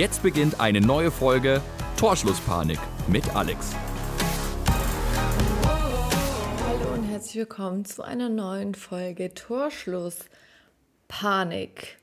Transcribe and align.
Jetzt 0.00 0.22
beginnt 0.22 0.60
eine 0.60 0.80
neue 0.80 1.10
Folge 1.10 1.60
Torschlusspanik 1.98 2.78
mit 3.06 3.36
Alex. 3.36 3.74
Hallo 6.66 6.94
und 6.94 7.04
herzlich 7.04 7.36
willkommen 7.36 7.84
zu 7.84 8.02
einer 8.02 8.30
neuen 8.30 8.74
Folge 8.74 9.34
Torschlusspanik. 9.34 11.98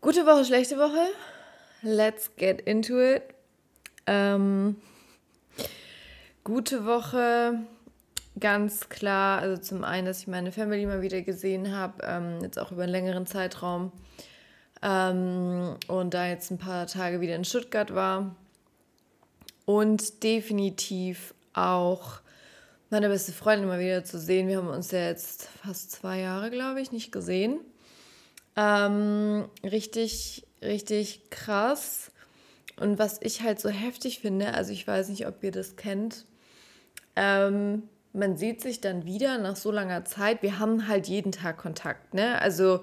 Gute 0.00 0.26
Woche, 0.26 0.44
schlechte 0.44 0.78
Woche. 0.78 1.06
Let's 1.82 2.34
get 2.34 2.62
into 2.62 2.98
it. 2.98 3.22
Ähm, 4.08 4.78
gute 6.42 6.86
Woche, 6.86 7.60
ganz 8.40 8.88
klar. 8.88 9.38
Also 9.38 9.62
zum 9.62 9.84
einen, 9.84 10.08
dass 10.08 10.22
ich 10.22 10.26
meine 10.26 10.50
Family 10.50 10.86
mal 10.86 11.02
wieder 11.02 11.22
gesehen 11.22 11.70
habe, 11.70 12.04
ähm, 12.04 12.40
jetzt 12.42 12.58
auch 12.58 12.72
über 12.72 12.82
einen 12.82 12.90
längeren 12.90 13.26
Zeitraum. 13.26 13.92
Ähm, 14.82 15.76
und 15.86 16.14
da 16.14 16.26
jetzt 16.26 16.50
ein 16.50 16.58
paar 16.58 16.86
Tage 16.86 17.20
wieder 17.20 17.36
in 17.36 17.44
Stuttgart 17.44 17.94
war. 17.94 18.34
Und 19.64 20.22
definitiv 20.22 21.34
auch 21.54 22.20
meine 22.90 23.08
beste 23.08 23.32
Freundin 23.32 23.68
mal 23.68 23.80
wieder 23.80 24.04
zu 24.04 24.18
sehen. 24.18 24.48
Wir 24.48 24.58
haben 24.58 24.68
uns 24.68 24.90
ja 24.90 25.06
jetzt 25.06 25.48
fast 25.64 25.92
zwei 25.92 26.20
Jahre, 26.20 26.50
glaube 26.50 26.80
ich, 26.80 26.92
nicht 26.92 27.12
gesehen. 27.12 27.60
Ähm, 28.56 29.48
richtig, 29.64 30.46
richtig 30.60 31.30
krass. 31.30 32.10
Und 32.78 32.98
was 32.98 33.18
ich 33.22 33.42
halt 33.42 33.60
so 33.60 33.68
heftig 33.68 34.20
finde, 34.20 34.54
also 34.54 34.72
ich 34.72 34.86
weiß 34.86 35.08
nicht, 35.08 35.26
ob 35.26 35.42
ihr 35.42 35.52
das 35.52 35.76
kennt, 35.76 36.26
ähm, 37.16 37.84
man 38.12 38.36
sieht 38.36 38.60
sich 38.60 38.80
dann 38.80 39.06
wieder 39.06 39.38
nach 39.38 39.56
so 39.56 39.70
langer 39.70 40.04
Zeit. 40.04 40.42
Wir 40.42 40.58
haben 40.58 40.88
halt 40.88 41.06
jeden 41.06 41.32
Tag 41.32 41.56
Kontakt, 41.58 42.12
ne? 42.12 42.40
Also 42.42 42.82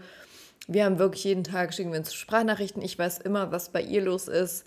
wir 0.69 0.85
haben 0.85 0.99
wirklich 0.99 1.23
jeden 1.23 1.43
Tag, 1.43 1.73
schicken 1.73 1.91
wir 1.91 1.99
uns 1.99 2.13
Sprachnachrichten. 2.13 2.83
Ich 2.83 2.97
weiß 2.97 3.17
immer, 3.19 3.51
was 3.51 3.69
bei 3.69 3.81
ihr 3.81 4.03
los 4.03 4.27
ist. 4.27 4.65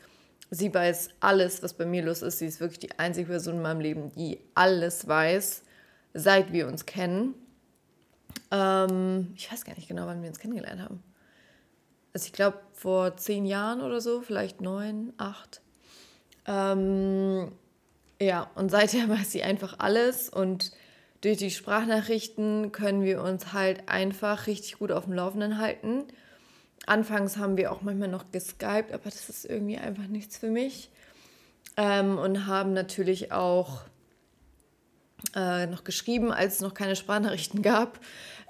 Sie 0.50 0.74
weiß 0.74 1.10
alles, 1.20 1.62
was 1.62 1.74
bei 1.74 1.86
mir 1.86 2.02
los 2.02 2.22
ist. 2.22 2.40
Sie 2.40 2.46
ist 2.46 2.60
wirklich 2.60 2.80
die 2.80 2.98
einzige 2.98 3.28
Person 3.28 3.54
in 3.54 3.62
meinem 3.62 3.80
Leben, 3.80 4.12
die 4.12 4.40
alles 4.54 5.06
weiß, 5.06 5.62
seit 6.12 6.52
wir 6.52 6.66
uns 6.66 6.86
kennen. 6.86 7.34
Ähm, 8.50 9.32
ich 9.36 9.50
weiß 9.50 9.64
gar 9.64 9.76
nicht 9.76 9.88
genau, 9.88 10.06
wann 10.06 10.22
wir 10.22 10.28
uns 10.28 10.40
kennengelernt 10.40 10.82
haben. 10.82 11.02
Also 12.12 12.26
ich 12.26 12.32
glaube 12.32 12.58
vor 12.72 13.16
zehn 13.16 13.46
Jahren 13.46 13.80
oder 13.80 14.00
so, 14.00 14.22
vielleicht 14.22 14.60
neun, 14.60 15.12
acht. 15.18 15.62
Ähm, 16.46 17.52
ja, 18.20 18.50
und 18.56 18.72
seither 18.72 19.08
weiß 19.08 19.30
sie 19.30 19.44
einfach 19.44 19.76
alles 19.78 20.28
und 20.28 20.72
durch 21.22 21.38
die 21.38 21.50
Sprachnachrichten 21.50 22.72
können 22.72 23.02
wir 23.02 23.22
uns 23.22 23.52
halt 23.52 23.88
einfach 23.88 24.46
richtig 24.46 24.78
gut 24.78 24.92
auf 24.92 25.04
dem 25.04 25.14
Laufenden 25.14 25.58
halten. 25.58 26.04
Anfangs 26.84 27.36
haben 27.36 27.56
wir 27.56 27.70
auch 27.72 27.82
manchmal 27.82 28.08
noch 28.08 28.32
geskypt, 28.32 28.92
aber 28.92 29.04
das 29.04 29.28
ist 29.28 29.44
irgendwie 29.44 29.78
einfach 29.78 30.08
nichts 30.08 30.36
für 30.36 30.50
mich. 30.50 30.90
Ähm, 31.76 32.18
und 32.18 32.46
haben 32.46 32.72
natürlich 32.72 33.30
auch 33.30 33.82
äh, 35.36 35.66
noch 35.66 35.84
geschrieben, 35.84 36.32
als 36.32 36.54
es 36.54 36.60
noch 36.60 36.74
keine 36.74 36.96
Sprachnachrichten 36.96 37.62
gab. 37.62 38.00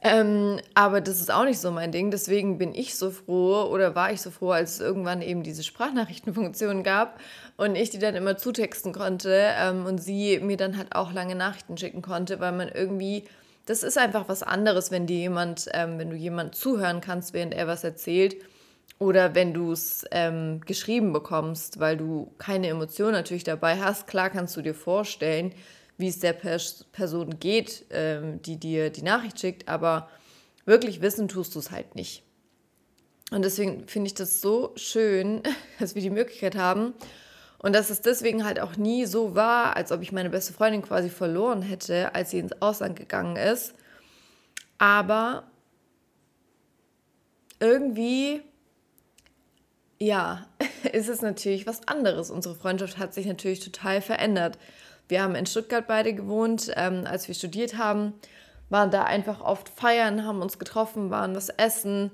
Ähm, 0.04 0.58
aber 0.74 1.00
das 1.00 1.20
ist 1.20 1.30
auch 1.30 1.44
nicht 1.44 1.60
so 1.60 1.70
mein 1.70 1.92
Ding. 1.92 2.10
Deswegen 2.10 2.58
bin 2.58 2.74
ich 2.74 2.96
so 2.96 3.12
froh 3.12 3.68
oder 3.70 3.94
war 3.94 4.12
ich 4.12 4.20
so 4.20 4.32
froh, 4.32 4.50
als 4.50 4.74
es 4.74 4.80
irgendwann 4.80 5.22
eben 5.22 5.44
diese 5.44 5.62
Sprachnachrichtenfunktion 5.62 6.82
gab 6.82 7.20
und 7.56 7.76
ich 7.76 7.90
die 7.90 8.00
dann 8.00 8.16
immer 8.16 8.36
zutexten 8.36 8.92
konnte 8.92 9.52
ähm, 9.56 9.86
und 9.86 9.98
sie 9.98 10.40
mir 10.40 10.56
dann 10.56 10.76
halt 10.76 10.96
auch 10.96 11.12
lange 11.12 11.36
Nachrichten 11.36 11.78
schicken 11.78 12.02
konnte, 12.02 12.40
weil 12.40 12.50
man 12.50 12.68
irgendwie, 12.68 13.24
das 13.66 13.84
ist 13.84 13.96
einfach 13.96 14.28
was 14.28 14.42
anderes, 14.42 14.90
wenn 14.90 15.06
dir 15.06 15.18
jemand, 15.18 15.68
ähm, 15.72 16.00
wenn 16.00 16.10
du 16.10 16.16
jemand 16.16 16.56
zuhören 16.56 17.00
kannst, 17.00 17.32
während 17.32 17.54
er 17.54 17.68
was 17.68 17.84
erzählt 17.84 18.34
oder 18.98 19.36
wenn 19.36 19.54
du 19.54 19.70
es 19.70 20.04
ähm, 20.10 20.62
geschrieben 20.66 21.12
bekommst, 21.12 21.78
weil 21.78 21.96
du 21.96 22.32
keine 22.38 22.66
Emotion 22.66 23.12
natürlich 23.12 23.44
dabei 23.44 23.78
hast. 23.78 24.08
Klar 24.08 24.30
kannst 24.30 24.56
du 24.56 24.62
dir 24.62 24.74
vorstellen, 24.74 25.52
wie 26.02 26.08
es 26.08 26.18
der 26.18 26.34
Pers 26.34 26.84
Person 26.92 27.38
geht, 27.38 27.86
ähm, 27.90 28.42
die 28.42 28.58
dir 28.58 28.90
die 28.90 29.02
Nachricht 29.02 29.40
schickt, 29.40 29.68
aber 29.68 30.10
wirklich 30.66 31.00
wissen 31.00 31.28
tust 31.28 31.54
du 31.54 31.60
es 31.60 31.70
halt 31.70 31.94
nicht. 31.94 32.24
Und 33.30 33.42
deswegen 33.42 33.88
finde 33.88 34.08
ich 34.08 34.14
das 34.14 34.42
so 34.42 34.72
schön, 34.76 35.42
dass 35.78 35.94
wir 35.94 36.02
die 36.02 36.10
Möglichkeit 36.10 36.56
haben 36.56 36.92
und 37.58 37.72
dass 37.74 37.88
es 37.88 38.00
deswegen 38.00 38.44
halt 38.44 38.58
auch 38.60 38.76
nie 38.76 39.06
so 39.06 39.34
war, 39.34 39.76
als 39.76 39.92
ob 39.92 40.02
ich 40.02 40.12
meine 40.12 40.28
beste 40.28 40.52
Freundin 40.52 40.82
quasi 40.82 41.08
verloren 41.08 41.62
hätte, 41.62 42.14
als 42.14 42.30
sie 42.30 42.40
ins 42.40 42.60
Ausland 42.60 42.96
gegangen 42.96 43.36
ist. 43.36 43.74
Aber 44.78 45.44
irgendwie, 47.60 48.42
ja, 50.00 50.48
ist 50.92 51.08
es 51.08 51.22
natürlich 51.22 51.64
was 51.68 51.86
anderes. 51.86 52.30
Unsere 52.30 52.56
Freundschaft 52.56 52.98
hat 52.98 53.14
sich 53.14 53.26
natürlich 53.26 53.60
total 53.60 54.02
verändert. 54.02 54.58
Wir 55.08 55.22
haben 55.22 55.34
in 55.34 55.46
Stuttgart 55.46 55.86
beide 55.86 56.14
gewohnt, 56.14 56.70
ähm, 56.76 57.04
als 57.06 57.28
wir 57.28 57.34
studiert 57.34 57.76
haben, 57.76 58.14
waren 58.70 58.90
da 58.90 59.04
einfach 59.04 59.40
oft 59.42 59.68
feiern, 59.68 60.24
haben 60.24 60.40
uns 60.40 60.58
getroffen, 60.58 61.10
waren 61.10 61.34
was 61.34 61.50
essen, 61.50 62.10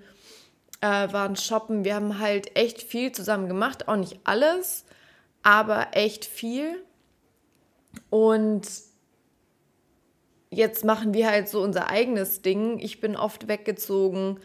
äh, 0.81 1.12
waren 1.12 1.37
shoppen. 1.37 1.84
Wir 1.84 1.94
haben 1.94 2.19
halt 2.19 2.56
echt 2.56 2.82
viel 2.82 3.12
zusammen 3.12 3.49
gemacht, 3.49 3.88
auch 3.88 3.97
nicht 3.97 4.19
alles, 4.25 4.84
aber 5.43 5.88
echt 5.93 6.25
viel. 6.25 6.82
Und 8.10 8.66
jetzt 10.50 10.84
machen 10.84 11.15
wir 11.15 11.28
halt 11.31 11.49
so 11.49 11.62
unser 11.62 11.91
eigenes 11.91 12.43
Ding. 12.43 12.78
Ich 12.78 13.00
bin 13.00 13.16
oft 13.16 13.49
weggezogen. 13.49 14.41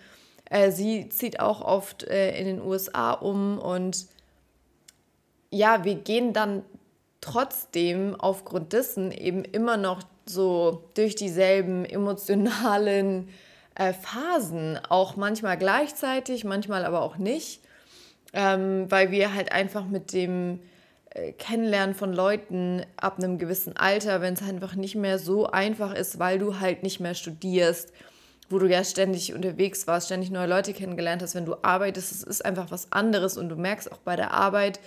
Äh, 0.49 0.71
sie 0.71 1.09
zieht 1.09 1.39
auch 1.39 1.61
oft 1.61 2.03
äh, 2.03 2.37
in 2.37 2.45
den 2.45 2.61
USA 2.61 3.11
um 3.11 3.57
und 3.57 4.05
ja, 5.49 5.83
wir 5.83 5.95
gehen 5.95 6.33
dann 6.33 6.63
trotzdem 7.23 8.16
aufgrund 8.19 8.73
dessen 8.73 9.11
eben 9.11 9.45
immer 9.45 9.78
noch 9.78 10.03
so 10.25 10.84
durch 10.94 11.16
dieselben 11.16 11.85
emotionalen 11.85 13.29
äh, 13.75 13.94
Phasen, 13.94 14.78
auch 14.89 15.16
manchmal 15.16 15.57
gleichzeitig, 15.57 16.44
manchmal 16.44 16.85
aber 16.85 17.01
auch 17.01 17.17
nicht, 17.17 17.61
ähm, 18.34 18.88
weil 18.89 19.11
wir 19.11 19.34
halt 19.34 19.53
einfach 19.53 19.85
mit 19.85 20.11
dem 20.11 20.59
äh, 21.11 21.31
Kennenlernen 21.31 21.95
von 21.95 22.11
Leuten 22.11 22.85
ab 22.97 23.17
einem 23.17 23.38
gewissen 23.38 23.78
Alter, 23.78 24.19
wenn 24.19 24.34
es 24.34 24.44
einfach 24.44 24.75
nicht 24.75 24.95
mehr 24.95 25.17
so 25.17 25.47
einfach 25.47 25.94
ist, 25.95 26.19
weil 26.19 26.40
du 26.40 26.59
halt 26.59 26.84
nicht 26.84 27.00
mehr 27.00 27.16
studierst, 27.16 27.94
wo 28.50 28.59
du 28.59 28.67
ja 28.67 28.84
ständig 28.84 29.34
unterwegs 29.34 29.88
warst, 29.88 30.07
ständig 30.07 30.29
neue 30.29 30.47
Leute 30.47 30.73
kennengelernt 30.73 31.22
hast, 31.22 31.35
wenn 31.35 31.45
du 31.45 31.55
arbeitest, 31.61 32.11
es 32.11 32.23
ist 32.23 32.44
einfach 32.44 32.69
was 32.69 32.91
anderes 32.91 33.38
und 33.38 33.47
du 33.47 33.55
merkst 33.55 33.91
auch 33.91 34.00
bei 34.00 34.17
der 34.17 34.31
Arbeit, 34.31 34.81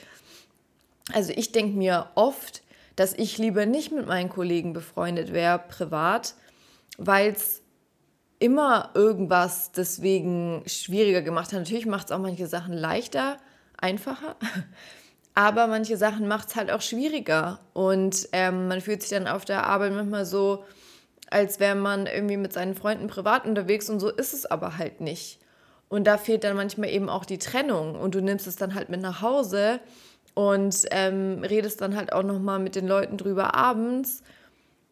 also 1.13 1.33
ich 1.35 1.53
denke 1.53 1.77
mir 1.77 2.09
oft, 2.15 2.63
dass 2.97 3.13
ich 3.13 3.39
lieber 3.39 3.67
nicht 3.67 3.93
mit 3.93 4.07
meinen 4.07 4.31
Kollegen 4.31 4.73
befreundet 4.73 5.33
wäre, 5.33 5.59
privat, 5.59 6.35
weil 6.99 7.33
es 7.33 7.63
immer 8.39 8.91
irgendwas 8.95 9.73
deswegen 9.73 10.63
schwieriger 10.67 11.23
gemacht 11.23 11.53
hat. 11.53 11.61
Natürlich 11.61 11.87
macht 11.87 12.07
es 12.07 12.13
auch 12.13 12.19
manche 12.19 12.47
Sachen 12.47 12.75
leichter, 12.75 13.39
einfacher, 13.79 14.37
aber 15.35 15.67
manche 15.67 15.97
Sachen 15.97 16.27
macht 16.27 16.49
es 16.49 16.57
halt 16.57 16.71
auch 16.71 16.81
schwieriger. 16.81 17.61
Und 17.73 18.29
ähm, 18.33 18.69
man 18.69 18.81
fühlt 18.81 19.03
sich 19.03 19.11
dann 19.11 19.29
auf 19.29 19.45
der 19.45 19.67
Arbeit 19.67 19.93
manchmal 19.93 20.25
so, 20.25 20.65
als 21.31 21.61
wäre 21.61 21.75
man 21.75 22.07
irgendwie 22.07 22.37
mit 22.37 22.53
seinen 22.53 22.75
Freunden 22.75 23.09
privat 23.09 23.47
unterwegs 23.47 23.91
und 23.91 24.01
so 24.01 24.09
ist 24.09 24.33
es 24.33 24.47
aber 24.47 24.79
halt 24.79 25.01
nicht. 25.01 25.39
Und 25.89 26.07
da 26.07 26.19
fehlt 26.19 26.45
dann 26.45 26.57
manchmal 26.57 26.91
eben 26.91 27.09
auch 27.09 27.25
die 27.25 27.39
Trennung 27.39 27.95
und 27.95 28.15
du 28.15 28.21
nimmst 28.21 28.47
es 28.47 28.57
dann 28.57 28.75
halt 28.75 28.89
mit 28.89 29.01
nach 29.01 29.23
Hause 29.23 29.81
und 30.37 30.85
ähm, 30.91 31.43
redest 31.43 31.81
dann 31.81 31.97
halt 31.97 32.13
auch 32.13 32.23
nochmal 32.23 32.59
mit 32.59 32.75
den 32.75 32.87
Leuten 32.87 33.17
drüber 33.17 33.55
abends, 33.55 34.23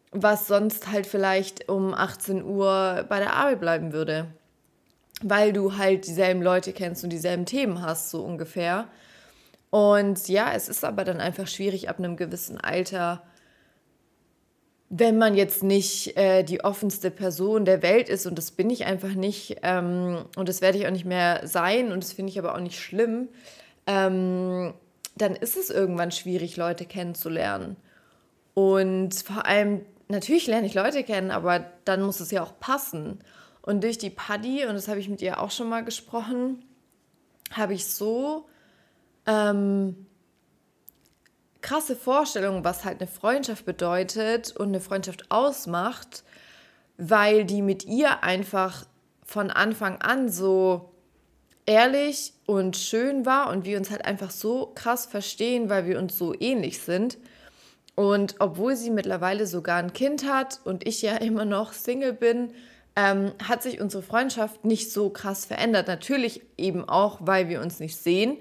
was 0.09 0.47
sonst 0.47 0.91
halt 0.91 1.05
vielleicht 1.05 1.69
um 1.69 1.93
18 1.93 2.43
Uhr 2.43 3.05
bei 3.07 3.19
der 3.19 3.33
Arbeit 3.33 3.59
bleiben 3.59 3.93
würde. 3.93 4.33
Weil 5.21 5.53
du 5.53 5.77
halt 5.77 6.07
dieselben 6.07 6.41
Leute 6.41 6.73
kennst 6.73 7.03
und 7.03 7.11
dieselben 7.11 7.45
Themen 7.45 7.83
hast, 7.83 8.09
so 8.09 8.23
ungefähr. 8.23 8.87
Und 9.69 10.27
ja, 10.27 10.51
es 10.51 10.67
ist 10.67 10.83
aber 10.83 11.03
dann 11.03 11.21
einfach 11.21 11.47
schwierig 11.47 11.89
ab 11.89 11.99
einem 11.99 12.17
gewissen 12.17 12.59
Alter, 12.59 13.21
wenn 14.89 15.19
man 15.19 15.35
jetzt 15.35 15.61
nicht 15.61 16.17
äh, 16.17 16.41
die 16.41 16.63
offenste 16.63 17.11
Person 17.11 17.65
der 17.65 17.83
Welt 17.83 18.09
ist, 18.09 18.25
und 18.25 18.35
das 18.35 18.49
bin 18.49 18.71
ich 18.71 18.85
einfach 18.85 19.13
nicht, 19.13 19.57
ähm, 19.61 20.25
und 20.37 20.49
das 20.49 20.61
werde 20.61 20.79
ich 20.79 20.87
auch 20.87 20.91
nicht 20.91 21.05
mehr 21.05 21.45
sein, 21.45 21.91
und 21.91 22.03
das 22.03 22.13
finde 22.13 22.31
ich 22.31 22.39
aber 22.39 22.55
auch 22.55 22.59
nicht 22.59 22.79
schlimm, 22.79 23.27
ähm, 23.85 24.73
dann 25.15 25.35
ist 25.35 25.57
es 25.57 25.69
irgendwann 25.69 26.11
schwierig, 26.11 26.57
Leute 26.57 26.85
kennenzulernen. 26.85 27.77
Und 28.53 29.15
vor 29.15 29.45
allem, 29.45 29.85
natürlich 30.07 30.47
lerne 30.47 30.67
ich 30.67 30.73
Leute 30.73 31.03
kennen, 31.03 31.31
aber 31.31 31.65
dann 31.85 32.01
muss 32.01 32.19
es 32.19 32.31
ja 32.31 32.43
auch 32.43 32.59
passen. 32.59 33.19
Und 33.61 33.83
durch 33.83 33.97
die 33.97 34.09
Paddy, 34.09 34.65
und 34.65 34.75
das 34.75 34.87
habe 34.87 34.99
ich 34.99 35.09
mit 35.09 35.21
ihr 35.21 35.39
auch 35.39 35.51
schon 35.51 35.69
mal 35.69 35.83
gesprochen, 35.83 36.63
habe 37.51 37.73
ich 37.73 37.85
so 37.85 38.47
ähm, 39.25 40.05
krasse 41.61 41.95
Vorstellungen, 41.95 42.63
was 42.63 42.85
halt 42.85 43.01
eine 43.01 43.09
Freundschaft 43.09 43.65
bedeutet 43.65 44.55
und 44.55 44.67
eine 44.67 44.81
Freundschaft 44.81 45.31
ausmacht, 45.31 46.23
weil 46.97 47.45
die 47.45 47.61
mit 47.61 47.85
ihr 47.85 48.23
einfach 48.23 48.85
von 49.25 49.49
Anfang 49.49 49.99
an 50.01 50.29
so 50.29 50.91
ehrlich 51.65 52.33
und 52.45 52.77
schön 52.77 53.25
war 53.25 53.49
und 53.49 53.65
wir 53.65 53.77
uns 53.77 53.89
halt 53.91 54.05
einfach 54.05 54.31
so 54.31 54.71
krass 54.75 55.05
verstehen, 55.05 55.69
weil 55.69 55.85
wir 55.85 55.99
uns 55.99 56.17
so 56.17 56.33
ähnlich 56.39 56.79
sind. 56.79 57.17
Und 57.95 58.35
obwohl 58.39 58.75
sie 58.75 58.89
mittlerweile 58.89 59.47
sogar 59.47 59.77
ein 59.77 59.93
Kind 59.93 60.29
hat 60.29 60.59
und 60.63 60.87
ich 60.87 61.01
ja 61.01 61.15
immer 61.17 61.45
noch 61.45 61.73
Single 61.73 62.13
bin, 62.13 62.51
ähm, 62.95 63.33
hat 63.43 63.63
sich 63.63 63.81
unsere 63.81 64.03
Freundschaft 64.03 64.63
nicht 64.63 64.91
so 64.91 65.09
krass 65.09 65.45
verändert. 65.45 65.87
Natürlich 65.87 66.41
eben 66.57 66.87
auch, 66.87 67.19
weil 67.21 67.49
wir 67.49 67.61
uns 67.61 67.79
nicht 67.79 67.97
sehen, 67.97 68.37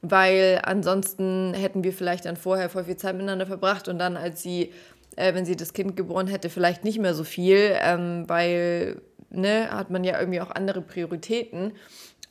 weil 0.00 0.60
ansonsten 0.64 1.54
hätten 1.54 1.84
wir 1.84 1.92
vielleicht 1.92 2.24
dann 2.24 2.36
vorher 2.36 2.68
voll 2.68 2.84
viel 2.84 2.96
Zeit 2.96 3.14
miteinander 3.14 3.46
verbracht 3.46 3.86
und 3.86 3.98
dann, 3.98 4.16
als 4.16 4.42
sie, 4.42 4.72
äh, 5.14 5.34
wenn 5.34 5.44
sie 5.44 5.54
das 5.54 5.72
Kind 5.72 5.96
geboren 5.96 6.26
hätte, 6.26 6.50
vielleicht 6.50 6.82
nicht 6.84 6.98
mehr 6.98 7.14
so 7.14 7.22
viel, 7.22 7.76
ähm, 7.80 8.24
weil, 8.26 9.00
ne, 9.30 9.70
hat 9.70 9.90
man 9.90 10.02
ja 10.02 10.18
irgendwie 10.18 10.40
auch 10.40 10.50
andere 10.50 10.82
Prioritäten. 10.82 11.72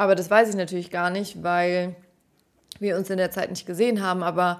Aber 0.01 0.15
das 0.15 0.31
weiß 0.31 0.49
ich 0.49 0.55
natürlich 0.55 0.89
gar 0.89 1.11
nicht, 1.11 1.43
weil 1.43 1.95
wir 2.79 2.97
uns 2.97 3.11
in 3.11 3.17
der 3.17 3.29
Zeit 3.29 3.51
nicht 3.51 3.67
gesehen 3.67 4.01
haben. 4.01 4.23
Aber 4.23 4.59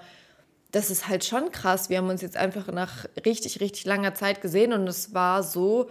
das 0.72 0.92
ist 0.92 1.08
halt 1.08 1.26
schon 1.26 1.52
krass. 1.52 1.90
Wir 1.90 1.98
haben 1.98 2.10
uns 2.10 2.22
jetzt 2.22 2.38
einfach 2.38 2.68
nach 2.68 3.06
richtig, 3.26 3.60
richtig 3.60 3.86
langer 3.86 4.14
Zeit 4.14 4.42
gesehen 4.42 4.72
und 4.72 4.88
es 4.88 5.16
war 5.16 5.42
so, 5.42 5.90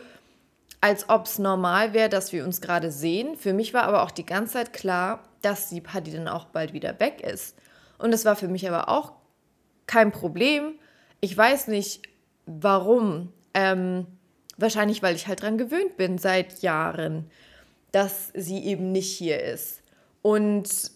als 0.80 1.08
ob 1.08 1.26
es 1.26 1.40
normal 1.40 1.94
wäre, 1.94 2.08
dass 2.08 2.32
wir 2.32 2.44
uns 2.44 2.60
gerade 2.60 2.92
sehen. 2.92 3.34
Für 3.34 3.52
mich 3.52 3.74
war 3.74 3.82
aber 3.82 4.04
auch 4.04 4.12
die 4.12 4.24
ganze 4.24 4.52
Zeit 4.52 4.72
klar, 4.72 5.24
dass 5.42 5.68
die 5.68 5.80
Party 5.80 6.12
dann 6.12 6.28
auch 6.28 6.44
bald 6.44 6.72
wieder 6.72 7.00
weg 7.00 7.20
ist. 7.20 7.56
Und 7.98 8.12
es 8.12 8.24
war 8.24 8.36
für 8.36 8.46
mich 8.46 8.68
aber 8.68 8.88
auch 8.88 9.14
kein 9.88 10.12
Problem. 10.12 10.78
Ich 11.20 11.36
weiß 11.36 11.66
nicht, 11.66 12.02
warum. 12.46 13.32
Ähm, 13.54 14.06
wahrscheinlich, 14.58 15.02
weil 15.02 15.16
ich 15.16 15.26
halt 15.26 15.42
dran 15.42 15.58
gewöhnt 15.58 15.96
bin 15.96 16.18
seit 16.18 16.62
Jahren, 16.62 17.28
dass 17.92 18.30
sie 18.34 18.64
eben 18.64 18.92
nicht 18.92 19.16
hier 19.16 19.42
ist. 19.42 19.82
Und 20.22 20.90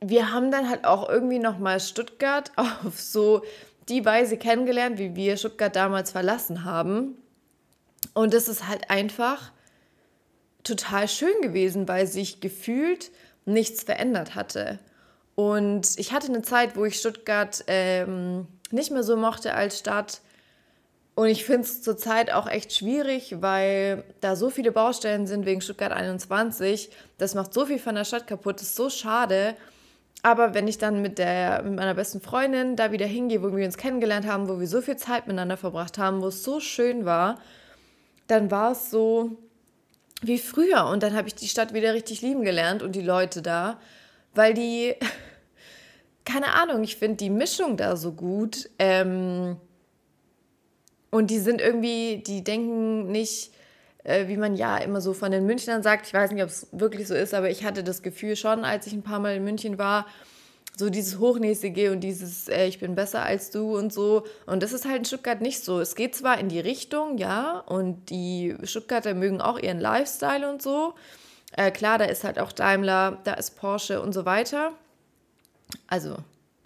wir 0.00 0.32
haben 0.32 0.50
dann 0.50 0.68
halt 0.68 0.84
auch 0.84 1.08
irgendwie 1.08 1.38
nochmal 1.38 1.80
Stuttgart 1.80 2.52
auf 2.56 3.00
so 3.00 3.42
die 3.88 4.04
Weise 4.04 4.36
kennengelernt, 4.36 4.98
wie 4.98 5.14
wir 5.14 5.36
Stuttgart 5.36 5.74
damals 5.74 6.10
verlassen 6.10 6.64
haben. 6.64 7.16
Und 8.14 8.34
es 8.34 8.48
ist 8.48 8.66
halt 8.66 8.90
einfach 8.90 9.52
total 10.64 11.08
schön 11.08 11.40
gewesen, 11.42 11.86
weil 11.86 12.06
sich 12.06 12.40
gefühlt 12.40 13.10
nichts 13.44 13.84
verändert 13.84 14.34
hatte. 14.34 14.80
Und 15.36 15.98
ich 15.98 16.12
hatte 16.12 16.28
eine 16.28 16.42
Zeit, 16.42 16.76
wo 16.76 16.84
ich 16.84 16.98
Stuttgart 16.98 17.62
ähm, 17.68 18.48
nicht 18.70 18.90
mehr 18.90 19.02
so 19.02 19.16
mochte 19.16 19.54
als 19.54 19.78
Stadt. 19.78 20.20
Und 21.16 21.28
ich 21.28 21.46
finde 21.46 21.62
es 21.62 21.80
zurzeit 21.80 22.30
auch 22.30 22.46
echt 22.46 22.74
schwierig, 22.74 23.36
weil 23.40 24.04
da 24.20 24.36
so 24.36 24.50
viele 24.50 24.70
Baustellen 24.70 25.26
sind 25.26 25.46
wegen 25.46 25.62
Stuttgart 25.62 25.90
21. 25.90 26.90
Das 27.16 27.34
macht 27.34 27.54
so 27.54 27.64
viel 27.64 27.78
von 27.78 27.94
der 27.94 28.04
Stadt 28.04 28.26
kaputt. 28.26 28.60
Ist 28.60 28.76
so 28.76 28.90
schade. 28.90 29.56
Aber 30.20 30.52
wenn 30.52 30.68
ich 30.68 30.76
dann 30.76 31.00
mit, 31.00 31.16
der, 31.16 31.62
mit 31.62 31.74
meiner 31.74 31.94
besten 31.94 32.20
Freundin 32.20 32.76
da 32.76 32.92
wieder 32.92 33.06
hingehe, 33.06 33.42
wo 33.42 33.56
wir 33.56 33.64
uns 33.64 33.78
kennengelernt 33.78 34.26
haben, 34.26 34.46
wo 34.46 34.60
wir 34.60 34.66
so 34.66 34.82
viel 34.82 34.96
Zeit 34.96 35.26
miteinander 35.26 35.56
verbracht 35.56 35.96
haben, 35.96 36.20
wo 36.20 36.26
es 36.26 36.44
so 36.44 36.60
schön 36.60 37.06
war, 37.06 37.40
dann 38.26 38.50
war 38.50 38.72
es 38.72 38.90
so 38.90 39.38
wie 40.20 40.38
früher. 40.38 40.84
Und 40.84 41.02
dann 41.02 41.16
habe 41.16 41.28
ich 41.28 41.34
die 41.34 41.48
Stadt 41.48 41.72
wieder 41.72 41.94
richtig 41.94 42.20
lieben 42.20 42.44
gelernt 42.44 42.82
und 42.82 42.94
die 42.94 43.00
Leute 43.00 43.40
da, 43.40 43.80
weil 44.34 44.52
die, 44.52 44.94
keine 46.26 46.52
Ahnung, 46.52 46.84
ich 46.84 46.96
finde 46.96 47.16
die 47.16 47.30
Mischung 47.30 47.78
da 47.78 47.96
so 47.96 48.12
gut. 48.12 48.68
Ähm, 48.78 49.56
und 51.10 51.30
die 51.30 51.38
sind 51.38 51.60
irgendwie, 51.60 52.22
die 52.26 52.42
denken 52.42 53.10
nicht, 53.10 53.52
äh, 54.04 54.28
wie 54.28 54.36
man 54.36 54.54
ja 54.54 54.78
immer 54.78 55.00
so 55.00 55.12
von 55.12 55.30
den 55.32 55.46
Münchnern 55.46 55.82
sagt. 55.82 56.06
Ich 56.06 56.14
weiß 56.14 56.30
nicht, 56.30 56.42
ob 56.42 56.48
es 56.48 56.68
wirklich 56.72 57.08
so 57.08 57.14
ist, 57.14 57.34
aber 57.34 57.50
ich 57.50 57.64
hatte 57.64 57.82
das 57.82 58.02
Gefühl 58.02 58.36
schon, 58.36 58.64
als 58.64 58.86
ich 58.86 58.92
ein 58.92 59.02
paar 59.02 59.18
Mal 59.18 59.36
in 59.36 59.44
München 59.44 59.78
war, 59.78 60.06
so 60.76 60.90
dieses 60.90 61.18
Hochnäsige 61.18 61.90
und 61.90 62.00
dieses 62.00 62.48
äh, 62.48 62.66
Ich 62.66 62.78
bin 62.78 62.94
besser 62.94 63.22
als 63.22 63.50
du 63.50 63.76
und 63.76 63.92
so. 63.92 64.24
Und 64.44 64.62
das 64.62 64.72
ist 64.72 64.84
halt 64.84 64.98
in 64.98 65.04
Stuttgart 65.06 65.40
nicht 65.40 65.64
so. 65.64 65.80
Es 65.80 65.94
geht 65.94 66.14
zwar 66.14 66.38
in 66.38 66.48
die 66.48 66.60
Richtung, 66.60 67.16
ja, 67.16 67.60
und 67.60 68.10
die 68.10 68.54
Stuttgarter 68.62 69.14
mögen 69.14 69.40
auch 69.40 69.58
ihren 69.58 69.80
Lifestyle 69.80 70.48
und 70.48 70.60
so. 70.60 70.94
Äh, 71.56 71.70
klar, 71.70 71.96
da 71.98 72.04
ist 72.04 72.24
halt 72.24 72.38
auch 72.38 72.52
Daimler, 72.52 73.18
da 73.24 73.34
ist 73.34 73.56
Porsche 73.56 74.02
und 74.02 74.12
so 74.12 74.26
weiter. 74.26 74.72
Also, 75.86 76.16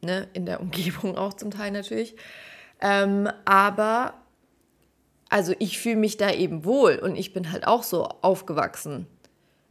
ne, 0.02 0.26
in 0.32 0.44
der 0.44 0.60
Umgebung 0.60 1.16
auch 1.16 1.34
zum 1.34 1.52
Teil 1.52 1.70
natürlich. 1.70 2.16
Ähm, 2.80 3.30
aber 3.44 4.14
also 5.30 5.54
ich 5.58 5.78
fühle 5.78 5.96
mich 5.96 6.16
da 6.16 6.30
eben 6.30 6.64
wohl 6.64 6.96
und 6.96 7.16
ich 7.16 7.32
bin 7.32 7.50
halt 7.50 7.66
auch 7.66 7.84
so 7.84 8.04
aufgewachsen 8.04 9.06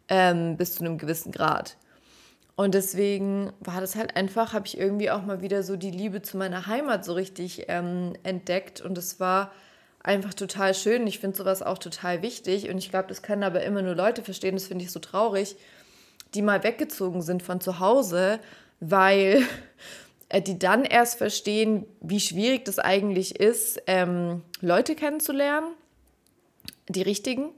ähm, 0.08 0.58
bis 0.58 0.76
zu 0.76 0.84
einem 0.84 0.98
gewissen 0.98 1.32
Grad. 1.32 1.78
Und 2.56 2.74
deswegen 2.74 3.54
war 3.60 3.80
das 3.80 3.96
halt 3.96 4.18
einfach, 4.18 4.54
habe 4.54 4.68
ich 4.68 4.78
irgendwie 4.78 5.12
auch 5.12 5.22
mal 5.22 5.42
wieder 5.42 5.64
so 5.64 5.76
die 5.76 5.92
Liebe 5.92 6.22
zu 6.22 6.36
meiner 6.38 6.66
Heimat 6.66 7.06
so 7.06 7.14
richtig 7.14 7.66
ähm, 7.68 8.14
entdeckt 8.24 8.82
und 8.82 8.98
es 8.98 9.20
war 9.20 9.52
einfach 10.02 10.34
total 10.34 10.74
schön. 10.74 11.08
Ich 11.08 11.20
finde 11.20 11.38
sowas 11.38 11.62
auch 11.62 11.78
total 11.78 12.22
wichtig 12.22 12.70
und 12.70 12.78
ich 12.78 12.90
glaube, 12.90 13.08
das 13.08 13.22
können 13.22 13.44
aber 13.44 13.64
immer 13.64 13.82
nur 13.82 13.96
Leute 13.96 14.24
verstehen, 14.24 14.56
das 14.56 14.68
finde 14.68 14.84
ich 14.84 14.92
so 14.92 15.00
traurig, 15.00 15.56
die 16.34 16.42
mal 16.42 16.64
weggezogen 16.64 17.22
sind 17.22 17.44
von 17.44 17.62
zu 17.62 17.80
Hause, 17.80 18.40
weil 18.80 19.44
die 20.34 20.60
dann 20.60 20.84
erst 20.84 21.18
verstehen, 21.18 21.86
wie 22.02 22.20
schwierig 22.20 22.66
das 22.66 22.78
eigentlich 22.80 23.40
ist, 23.40 23.82
ähm, 23.88 24.44
Leute 24.62 24.96
kennenzulernen, 24.96 25.74
die 26.88 27.02
richtigen. 27.02 27.50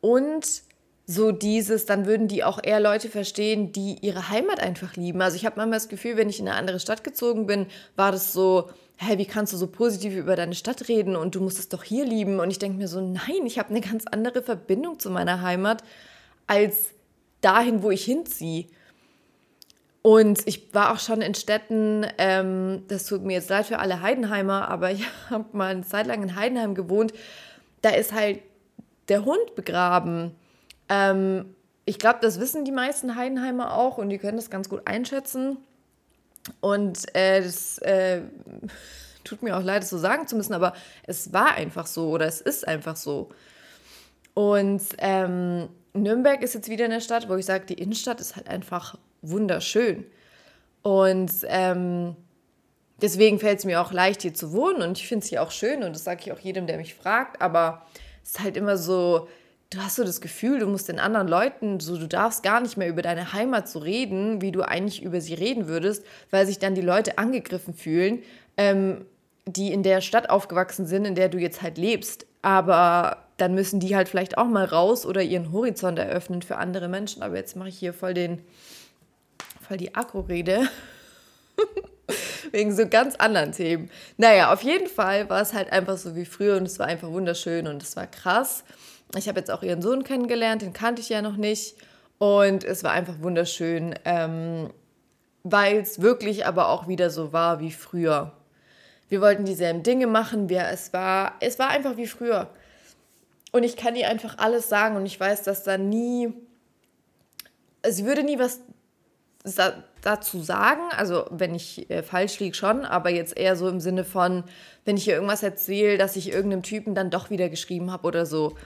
Und 0.00 0.62
so 1.06 1.32
dieses, 1.32 1.86
dann 1.86 2.06
würden 2.06 2.28
die 2.28 2.44
auch 2.44 2.60
eher 2.62 2.80
Leute 2.80 3.08
verstehen, 3.08 3.72
die 3.72 3.98
ihre 4.02 4.28
Heimat 4.28 4.60
einfach 4.60 4.96
lieben. 4.96 5.20
Also 5.20 5.36
ich 5.36 5.46
habe 5.46 5.56
manchmal 5.56 5.78
das 5.78 5.88
Gefühl, 5.88 6.16
wenn 6.16 6.28
ich 6.28 6.38
in 6.38 6.48
eine 6.48 6.56
andere 6.56 6.80
Stadt 6.80 7.02
gezogen 7.02 7.46
bin, 7.46 7.66
war 7.96 8.12
das 8.12 8.32
so, 8.32 8.70
hä, 8.98 9.18
wie 9.18 9.26
kannst 9.26 9.52
du 9.52 9.56
so 9.56 9.66
positiv 9.66 10.14
über 10.14 10.36
deine 10.36 10.54
Stadt 10.54 10.88
reden 10.88 11.16
und 11.16 11.34
du 11.34 11.40
musst 11.40 11.58
es 11.58 11.68
doch 11.68 11.82
hier 11.82 12.04
lieben. 12.04 12.40
Und 12.40 12.50
ich 12.50 12.58
denke 12.58 12.78
mir 12.78 12.88
so, 12.88 13.00
nein, 13.00 13.46
ich 13.46 13.58
habe 13.58 13.70
eine 13.70 13.80
ganz 13.80 14.04
andere 14.06 14.42
Verbindung 14.42 14.98
zu 14.98 15.10
meiner 15.10 15.42
Heimat 15.42 15.82
als 16.46 16.90
dahin, 17.40 17.82
wo 17.82 17.90
ich 17.90 18.04
hinziehe. 18.04 18.66
Und 20.02 20.46
ich 20.48 20.74
war 20.74 20.92
auch 20.92 20.98
schon 20.98 21.22
in 21.22 21.34
Städten, 21.34 22.04
ähm, 22.18 22.82
das 22.88 23.06
tut 23.06 23.22
mir 23.22 23.34
jetzt 23.34 23.48
leid 23.48 23.66
für 23.66 23.78
alle 23.78 24.02
Heidenheimer, 24.02 24.68
aber 24.68 24.90
ich 24.90 25.06
habe 25.30 25.56
mal 25.56 25.70
eine 25.70 25.82
Zeit 25.82 26.06
lang 26.06 26.22
in 26.22 26.34
Heidenheim 26.34 26.74
gewohnt. 26.74 27.12
Da 27.82 27.90
ist 27.90 28.12
halt 28.12 28.40
der 29.08 29.24
Hund 29.24 29.54
begraben. 29.54 30.34
Ähm, 30.88 31.54
ich 31.84 31.98
glaube, 31.98 32.18
das 32.20 32.40
wissen 32.40 32.64
die 32.64 32.72
meisten 32.72 33.14
Heidenheimer 33.14 33.76
auch 33.76 33.98
und 33.98 34.08
die 34.10 34.18
können 34.18 34.36
das 34.36 34.50
ganz 34.50 34.68
gut 34.68 34.82
einschätzen. 34.86 35.58
Und 36.60 37.14
äh, 37.14 37.40
das 37.42 37.78
äh, 37.78 38.22
tut 39.24 39.42
mir 39.42 39.56
auch 39.56 39.62
leid, 39.62 39.84
es 39.84 39.90
so 39.90 39.98
sagen 39.98 40.26
zu 40.26 40.34
müssen, 40.34 40.54
aber 40.54 40.74
es 41.04 41.32
war 41.32 41.54
einfach 41.54 41.86
so 41.86 42.10
oder 42.10 42.26
es 42.26 42.40
ist 42.40 42.66
einfach 42.66 42.96
so. 42.96 43.30
Und 44.34 44.82
ähm, 44.98 45.68
Nürnberg 45.92 46.42
ist 46.42 46.54
jetzt 46.54 46.68
wieder 46.68 46.86
eine 46.86 47.00
Stadt, 47.00 47.28
wo 47.28 47.36
ich 47.36 47.46
sage, 47.46 47.66
die 47.66 47.74
Innenstadt 47.74 48.20
ist 48.20 48.34
halt 48.34 48.48
einfach 48.48 48.96
wunderschön. 49.22 50.04
Und 50.82 51.30
ähm, 51.46 52.16
deswegen 53.00 53.38
fällt 53.38 53.60
es 53.60 53.64
mir 53.64 53.80
auch 53.80 53.92
leicht, 53.92 54.22
hier 54.22 54.34
zu 54.34 54.52
wohnen. 54.52 54.82
Und 54.82 54.98
ich 54.98 55.08
finde 55.08 55.24
es 55.24 55.30
hier 55.30 55.42
auch 55.42 55.50
schön 55.50 55.82
und 55.82 55.94
das 55.94 56.04
sage 56.04 56.20
ich 56.24 56.32
auch 56.32 56.38
jedem, 56.38 56.66
der 56.66 56.76
mich 56.76 56.94
fragt. 56.94 57.40
Aber 57.40 57.86
es 58.22 58.30
ist 58.30 58.40
halt 58.40 58.56
immer 58.56 58.76
so, 58.76 59.28
du 59.70 59.80
hast 59.80 59.96
so 59.96 60.04
das 60.04 60.20
Gefühl, 60.20 60.58
du 60.58 60.66
musst 60.66 60.88
den 60.88 60.98
anderen 60.98 61.28
Leuten, 61.28 61.80
so 61.80 61.96
du 61.96 62.06
darfst 62.06 62.42
gar 62.42 62.60
nicht 62.60 62.76
mehr 62.76 62.88
über 62.88 63.02
deine 63.02 63.32
Heimat 63.32 63.68
so 63.68 63.78
reden, 63.78 64.40
wie 64.40 64.52
du 64.52 64.62
eigentlich 64.62 65.02
über 65.02 65.20
sie 65.20 65.34
reden 65.34 65.66
würdest, 65.66 66.04
weil 66.30 66.46
sich 66.46 66.58
dann 66.58 66.74
die 66.74 66.82
Leute 66.82 67.18
angegriffen 67.18 67.74
fühlen, 67.74 68.22
ähm, 68.56 69.06
die 69.46 69.72
in 69.72 69.82
der 69.82 70.00
Stadt 70.00 70.30
aufgewachsen 70.30 70.86
sind, 70.86 71.04
in 71.04 71.14
der 71.14 71.28
du 71.28 71.38
jetzt 71.38 71.62
halt 71.62 71.78
lebst. 71.78 72.26
Aber 72.42 73.24
dann 73.36 73.54
müssen 73.54 73.80
die 73.80 73.96
halt 73.96 74.08
vielleicht 74.08 74.38
auch 74.38 74.46
mal 74.46 74.64
raus 74.64 75.06
oder 75.06 75.22
ihren 75.22 75.52
Horizont 75.52 75.98
eröffnen 75.98 76.42
für 76.42 76.58
andere 76.58 76.88
Menschen. 76.88 77.22
Aber 77.22 77.36
jetzt 77.36 77.56
mache 77.56 77.68
ich 77.68 77.78
hier 77.78 77.92
voll 77.92 78.14
den 78.14 78.42
voll 79.72 79.78
die 79.78 79.94
Akku-Rede. 79.94 80.68
Wegen 82.52 82.76
so 82.76 82.86
ganz 82.86 83.16
anderen 83.16 83.52
Themen. 83.52 83.90
Naja, 84.18 84.52
auf 84.52 84.62
jeden 84.62 84.86
Fall 84.86 85.30
war 85.30 85.40
es 85.40 85.54
halt 85.54 85.72
einfach 85.72 85.96
so 85.96 86.14
wie 86.14 86.26
früher 86.26 86.58
und 86.58 86.66
es 86.66 86.78
war 86.78 86.86
einfach 86.88 87.08
wunderschön 87.08 87.66
und 87.66 87.82
es 87.82 87.96
war 87.96 88.06
krass. 88.06 88.64
Ich 89.16 89.28
habe 89.28 89.38
jetzt 89.38 89.50
auch 89.50 89.62
ihren 89.62 89.80
Sohn 89.80 90.04
kennengelernt, 90.04 90.60
den 90.60 90.74
kannte 90.74 91.00
ich 91.00 91.08
ja 91.08 91.22
noch 91.22 91.36
nicht. 91.36 91.76
Und 92.18 92.64
es 92.64 92.84
war 92.84 92.92
einfach 92.92 93.14
wunderschön, 93.20 93.94
ähm, 94.04 94.68
weil 95.42 95.78
es 95.78 96.02
wirklich 96.02 96.44
aber 96.44 96.68
auch 96.68 96.86
wieder 96.86 97.08
so 97.08 97.32
war 97.32 97.58
wie 97.60 97.72
früher. 97.72 98.32
Wir 99.08 99.22
wollten 99.22 99.46
dieselben 99.46 99.82
Dinge 99.82 100.06
machen, 100.06 100.50
wir, 100.50 100.66
es, 100.68 100.92
war, 100.92 101.36
es 101.40 101.58
war 101.58 101.70
einfach 101.70 101.96
wie 101.96 102.06
früher. 102.06 102.50
Und 103.52 103.62
ich 103.62 103.76
kann 103.76 103.96
ihr 103.96 104.08
einfach 104.08 104.36
alles 104.36 104.68
sagen 104.68 104.96
und 104.96 105.06
ich 105.06 105.18
weiß, 105.18 105.42
dass 105.44 105.64
da 105.64 105.78
nie, 105.78 106.34
sie 107.88 108.04
würde 108.04 108.22
nie 108.22 108.38
was 108.38 108.60
dazu 110.02 110.42
sagen, 110.42 110.82
also 110.96 111.26
wenn 111.30 111.54
ich 111.54 111.90
äh, 111.90 112.02
falsch 112.02 112.38
liege 112.38 112.54
schon, 112.54 112.84
aber 112.84 113.10
jetzt 113.10 113.36
eher 113.36 113.56
so 113.56 113.68
im 113.68 113.80
Sinne 113.80 114.04
von, 114.04 114.44
wenn 114.84 114.96
ich 114.96 115.04
hier 115.04 115.14
irgendwas 115.14 115.42
erzähle, 115.42 115.98
dass 115.98 116.16
ich 116.16 116.32
irgendeinem 116.32 116.62
Typen 116.62 116.94
dann 116.94 117.10
doch 117.10 117.30
wieder 117.30 117.48
geschrieben 117.48 117.90
habe 117.90 118.06
oder 118.06 118.26
so. 118.26 118.56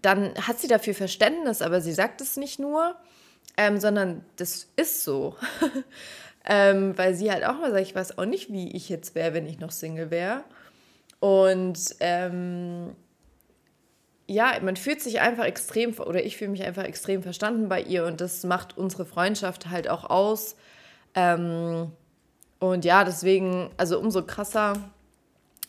dann 0.00 0.34
hat 0.34 0.58
sie 0.58 0.66
dafür 0.66 0.94
Verständnis, 0.94 1.62
aber 1.62 1.80
sie 1.80 1.92
sagt 1.92 2.20
es 2.20 2.36
nicht 2.36 2.58
nur, 2.58 2.96
ähm, 3.56 3.78
sondern 3.78 4.24
das 4.36 4.66
ist 4.76 5.04
so. 5.04 5.36
ähm, 6.44 6.96
weil 6.96 7.14
sie 7.14 7.30
halt 7.30 7.44
auch 7.44 7.58
mal 7.58 7.70
sagt, 7.70 7.82
ich 7.82 7.94
weiß 7.94 8.18
auch 8.18 8.24
nicht, 8.24 8.50
wie 8.52 8.74
ich 8.74 8.88
jetzt 8.88 9.14
wäre, 9.14 9.34
wenn 9.34 9.46
ich 9.46 9.60
noch 9.60 9.70
Single 9.70 10.10
wäre. 10.10 10.42
Und 11.20 11.78
ähm, 12.00 12.96
ja, 14.26 14.54
man 14.62 14.76
fühlt 14.76 15.02
sich 15.02 15.20
einfach 15.20 15.44
extrem, 15.44 15.98
oder 15.98 16.24
ich 16.24 16.36
fühle 16.36 16.50
mich 16.50 16.62
einfach 16.62 16.84
extrem 16.84 17.22
verstanden 17.22 17.68
bei 17.68 17.82
ihr 17.82 18.06
und 18.06 18.20
das 18.20 18.44
macht 18.44 18.76
unsere 18.78 19.04
Freundschaft 19.04 19.68
halt 19.68 19.88
auch 19.88 20.04
aus. 20.04 20.56
Ähm, 21.14 21.92
und 22.58 22.84
ja, 22.84 23.04
deswegen, 23.04 23.70
also 23.76 23.98
umso 23.98 24.24
krasser, 24.24 24.74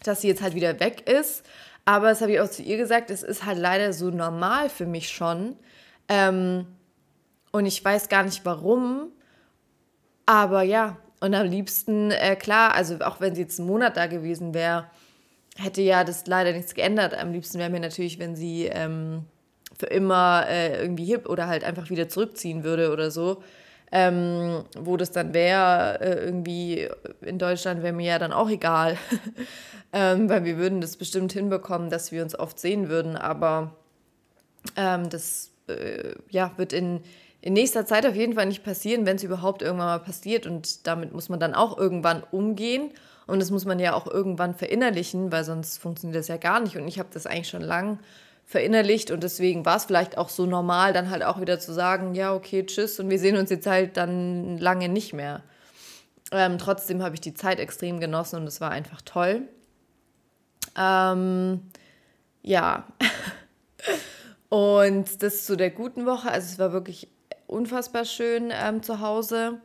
dass 0.04 0.22
sie 0.22 0.28
jetzt 0.28 0.42
halt 0.42 0.56
wieder 0.56 0.80
weg 0.80 1.10
ist. 1.10 1.46
Aber 1.84 2.10
das 2.10 2.22
habe 2.22 2.32
ich 2.32 2.40
auch 2.40 2.50
zu 2.50 2.64
ihr 2.64 2.78
gesagt, 2.78 3.10
es 3.12 3.22
ist 3.24 3.46
halt 3.46 3.60
leider 3.60 3.94
so 3.94 4.10
normal 4.10 4.70
für 4.70 4.86
mich 4.86 5.10
schon. 5.10 5.56
Ähm, 6.08 6.66
und 7.52 7.66
ich 7.66 7.84
weiß 7.84 8.10
gar 8.10 8.24
nicht 8.24 8.46
warum. 8.46 9.12
Aber 10.26 10.64
ja, 10.64 10.98
und 11.20 11.34
am 11.34 11.48
liebsten, 11.48 12.12
äh, 12.12 12.36
klar, 12.36 12.74
also 12.74 13.00
auch 13.02 13.20
wenn 13.20 13.36
sie 13.36 13.42
jetzt 13.42 13.60
einen 13.60 13.68
Monat 13.68 13.98
da 13.98 14.08
gewesen 14.08 14.54
wäre, 14.54 14.90
hätte 15.56 15.82
ja 15.82 16.04
das 16.04 16.28
leider 16.28 16.54
nichts 16.54 16.74
geändert. 16.74 17.18
Am 17.18 17.32
liebsten 17.32 17.60
wäre 17.60 17.70
mir 17.70 17.80
natürlich, 17.80 18.20
wenn 18.20 18.36
sie 18.36 18.66
ähm, 18.66 19.26
für 19.78 19.88
immer 19.88 20.46
äh, 20.48 20.82
irgendwie 20.82 21.06
hip 21.06 21.28
oder 21.28 21.48
halt 21.48 21.64
einfach 21.64 21.90
wieder 21.90 22.10
zurückziehen 22.10 22.64
würde 22.64 22.92
oder 22.92 23.12
so. 23.12 23.42
Ähm, 23.92 24.66
wo 24.78 24.98
das 24.98 25.12
dann 25.12 25.34
wäre, 25.34 26.02
äh, 26.02 26.26
irgendwie 26.26 26.90
in 27.22 27.38
Deutschland 27.38 27.84
wäre 27.84 27.94
mir 27.94 28.08
ja 28.08 28.20
dann 28.20 28.34
auch 28.34 28.50
egal. 28.50 28.98
ähm, 29.94 30.28
weil 30.28 30.44
wir 30.44 30.58
würden 30.58 30.82
das 30.82 30.98
bestimmt 30.98 31.32
hinbekommen, 31.34 31.90
dass 31.90 32.12
wir 32.12 32.24
uns 32.24 32.38
oft 32.38 32.60
sehen 32.60 32.90
würden. 32.90 33.16
Aber 33.16 33.76
ähm, 34.76 35.10
das 35.10 35.52
äh, 35.68 36.16
ja, 36.30 36.52
wird 36.58 36.74
in, 36.74 37.02
in 37.42 37.54
nächster 37.54 37.86
Zeit 37.86 38.06
auf 38.06 38.16
jeden 38.16 38.34
Fall 38.34 38.48
nicht 38.48 38.64
passieren, 38.64 39.06
wenn 39.06 39.18
es 39.18 39.24
überhaupt 39.24 39.62
irgendwann 39.62 39.88
mal 39.88 40.00
passiert. 40.00 40.46
Und 40.48 40.88
damit 40.88 41.14
muss 41.14 41.30
man 41.30 41.40
dann 41.40 41.54
auch 41.54 41.78
irgendwann 41.78 42.24
umgehen. 42.32 42.92
Und 43.28 43.40
das 43.40 43.52
muss 43.52 43.66
man 43.66 43.80
ja 43.80 43.94
auch 43.94 44.08
irgendwann 44.08 44.54
verinnerlichen, 44.54 45.32
weil 45.32 45.44
sonst 45.44 45.78
funktioniert 45.78 46.20
das 46.20 46.28
ja 46.28 46.38
gar 46.38 46.60
nicht. 46.60 46.78
Und 46.78 46.88
ich 46.88 47.00
habe 47.00 47.10
das 47.12 47.26
eigentlich 47.26 47.50
schon 47.50 47.62
lang 47.62 48.00
verinnerlicht 48.46 49.10
und 49.10 49.24
deswegen 49.24 49.66
war 49.66 49.78
es 49.78 49.86
vielleicht 49.86 50.18
auch 50.18 50.30
so 50.30 50.46
normal, 50.46 50.94
dann 50.94 51.10
halt 51.10 51.24
auch 51.24 51.42
wieder 51.42 51.60
zu 51.60 51.74
sagen, 51.74 52.14
ja, 52.14 52.34
okay, 52.34 52.64
tschüss 52.64 53.00
und 53.00 53.10
wir 53.10 53.18
sehen 53.18 53.38
uns 53.38 53.50
jetzt 53.50 53.66
halt 53.66 53.98
dann 53.98 54.60
lange 54.60 54.88
nicht 54.88 55.14
mehr. 55.14 55.42
Ähm, 56.32 56.60
trotzdem 56.60 57.02
habe 57.02 57.16
ich 57.16 57.22
die 57.22 57.34
Zeit 57.34 57.60
extrem 57.60 58.00
genossen 58.00 58.38
und 58.38 58.48
es 58.48 58.62
war 58.62 58.70
einfach 58.70 59.02
toll. 59.02 59.48
Ähm, 60.78 61.62
ja. 62.42 62.86
und 64.50 65.24
das 65.24 65.46
zu 65.46 65.56
der 65.56 65.72
guten 65.72 66.06
Woche. 66.06 66.30
Also 66.30 66.54
es 66.54 66.60
war 66.60 66.72
wirklich 66.72 67.08
unfassbar 67.48 68.06
schön 68.06 68.52
ähm, 68.52 68.84
zu 68.84 69.00
Hause. 69.00 69.60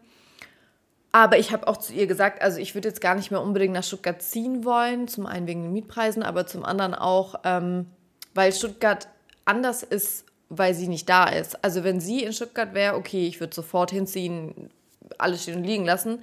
Aber 1.13 1.39
ich 1.39 1.53
habe 1.53 1.67
auch 1.67 1.77
zu 1.77 1.93
ihr 1.93 2.07
gesagt, 2.07 2.41
also 2.41 2.59
ich 2.59 2.75
würde 2.75 2.89
jetzt 2.89 3.01
gar 3.01 3.17
nicht 3.17 3.31
mehr 3.31 3.43
unbedingt 3.43 3.75
nach 3.75 3.83
Stuttgart 3.83 4.23
ziehen 4.23 4.65
wollen, 4.65 5.09
zum 5.09 5.27
einen 5.27 5.47
wegen 5.47 5.63
den 5.63 5.73
Mietpreisen, 5.73 6.23
aber 6.23 6.47
zum 6.47 6.65
anderen 6.65 6.95
auch, 6.95 7.41
ähm, 7.45 7.87
weil 8.35 8.53
Stuttgart 8.53 9.09
anders 9.45 9.83
ist, 9.83 10.25
weil 10.49 10.75
sie 10.75 10.87
nicht 10.87 11.09
da 11.09 11.25
ist. 11.25 11.65
Also 11.65 11.83
wenn 11.83 12.01
sie 12.01 12.23
in 12.23 12.33
Stuttgart 12.33 12.75
wäre, 12.75 12.95
okay, 12.95 13.27
ich 13.27 13.41
würde 13.41 13.55
sofort 13.55 13.91
hinziehen, 13.91 14.71
alles 15.19 15.43
stehen 15.43 15.57
und 15.57 15.65
liegen 15.65 15.85
lassen. 15.85 16.23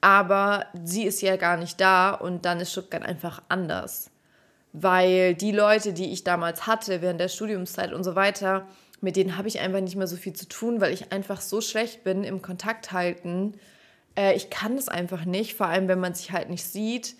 Aber 0.00 0.66
sie 0.82 1.04
ist 1.04 1.20
ja 1.20 1.36
gar 1.36 1.56
nicht 1.56 1.80
da 1.80 2.10
und 2.10 2.44
dann 2.44 2.58
ist 2.58 2.72
Stuttgart 2.72 3.02
einfach 3.02 3.42
anders. 3.48 4.10
Weil 4.72 5.34
die 5.34 5.52
Leute, 5.52 5.92
die 5.92 6.12
ich 6.12 6.24
damals 6.24 6.66
hatte, 6.66 7.02
während 7.02 7.20
der 7.20 7.28
Studiumszeit 7.28 7.92
und 7.92 8.02
so 8.02 8.16
weiter, 8.16 8.66
mit 9.00 9.16
denen 9.16 9.36
habe 9.36 9.48
ich 9.48 9.60
einfach 9.60 9.80
nicht 9.80 9.96
mehr 9.96 10.06
so 10.06 10.16
viel 10.16 10.32
zu 10.32 10.48
tun, 10.48 10.80
weil 10.80 10.92
ich 10.92 11.12
einfach 11.12 11.40
so 11.40 11.60
schlecht 11.60 12.02
bin 12.02 12.24
im 12.24 12.42
Kontakt 12.42 12.92
halten 12.92 13.54
äh, 14.16 14.34
ich 14.34 14.50
kann 14.50 14.76
das 14.76 14.88
einfach 14.88 15.24
nicht, 15.24 15.54
vor 15.54 15.66
allem 15.66 15.88
wenn 15.88 16.00
man 16.00 16.14
sich 16.14 16.32
halt 16.32 16.50
nicht 16.50 16.64
sieht. 16.64 17.14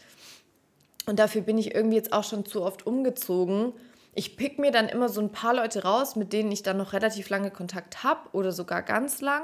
Und 1.07 1.19
dafür 1.19 1.43
bin 1.43 1.59
ich 1.59 1.75
irgendwie 1.75 1.97
jetzt 1.97 2.13
auch 2.13 2.25
schon 2.25 2.45
zu 2.45 2.63
oft 2.63 2.87
umgezogen. 2.87 3.73
Ich 4.15 4.37
pick 4.37 4.59
mir 4.59 4.71
dann 4.71 4.89
immer 4.89 5.09
so 5.09 5.21
ein 5.21 5.33
paar 5.33 5.55
Leute 5.55 5.83
raus, 5.83 6.17
mit 6.17 6.33
denen 6.33 6.53
ich 6.53 6.63
dann 6.63 6.77
noch 6.77 6.93
relativ 6.93 7.29
lange 7.31 7.51
Kontakt 7.51 8.03
habe 8.03 8.29
oder 8.33 8.53
sogar 8.53 8.83
ganz 8.83 9.21
lang. 9.21 9.43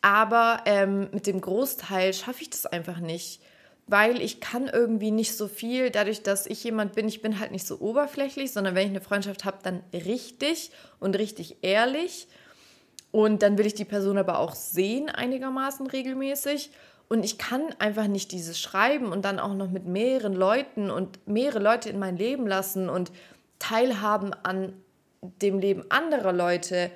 Aber 0.00 0.62
ähm, 0.66 1.08
mit 1.12 1.26
dem 1.26 1.40
Großteil 1.40 2.12
schaffe 2.12 2.42
ich 2.42 2.50
das 2.50 2.66
einfach 2.66 2.98
nicht, 2.98 3.40
weil 3.86 4.20
ich 4.20 4.40
kann 4.40 4.68
irgendwie 4.68 5.10
nicht 5.10 5.36
so 5.36 5.48
viel, 5.48 5.90
dadurch, 5.90 6.22
dass 6.22 6.46
ich 6.46 6.62
jemand 6.62 6.92
bin, 6.94 7.08
ich 7.08 7.22
bin 7.22 7.40
halt 7.40 7.50
nicht 7.50 7.66
so 7.66 7.80
oberflächlich, 7.80 8.52
sondern 8.52 8.74
wenn 8.74 8.84
ich 8.84 8.90
eine 8.90 9.00
Freundschaft 9.00 9.44
habe, 9.44 9.58
dann 9.62 9.82
richtig 9.92 10.70
und 11.00 11.18
richtig 11.18 11.58
ehrlich. 11.62 12.28
Und 13.10 13.42
dann 13.42 13.56
will 13.58 13.66
ich 13.66 13.74
die 13.74 13.84
Person 13.84 14.18
aber 14.18 14.38
auch 14.38 14.54
sehen, 14.54 15.08
einigermaßen 15.08 15.86
regelmäßig. 15.86 16.70
Und 17.08 17.24
ich 17.24 17.38
kann 17.38 17.62
einfach 17.78 18.06
nicht 18.06 18.32
dieses 18.32 18.60
Schreiben 18.60 19.12
und 19.12 19.24
dann 19.24 19.38
auch 19.38 19.54
noch 19.54 19.70
mit 19.70 19.86
mehreren 19.86 20.34
Leuten 20.34 20.90
und 20.90 21.26
mehrere 21.26 21.58
Leute 21.60 21.88
in 21.88 21.98
mein 21.98 22.16
Leben 22.16 22.46
lassen 22.46 22.90
und 22.90 23.10
teilhaben 23.58 24.34
an 24.42 24.74
dem 25.22 25.58
Leben 25.58 25.90
anderer 25.90 26.32
Leute. 26.32 26.90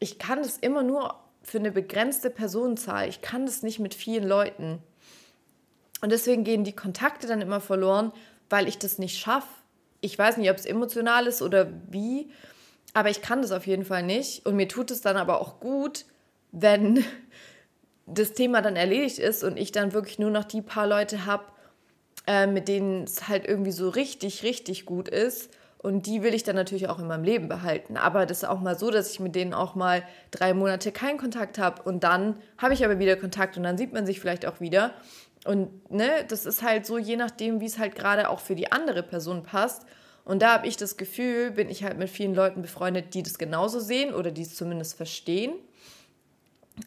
Ich 0.00 0.18
kann 0.18 0.42
das 0.42 0.56
immer 0.56 0.82
nur 0.82 1.14
für 1.42 1.58
eine 1.58 1.70
begrenzte 1.70 2.30
Personenzahl. 2.30 3.08
Ich 3.08 3.20
kann 3.20 3.46
das 3.46 3.62
nicht 3.62 3.78
mit 3.78 3.94
vielen 3.94 4.26
Leuten. 4.26 4.82
Und 6.00 6.10
deswegen 6.10 6.44
gehen 6.44 6.64
die 6.64 6.74
Kontakte 6.74 7.26
dann 7.26 7.40
immer 7.40 7.60
verloren, 7.60 8.12
weil 8.50 8.66
ich 8.66 8.78
das 8.78 8.98
nicht 8.98 9.18
schaffe. 9.18 9.48
Ich 10.00 10.18
weiß 10.18 10.36
nicht, 10.36 10.50
ob 10.50 10.56
es 10.56 10.66
emotional 10.66 11.26
ist 11.26 11.40
oder 11.40 11.68
wie, 11.88 12.30
aber 12.94 13.10
ich 13.10 13.20
kann 13.20 13.42
das 13.42 13.52
auf 13.52 13.66
jeden 13.66 13.84
Fall 13.84 14.02
nicht. 14.02 14.46
Und 14.46 14.56
mir 14.56 14.68
tut 14.68 14.90
es 14.90 15.02
dann 15.02 15.16
aber 15.16 15.40
auch 15.40 15.60
gut, 15.60 16.06
wenn 16.52 17.04
das 18.06 18.32
Thema 18.32 18.62
dann 18.62 18.76
erledigt 18.76 19.18
ist 19.18 19.44
und 19.44 19.58
ich 19.58 19.72
dann 19.72 19.92
wirklich 19.92 20.18
nur 20.18 20.30
noch 20.30 20.44
die 20.44 20.62
paar 20.62 20.86
Leute 20.86 21.26
habe, 21.26 21.44
äh, 22.26 22.46
mit 22.46 22.68
denen 22.68 23.04
es 23.04 23.28
halt 23.28 23.46
irgendwie 23.46 23.72
so 23.72 23.88
richtig, 23.88 24.42
richtig 24.42 24.86
gut 24.86 25.08
ist. 25.08 25.50
Und 25.78 26.06
die 26.06 26.22
will 26.22 26.32
ich 26.32 26.44
dann 26.44 26.56
natürlich 26.56 26.88
auch 26.88 26.98
in 26.98 27.06
meinem 27.06 27.24
Leben 27.24 27.46
behalten. 27.46 27.98
Aber 27.98 28.24
das 28.24 28.38
ist 28.38 28.48
auch 28.48 28.60
mal 28.60 28.78
so, 28.78 28.90
dass 28.90 29.10
ich 29.10 29.20
mit 29.20 29.34
denen 29.34 29.52
auch 29.52 29.74
mal 29.74 30.02
drei 30.30 30.54
Monate 30.54 30.92
keinen 30.92 31.18
Kontakt 31.18 31.58
habe. 31.58 31.82
Und 31.82 32.04
dann 32.04 32.36
habe 32.56 32.72
ich 32.72 32.84
aber 32.86 32.98
wieder 32.98 33.16
Kontakt 33.16 33.58
und 33.58 33.64
dann 33.64 33.76
sieht 33.76 33.92
man 33.92 34.06
sich 34.06 34.18
vielleicht 34.18 34.46
auch 34.46 34.60
wieder. 34.60 34.94
Und 35.44 35.90
ne, 35.90 36.08
das 36.26 36.46
ist 36.46 36.62
halt 36.62 36.86
so, 36.86 36.96
je 36.96 37.16
nachdem, 37.16 37.60
wie 37.60 37.66
es 37.66 37.78
halt 37.78 37.96
gerade 37.96 38.30
auch 38.30 38.40
für 38.40 38.54
die 38.54 38.72
andere 38.72 39.02
Person 39.02 39.42
passt. 39.42 39.84
Und 40.24 40.40
da 40.40 40.54
habe 40.54 40.66
ich 40.66 40.76
das 40.76 40.96
Gefühl, 40.96 41.50
bin 41.50 41.68
ich 41.68 41.84
halt 41.84 41.98
mit 41.98 42.08
vielen 42.08 42.34
Leuten 42.34 42.62
befreundet, 42.62 43.14
die 43.14 43.22
das 43.22 43.38
genauso 43.38 43.78
sehen 43.78 44.14
oder 44.14 44.30
die 44.30 44.42
es 44.42 44.56
zumindest 44.56 44.96
verstehen. 44.96 45.52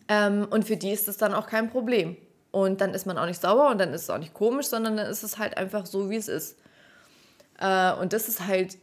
Ähm, 0.08 0.48
und 0.50 0.66
für 0.66 0.78
die 0.78 0.92
ist 0.92 1.08
es 1.08 1.18
dann 1.18 1.34
auch 1.34 1.48
kein 1.48 1.70
Problem. 1.70 2.18
Und 2.52 2.82
dann 2.82 2.94
ist 2.94 3.06
man 3.06 3.18
auch 3.18 3.28
nicht 3.28 3.40
sauer 3.40 3.70
und 3.70 3.78
dann 3.78 3.94
ist 3.94 4.04
es 4.04 4.10
auch 4.10 4.18
nicht 4.18 4.34
komisch, 4.34 4.68
sondern 4.68 4.98
dann 4.98 5.08
ist 5.08 5.24
es 5.24 5.38
halt 5.38 5.58
einfach 5.58 5.86
so, 5.86 6.10
wie 6.10 6.16
es 6.16 6.28
ist. 6.28 6.58
Äh, 7.60 7.94
und 7.94 8.14
das 8.14 8.28
ist 8.28 8.48
halt 8.48 8.78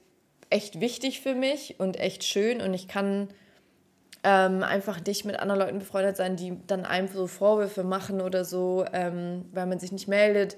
echt 0.50 0.80
wichtig 0.80 1.20
für 1.20 1.34
mich 1.34 1.74
und 1.78 1.98
echt 1.98 2.22
schön. 2.22 2.60
Und 2.60 2.74
ich 2.74 2.86
kann 2.86 3.28
ähm, 4.22 4.62
einfach 4.62 5.00
nicht 5.04 5.24
mit 5.24 5.40
anderen 5.40 5.60
Leuten 5.60 5.78
befreundet 5.80 6.16
sein, 6.16 6.36
die 6.36 6.56
dann 6.68 6.86
einem 6.86 7.08
so 7.08 7.26
Vorwürfe 7.26 7.82
machen 7.82 8.20
oder 8.20 8.44
so, 8.44 8.84
ähm, 8.92 9.46
weil 9.52 9.66
man 9.66 9.80
sich 9.80 9.90
nicht 9.90 10.06
meldet 10.06 10.56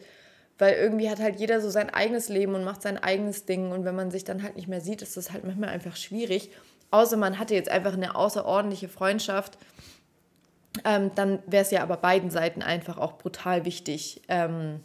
weil 0.59 0.75
irgendwie 0.75 1.11
hat 1.11 1.21
halt 1.21 1.39
jeder 1.39 1.61
so 1.61 1.71
sein 1.71 1.91
eigenes 1.91 2.29
Leben 2.29 2.55
und 2.55 2.65
macht 2.65 2.83
sein 2.83 2.97
eigenes 2.97 3.45
Ding. 3.45 3.73
Und 3.73 3.85
wenn 3.85 3.95
man 3.95 4.11
sich 4.11 4.25
dann 4.25 4.43
halt 4.43 4.57
nicht 4.57 4.69
mehr 4.69 4.81
sieht, 4.81 5.03
ist 5.03 5.17
das 5.17 5.33
halt 5.33 5.45
manchmal 5.45 5.71
einfach 5.71 5.97
schwierig. 5.97 6.51
Außer 6.91 7.17
man 7.17 7.39
hatte 7.39 7.55
jetzt 7.55 7.71
einfach 7.71 7.93
eine 7.93 8.15
außerordentliche 8.15 8.89
Freundschaft. 8.89 9.59
Ähm, 10.85 11.11
dann 11.15 11.43
wäre 11.47 11.63
es 11.63 11.71
ja 11.71 11.83
aber 11.83 11.97
beiden 11.97 12.31
Seiten 12.31 12.63
einfach 12.63 12.99
auch 12.99 13.19
brutal 13.19 13.65
wichtig, 13.65 14.23
ähm, 14.29 14.81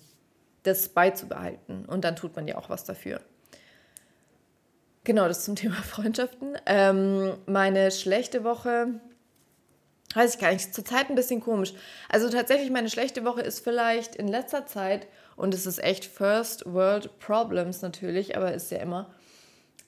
das 0.64 0.90
beizubehalten. 0.90 1.86
Und 1.86 2.04
dann 2.04 2.16
tut 2.16 2.36
man 2.36 2.48
ja 2.48 2.58
auch 2.58 2.70
was 2.70 2.84
dafür. 2.84 3.22
Genau, 5.04 5.28
das 5.28 5.46
zum 5.46 5.56
Thema 5.58 5.76
Freundschaften. 5.76 6.58
Ähm, 6.66 7.38
meine 7.46 7.92
schlechte 7.92 8.44
Woche, 8.44 9.00
weiß 10.14 10.36
ich 10.36 10.42
gar 10.42 10.52
nicht, 10.52 10.74
zurzeit 10.74 11.10
ein 11.10 11.16
bisschen 11.16 11.40
komisch. 11.42 11.74
Also 12.10 12.30
tatsächlich, 12.30 12.72
meine 12.72 12.90
schlechte 12.90 13.24
Woche 13.24 13.42
ist 13.42 13.64
vielleicht 13.64 14.16
in 14.16 14.28
letzter 14.28 14.66
Zeit 14.66 15.08
und 15.36 15.54
es 15.54 15.66
ist 15.66 15.84
echt 15.84 16.06
First 16.06 16.66
World 16.66 17.20
Problems 17.20 17.82
natürlich, 17.82 18.38
aber 18.38 18.54
ist 18.54 18.72
ja 18.72 18.80
immer. 18.80 19.14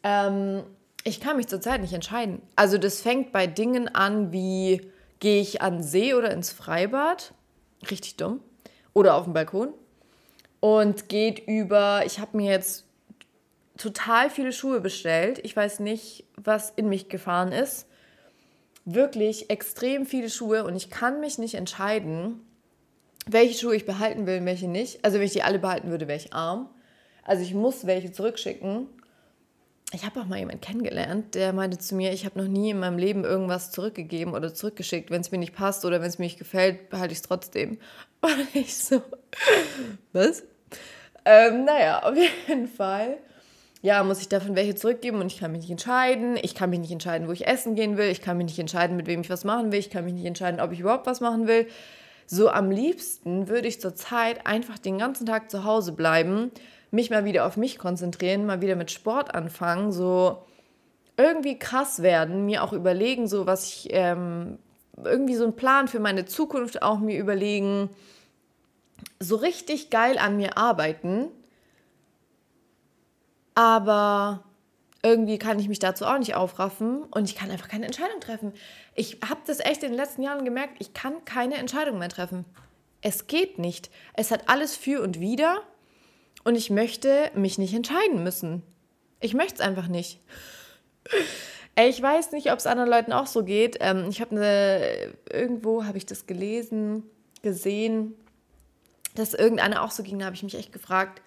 Ähm, 0.03 0.63
ich 1.03 1.19
kann 1.19 1.37
mich 1.37 1.47
zurzeit 1.47 1.81
nicht 1.81 1.93
entscheiden. 1.93 2.41
Also 2.55 2.77
das 2.77 3.01
fängt 3.01 3.31
bei 3.31 3.47
Dingen 3.47 3.93
an 3.93 4.31
wie, 4.31 4.91
gehe 5.19 5.41
ich 5.41 5.61
an 5.61 5.83
See 5.83 6.13
oder 6.13 6.31
ins 6.31 6.51
Freibad? 6.51 7.33
Richtig 7.89 8.15
dumm. 8.17 8.39
Oder 8.93 9.15
auf 9.15 9.25
dem 9.25 9.33
Balkon. 9.33 9.73
Und 10.59 11.09
geht 11.09 11.47
über, 11.47 12.03
ich 12.05 12.19
habe 12.19 12.37
mir 12.37 12.49
jetzt 12.49 12.85
total 13.77 14.29
viele 14.29 14.53
Schuhe 14.53 14.79
bestellt. 14.79 15.39
Ich 15.43 15.55
weiß 15.55 15.81
nicht, 15.81 16.25
was 16.37 16.71
in 16.75 16.87
mich 16.87 17.09
gefahren 17.09 17.51
ist. 17.51 17.87
Wirklich 18.85 19.49
extrem 19.49 20.05
viele 20.05 20.29
Schuhe 20.29 20.63
und 20.63 20.75
ich 20.75 20.89
kann 20.89 21.19
mich 21.19 21.37
nicht 21.37 21.55
entscheiden, 21.55 22.41
welche 23.25 23.57
Schuhe 23.57 23.75
ich 23.75 23.85
behalten 23.85 24.25
will 24.25 24.39
und 24.39 24.45
welche 24.45 24.67
nicht. 24.67 25.03
Also 25.03 25.17
wenn 25.17 25.25
ich 25.25 25.33
die 25.33 25.43
alle 25.43 25.59
behalten 25.59 25.89
würde, 25.89 26.07
wäre 26.07 26.17
ich 26.17 26.33
arm. 26.33 26.69
Also 27.23 27.43
ich 27.43 27.53
muss 27.53 27.85
welche 27.85 28.11
zurückschicken. 28.11 28.87
ich 29.93 30.05
habe 30.05 30.19
auch 30.19 30.25
mal 30.25 30.39
jemanden 30.39 30.61
kennengelernt, 30.61 31.35
der 31.35 31.53
meinte 31.53 31.77
zu 31.77 31.95
mir, 31.95 32.11
ich 32.11 32.25
habe 32.25 32.39
noch 32.39 32.47
nie 32.47 32.71
in 32.71 32.79
meinem 32.79 32.97
Leben 32.97 33.23
irgendwas 33.23 33.71
zurückgegeben 33.71 34.33
oder 34.33 34.53
zurückgeschickt. 34.53 35.09
Wenn 35.09 35.21
es 35.21 35.31
mir 35.31 35.37
nicht 35.37 35.55
passt 35.55 35.85
oder 35.85 36.01
wenn 36.01 36.09
es 36.09 36.19
mir 36.19 36.25
nicht 36.25 36.39
gefällt, 36.39 36.89
behalte 36.89 37.13
ich 37.13 37.19
es 37.19 37.23
trotzdem. 37.23 37.77
Und 38.21 38.55
ich 38.55 38.75
so, 38.75 39.01
was? 40.11 40.43
Ähm, 41.25 41.65
naja, 41.65 42.03
auf 42.03 42.15
jeden 42.47 42.67
Fall. 42.67 43.17
Ja, 43.81 44.01
muss 44.03 44.21
ich 44.21 44.29
davon 44.29 44.55
welche 44.55 44.75
zurückgeben 44.75 45.19
und 45.19 45.27
ich 45.27 45.39
kann 45.39 45.51
mich 45.51 45.63
nicht 45.63 45.71
entscheiden. 45.71 46.37
Ich 46.41 46.55
kann 46.55 46.69
mich 46.69 46.79
nicht 46.79 46.91
entscheiden, 46.91 47.27
wo 47.27 47.33
ich 47.33 47.47
essen 47.47 47.75
gehen 47.75 47.97
will. 47.97 48.07
Ich 48.07 48.21
kann 48.21 48.37
mich 48.37 48.45
nicht 48.45 48.59
entscheiden, 48.59 48.95
mit 48.95 49.07
wem 49.07 49.19
ich 49.19 49.29
was 49.29 49.43
machen 49.43 49.73
will. 49.73 49.79
Ich 49.79 49.89
kann 49.89 50.05
mich 50.05 50.13
nicht 50.13 50.25
entscheiden, 50.25 50.61
ob 50.61 50.71
ich 50.71 50.79
überhaupt 50.79 51.05
was 51.05 51.19
machen 51.19 51.47
will. 51.47 51.67
So 52.25 52.49
am 52.49 52.71
liebsten 52.71 53.47
würde 53.47 53.67
ich 53.67 53.81
zurzeit 53.81 54.45
einfach 54.45 54.79
den 54.79 54.97
ganzen 54.97 55.25
Tag 55.25 55.51
zu 55.51 55.63
Hause 55.63 55.91
bleiben, 55.91 56.51
mich 56.91 57.09
mal 57.09 57.25
wieder 57.25 57.45
auf 57.45 57.57
mich 57.57 57.77
konzentrieren, 57.77 58.45
mal 58.45 58.61
wieder 58.61 58.75
mit 58.75 58.91
Sport 58.91 59.33
anfangen, 59.35 59.91
so 59.91 60.43
irgendwie 61.17 61.59
krass 61.59 62.01
werden, 62.01 62.45
mir 62.45 62.63
auch 62.63 62.73
überlegen, 62.73 63.27
so 63.27 63.45
was 63.45 63.67
ich, 63.67 63.87
ähm, 63.91 64.57
irgendwie 65.03 65.35
so 65.35 65.43
einen 65.43 65.55
Plan 65.55 65.87
für 65.87 65.99
meine 65.99 66.25
Zukunft 66.25 66.81
auch 66.81 66.99
mir 66.99 67.19
überlegen, 67.19 67.89
so 69.19 69.35
richtig 69.35 69.89
geil 69.89 70.17
an 70.17 70.37
mir 70.37 70.57
arbeiten, 70.57 71.29
aber 73.55 74.43
irgendwie 75.03 75.37
kann 75.37 75.59
ich 75.59 75.67
mich 75.67 75.79
dazu 75.79 76.05
auch 76.05 76.17
nicht 76.17 76.33
aufraffen 76.33 77.03
und 77.03 77.29
ich 77.29 77.35
kann 77.35 77.51
einfach 77.51 77.67
keine 77.67 77.85
Entscheidung 77.85 78.21
treffen. 78.21 78.53
Ich 78.95 79.19
habe 79.27 79.41
das 79.45 79.59
echt 79.59 79.83
in 79.83 79.89
den 79.89 79.97
letzten 79.97 80.23
Jahren 80.23 80.45
gemerkt, 80.45 80.77
ich 80.79 80.93
kann 80.93 81.25
keine 81.25 81.55
Entscheidung 81.55 81.99
mehr 81.99 82.09
treffen. 82.09 82.45
Es 83.01 83.27
geht 83.27 83.59
nicht. 83.59 83.91
Es 84.13 84.31
hat 84.31 84.47
alles 84.47 84.77
für 84.77 85.01
und 85.01 85.19
wider 85.19 85.61
und 86.45 86.55
ich 86.55 86.69
möchte 86.69 87.29
mich 87.35 87.57
nicht 87.57 87.73
entscheiden 87.73 88.23
müssen. 88.23 88.63
Ich 89.19 89.33
möchte 89.33 89.55
es 89.55 89.61
einfach 89.61 89.89
nicht. 89.89 90.21
Ich 91.75 92.01
weiß 92.01 92.31
nicht, 92.31 92.51
ob 92.51 92.59
es 92.59 92.67
anderen 92.67 92.89
Leuten 92.89 93.11
auch 93.11 93.27
so 93.27 93.43
geht. 93.43 93.77
Ähm, 93.81 94.07
ich 94.09 94.21
habe 94.21 94.31
eine, 94.31 95.13
irgendwo 95.29 95.85
habe 95.85 95.97
ich 95.97 96.05
das 96.05 96.27
gelesen, 96.27 97.03
gesehen, 97.41 98.13
dass 99.15 99.33
irgendeiner 99.33 99.83
auch 99.83 99.91
so 99.91 100.03
ging. 100.03 100.19
Da 100.19 100.25
habe 100.25 100.35
ich 100.35 100.43
mich 100.43 100.55
echt 100.55 100.71
gefragt, 100.71 101.21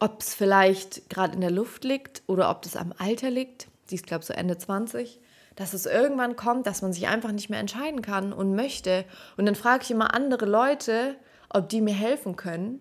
ob 0.00 0.20
es 0.20 0.34
vielleicht 0.34 1.10
gerade 1.10 1.34
in 1.34 1.40
der 1.40 1.50
Luft 1.50 1.84
liegt 1.84 2.22
oder 2.26 2.50
ob 2.50 2.62
das 2.62 2.76
am 2.76 2.92
Alter 2.98 3.30
liegt. 3.30 3.68
Die 3.90 3.96
ist, 3.96 4.06
glaube 4.06 4.22
ich, 4.22 4.26
so 4.26 4.34
Ende 4.34 4.58
20. 4.58 5.20
Dass 5.56 5.74
es 5.74 5.86
irgendwann 5.86 6.36
kommt, 6.36 6.66
dass 6.66 6.82
man 6.82 6.92
sich 6.92 7.08
einfach 7.08 7.32
nicht 7.32 7.50
mehr 7.50 7.58
entscheiden 7.58 8.02
kann 8.02 8.32
und 8.32 8.54
möchte. 8.54 9.04
Und 9.36 9.46
dann 9.46 9.56
frage 9.56 9.82
ich 9.82 9.90
immer 9.90 10.14
andere 10.14 10.46
Leute, 10.46 11.16
ob 11.48 11.68
die 11.68 11.80
mir 11.80 11.94
helfen 11.94 12.36
können. 12.36 12.80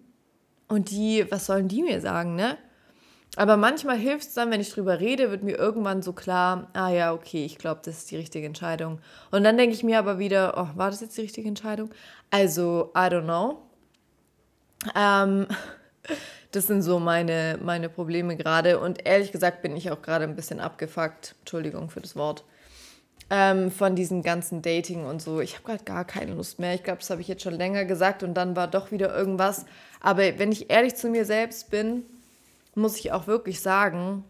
Und 0.67 0.91
die, 0.91 1.25
was 1.31 1.45
sollen 1.45 1.67
die 1.67 1.81
mir 1.81 2.01
sagen, 2.01 2.35
ne? 2.35 2.57
Aber 3.37 3.55
manchmal 3.55 3.97
hilft 3.97 4.27
es 4.27 4.33
dann, 4.33 4.49
wenn 4.49 4.61
ich 4.61 4.71
drüber 4.71 4.99
rede, 4.99 5.29
wird 5.29 5.43
mir 5.43 5.57
irgendwann 5.57 6.01
so 6.01 6.11
klar, 6.11 6.69
ah 6.73 6.89
ja, 6.89 7.13
okay, 7.13 7.45
ich 7.45 7.59
glaube, 7.59 7.81
das 7.85 7.99
ist 7.99 8.11
die 8.11 8.15
richtige 8.17 8.47
Entscheidung. 8.47 8.99
Und 9.29 9.43
dann 9.43 9.57
denke 9.57 9.75
ich 9.75 9.83
mir 9.83 9.99
aber 9.99 10.17
wieder, 10.17 10.55
oh, 10.57 10.75
war 10.75 10.89
das 10.89 11.01
jetzt 11.01 11.17
die 11.17 11.21
richtige 11.21 11.47
Entscheidung? 11.47 11.91
Also, 12.31 12.91
I 12.95 13.01
don't 13.01 13.25
know. 13.25 13.61
Ähm, 14.95 15.45
das 16.51 16.67
sind 16.67 16.81
so 16.81 16.99
meine, 16.99 17.59
meine 17.61 17.89
Probleme 17.89 18.35
gerade. 18.37 18.79
Und 18.79 19.05
ehrlich 19.05 19.31
gesagt 19.31 19.61
bin 19.61 19.75
ich 19.75 19.91
auch 19.91 20.01
gerade 20.01 20.23
ein 20.23 20.35
bisschen 20.35 20.59
abgefuckt. 20.59 21.35
Entschuldigung 21.39 21.89
für 21.89 22.01
das 22.01 22.15
Wort. 22.15 22.43
Ähm, 23.29 23.71
von 23.71 23.95
diesem 23.95 24.23
ganzen 24.23 24.61
Dating 24.61 25.05
und 25.05 25.21
so. 25.21 25.41
Ich 25.41 25.55
habe 25.55 25.65
gerade 25.65 25.83
gar 25.83 26.05
keine 26.05 26.33
Lust 26.33 26.59
mehr. 26.59 26.73
Ich 26.73 26.83
glaube, 26.83 26.99
das 26.99 27.09
habe 27.09 27.19
ich 27.19 27.27
jetzt 27.27 27.43
schon 27.43 27.55
länger 27.55 27.83
gesagt 27.83 28.23
und 28.23 28.33
dann 28.35 28.55
war 28.55 28.67
doch 28.67 28.91
wieder 28.91 29.13
irgendwas. 29.15 29.65
Aber 29.99 30.21
wenn 30.39 30.51
ich 30.51 30.69
ehrlich 30.69 30.95
zu 30.95 31.09
mir 31.09 31.25
selbst 31.25 31.69
bin, 31.69 32.03
muss 32.75 32.97
ich 32.97 33.11
auch 33.11 33.27
wirklich 33.27 33.59
sagen, 33.59 34.23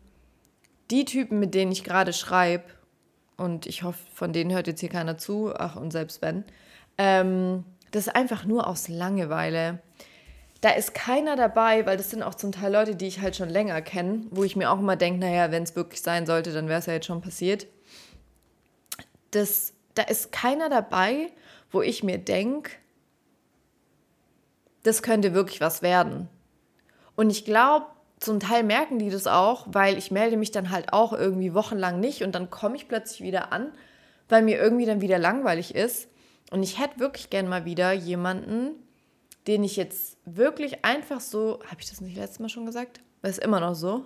die 0.90 1.06
Typen, 1.06 1.40
mit 1.40 1.54
denen 1.54 1.72
ich 1.72 1.84
gerade 1.84 2.14
schreibe, 2.14 2.64
und 3.36 3.68
ich 3.68 3.84
hoffe, 3.84 4.00
von 4.14 4.34
denen 4.34 4.52
hört 4.52 4.66
jetzt 4.66 4.80
hier 4.80 4.90
keiner 4.90 5.18
zu, 5.18 5.54
ach 5.56 5.76
und 5.76 5.92
selbst 5.92 6.24
wenn, 6.24 6.44
ähm, 6.98 7.64
das 7.92 8.08
ist 8.08 8.16
einfach 8.16 8.46
nur 8.46 8.68
aus 8.68 8.88
Langeweile. 8.88 9.80
Da 10.62 10.72
ist 10.72 10.94
keiner 10.94 11.36
dabei, 11.36 11.86
weil 11.86 11.98
das 11.98 12.10
sind 12.10 12.24
auch 12.24 12.36
zum 12.36 12.52
Teil 12.52 12.74
Leute, 12.74 12.96
die 12.96 13.08
ich 13.08 13.22
halt 13.22 13.36
schon 13.36 13.50
länger 13.50 13.82
kenne, 13.82 14.26
wo 14.32 14.44
ich 14.44 14.56
mir 14.56 14.72
auch 14.72 14.80
immer 14.80 14.96
denke, 14.96 15.20
naja, 15.20 15.52
wenn 15.52 15.64
es 15.64 15.76
wirklich 15.76 16.02
sein 16.02 16.26
sollte, 16.26 16.52
dann 16.52 16.68
wäre 16.68 16.80
es 16.80 16.88
ja 16.88 16.94
jetzt 16.94 17.06
schon 17.06 17.22
passiert. 17.22 17.68
Das, 19.32 19.74
da 19.94 20.04
ist 20.04 20.32
keiner 20.32 20.70
dabei, 20.70 21.32
wo 21.72 21.82
ich 21.82 22.04
mir 22.04 22.18
denke, 22.18 22.72
das 24.84 25.04
könnte 25.04 25.34
wirklich 25.34 25.62
was 25.62 25.82
werden. 25.82 26.28
Und 27.16 27.30
ich 27.30 27.46
glaube, 27.46 27.86
zum 28.20 28.40
Teil 28.40 28.64
merken 28.64 28.98
die 28.98 29.10
das 29.10 29.28
auch, 29.28 29.68
weil 29.70 29.98
ich 29.98 30.12
melde 30.12 30.38
mich 30.38 30.52
dann 30.52 30.72
halt 30.72 30.92
auch 30.92 31.14
irgendwie 31.14 31.54
wochenlang 31.54 32.00
nicht 32.00 32.24
und 32.24 32.34
dann 32.34 32.50
komme 32.50 32.76
ich 32.76 32.88
plötzlich 32.88 33.22
wieder 33.22 33.52
an, 33.52 33.72
weil 34.28 34.42
mir 34.42 34.58
irgendwie 34.58 34.86
dann 34.86 35.02
wieder 35.02 35.20
langweilig 35.20 35.76
ist. 35.76 36.08
Und 36.50 36.64
ich 36.64 36.80
hätte 36.80 37.00
wirklich 37.00 37.30
gern 37.30 37.48
mal 37.48 37.66
wieder 37.66 37.92
jemanden, 37.92 38.72
den 39.48 39.64
ich 39.64 39.76
jetzt 39.76 40.18
wirklich 40.26 40.84
einfach 40.84 41.20
so, 41.20 41.60
habe 41.68 41.80
ich 41.80 41.90
das 41.90 42.02
nicht 42.02 42.18
letztes 42.18 42.40
Mal 42.40 42.50
schon 42.50 42.66
gesagt? 42.66 43.00
Das 43.22 43.32
ist 43.32 43.44
immer 43.44 43.60
noch 43.60 43.76
so. 43.76 44.06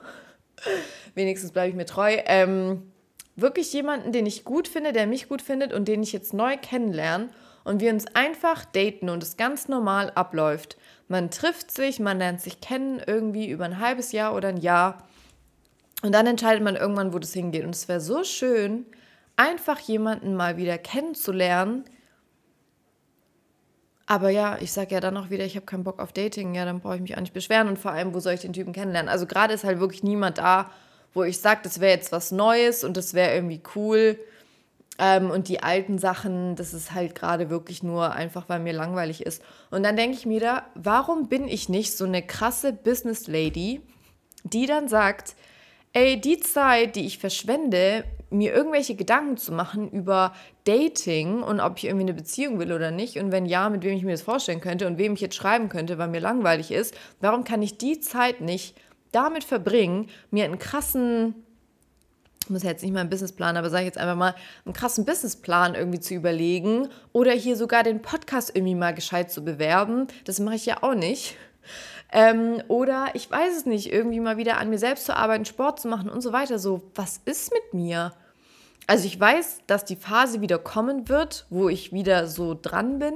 Wenigstens 1.16 1.52
bleibe 1.52 1.70
ich 1.70 1.76
mir 1.76 1.86
treu. 1.86 2.18
Ähm, 2.26 2.92
wirklich 3.36 3.74
jemanden, 3.74 4.12
den 4.12 4.26
ich 4.26 4.44
gut 4.44 4.68
finde, 4.68 4.94
der 4.94 5.08
mich 5.08 5.28
gut 5.28 5.42
findet 5.42 5.74
und 5.74 5.88
den 5.88 6.04
ich 6.04 6.14
jetzt 6.14 6.34
neu 6.34 6.58
kennenlerne 6.58 7.30
und 7.64 7.82
wir 7.82 7.92
uns 7.92 8.06
einfach 8.16 8.66
daten 8.66 9.10
und 9.10 9.24
es 9.24 9.38
ganz 9.38 9.68
normal 9.68 10.12
abläuft. 10.12 10.78
Man 11.08 11.30
trifft 11.30 11.72
sich, 11.72 12.00
man 12.00 12.20
lernt 12.20 12.42
sich 12.42 12.62
kennen 12.62 13.02
irgendwie 13.06 13.50
über 13.50 13.66
ein 13.66 13.80
halbes 13.80 14.12
Jahr 14.12 14.36
oder 14.36 14.50
ein 14.50 14.58
Jahr 14.58 15.08
und 16.02 16.14
dann 16.14 16.28
entscheidet 16.28 16.64
man 16.64 16.76
irgendwann, 16.76 17.14
wo 17.14 17.20
das 17.20 17.34
hingeht. 17.34 17.64
Und 17.64 17.76
es 17.76 17.88
wäre 17.88 18.02
so 18.02 18.24
schön, 18.24 18.86
einfach 19.36 19.80
jemanden 19.80 20.36
mal 20.36 20.58
wieder 20.58 20.78
kennenzulernen. 20.78 21.86
Aber 24.12 24.30
ja, 24.30 24.58
ich 24.60 24.74
sage 24.74 24.94
ja 24.94 25.00
dann 25.00 25.16
auch 25.16 25.30
wieder, 25.30 25.46
ich 25.46 25.56
habe 25.56 25.66
keinen 25.66 25.86
Bock 25.86 26.02
auf 26.02 26.12
Dating. 26.12 26.54
Ja, 26.54 26.66
dann 26.66 26.82
brauche 26.82 26.96
ich 26.96 27.02
mich 27.02 27.16
auch 27.16 27.22
nicht 27.22 27.32
beschweren. 27.32 27.70
Und 27.70 27.80
vor 27.80 27.92
allem, 27.92 28.14
wo 28.14 28.20
soll 28.20 28.34
ich 28.34 28.42
den 28.42 28.52
Typen 28.52 28.74
kennenlernen? 28.74 29.08
Also 29.08 29.26
gerade 29.26 29.54
ist 29.54 29.64
halt 29.64 29.80
wirklich 29.80 30.04
niemand 30.04 30.38
da, 30.38 30.70
wo 31.14 31.24
ich 31.24 31.40
sage, 31.40 31.62
das 31.64 31.80
wäre 31.80 31.94
jetzt 31.94 32.12
was 32.12 32.34
Neues 32.34 32.84
und 32.84 32.98
das 32.98 33.14
wäre 33.14 33.34
irgendwie 33.34 33.62
cool. 33.74 34.20
Ähm, 35.00 35.32
und 35.32 35.48
die 35.48 35.64
alten 35.64 35.98
Sachen, 35.98 36.58
das 36.58 36.74
ist 36.74 36.94
halt 36.94 37.16
gerade 37.16 37.50
wirklich 37.50 37.84
nur 37.84 38.12
einfach, 38.12 38.50
weil 38.50 38.60
mir 38.60 38.74
langweilig 38.74 39.26
ist. 39.26 39.42
Und 39.70 39.84
dann 39.84 39.96
denke 39.96 40.18
ich 40.18 40.26
mir 40.26 40.42
da, 40.42 40.66
warum 40.76 41.30
bin 41.30 41.48
ich 41.48 41.70
nicht 41.70 41.96
so 41.96 42.04
eine 42.04 42.22
krasse 42.22 42.74
Business 42.74 43.28
Lady, 43.28 43.80
die 44.44 44.66
dann 44.66 44.90
sagt, 44.90 45.38
ey, 45.94 46.20
die 46.20 46.42
Zeit, 46.42 46.98
die 46.98 47.06
ich 47.06 47.18
verschwende, 47.18 48.04
mir 48.32 48.54
irgendwelche 48.54 48.96
Gedanken 48.96 49.38
zu 49.38 49.52
machen 49.52 49.90
über 49.92 50.34
Dating 50.64 51.44
und 51.44 51.60
ob 51.60 51.78
ich 51.78 51.86
irgendwie 51.86 52.06
eine 52.06 52.14
Beziehung 52.14 52.60
will 52.60 52.72
oder 52.72 52.92
nicht 52.92 53.18
und 53.18 53.32
wenn 53.32 53.46
ja, 53.46 53.70
mit 53.70 53.84
wem 53.84 53.96
ich 53.96 54.04
mir 54.04 54.12
das 54.12 54.22
vorstellen 54.22 54.62
könnte 54.62 54.88
und 54.88 54.98
wem 54.98 55.14
ich 55.14 55.22
jetzt 55.22 55.36
schreiben 55.36 55.70
könnte, 55.70 55.98
weil 55.98 56.08
mir 56.08 56.22
langweilig 56.22 56.72
ist, 56.72 56.96
warum 57.20 57.44
kann 57.44 57.62
ich 57.62 57.78
die 57.78 58.00
Zeit 58.00 58.42
nicht 58.42 58.76
damit 59.12 59.44
verbringen, 59.44 60.10
mir 60.32 60.46
einen 60.46 60.60
krassen 60.60 61.36
muss 62.50 62.64
jetzt 62.64 62.82
nicht 62.82 62.92
mal 62.92 63.02
einen 63.02 63.10
Businessplan, 63.10 63.56
aber 63.56 63.70
sage 63.70 63.84
ich 63.84 63.88
jetzt 63.88 63.98
einfach 63.98 64.16
mal, 64.16 64.36
einen 64.66 64.74
krassen 64.74 65.06
Businessplan 65.06 65.76
irgendwie 65.76 66.00
zu 66.00 66.14
überlegen 66.14 66.90
oder 67.14 67.32
hier 67.32 67.56
sogar 67.56 67.84
den 67.84 68.02
Podcast 68.02 68.52
irgendwie 68.54 68.76
mal 68.76 68.94
gescheit 68.94 69.32
zu 69.32 69.44
bewerben. 69.44 70.08
Das 70.26 70.40
mache 70.40 70.56
ich 70.56 70.66
ja 70.66 70.84
auch 70.84 70.96
nicht. 70.96 71.38
Ähm, 72.12 72.62
oder 72.68 73.08
ich 73.14 73.32
weiß 73.32 73.56
es 73.56 73.66
nicht, 73.66 73.92
irgendwie 73.92 74.20
mal 74.20 74.38
wieder 74.38 74.58
an 74.58 74.70
mir 74.70 74.80
selbst 74.80 75.06
zu 75.06 75.16
arbeiten, 75.16 75.46
Sport 75.46 75.80
zu 75.80 75.88
machen 75.88 76.10
und 76.10 76.22
so 76.22 76.34
weiter. 76.34 76.60
So, 76.60 76.82
was 76.96 77.22
ist 77.26 77.54
mit 77.54 77.74
mir? 77.74 78.14
Also 78.92 79.06
ich 79.06 79.18
weiß, 79.18 79.62
dass 79.68 79.86
die 79.86 79.96
Phase 79.96 80.42
wieder 80.42 80.60
kommen 80.60 81.08
wird, 81.08 81.46
wo 81.50 81.70
ich 81.70 81.94
wieder 81.94 82.28
so 82.28 82.60
dran 82.62 83.00
bin. 83.00 83.14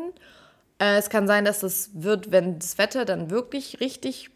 Äh, 0.79 0.95
es 0.95 1.09
kann 1.09 1.27
sein, 1.27 1.43
dass 1.43 1.59
das 1.59 1.89
wird, 1.93 2.31
wenn 2.31 2.59
das 2.59 2.77
Wetter 2.77 3.03
dann 3.03 3.29
wirklich 3.29 3.81
richtig 3.81 4.29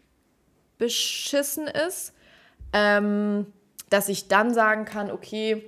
beschissen 0.76 1.66
ist. 1.66 2.12
Ähm, 2.74 3.46
dass 3.88 4.10
ich 4.10 4.28
dann 4.28 4.52
sagen 4.52 4.84
kann, 4.84 5.10
okay, 5.10 5.64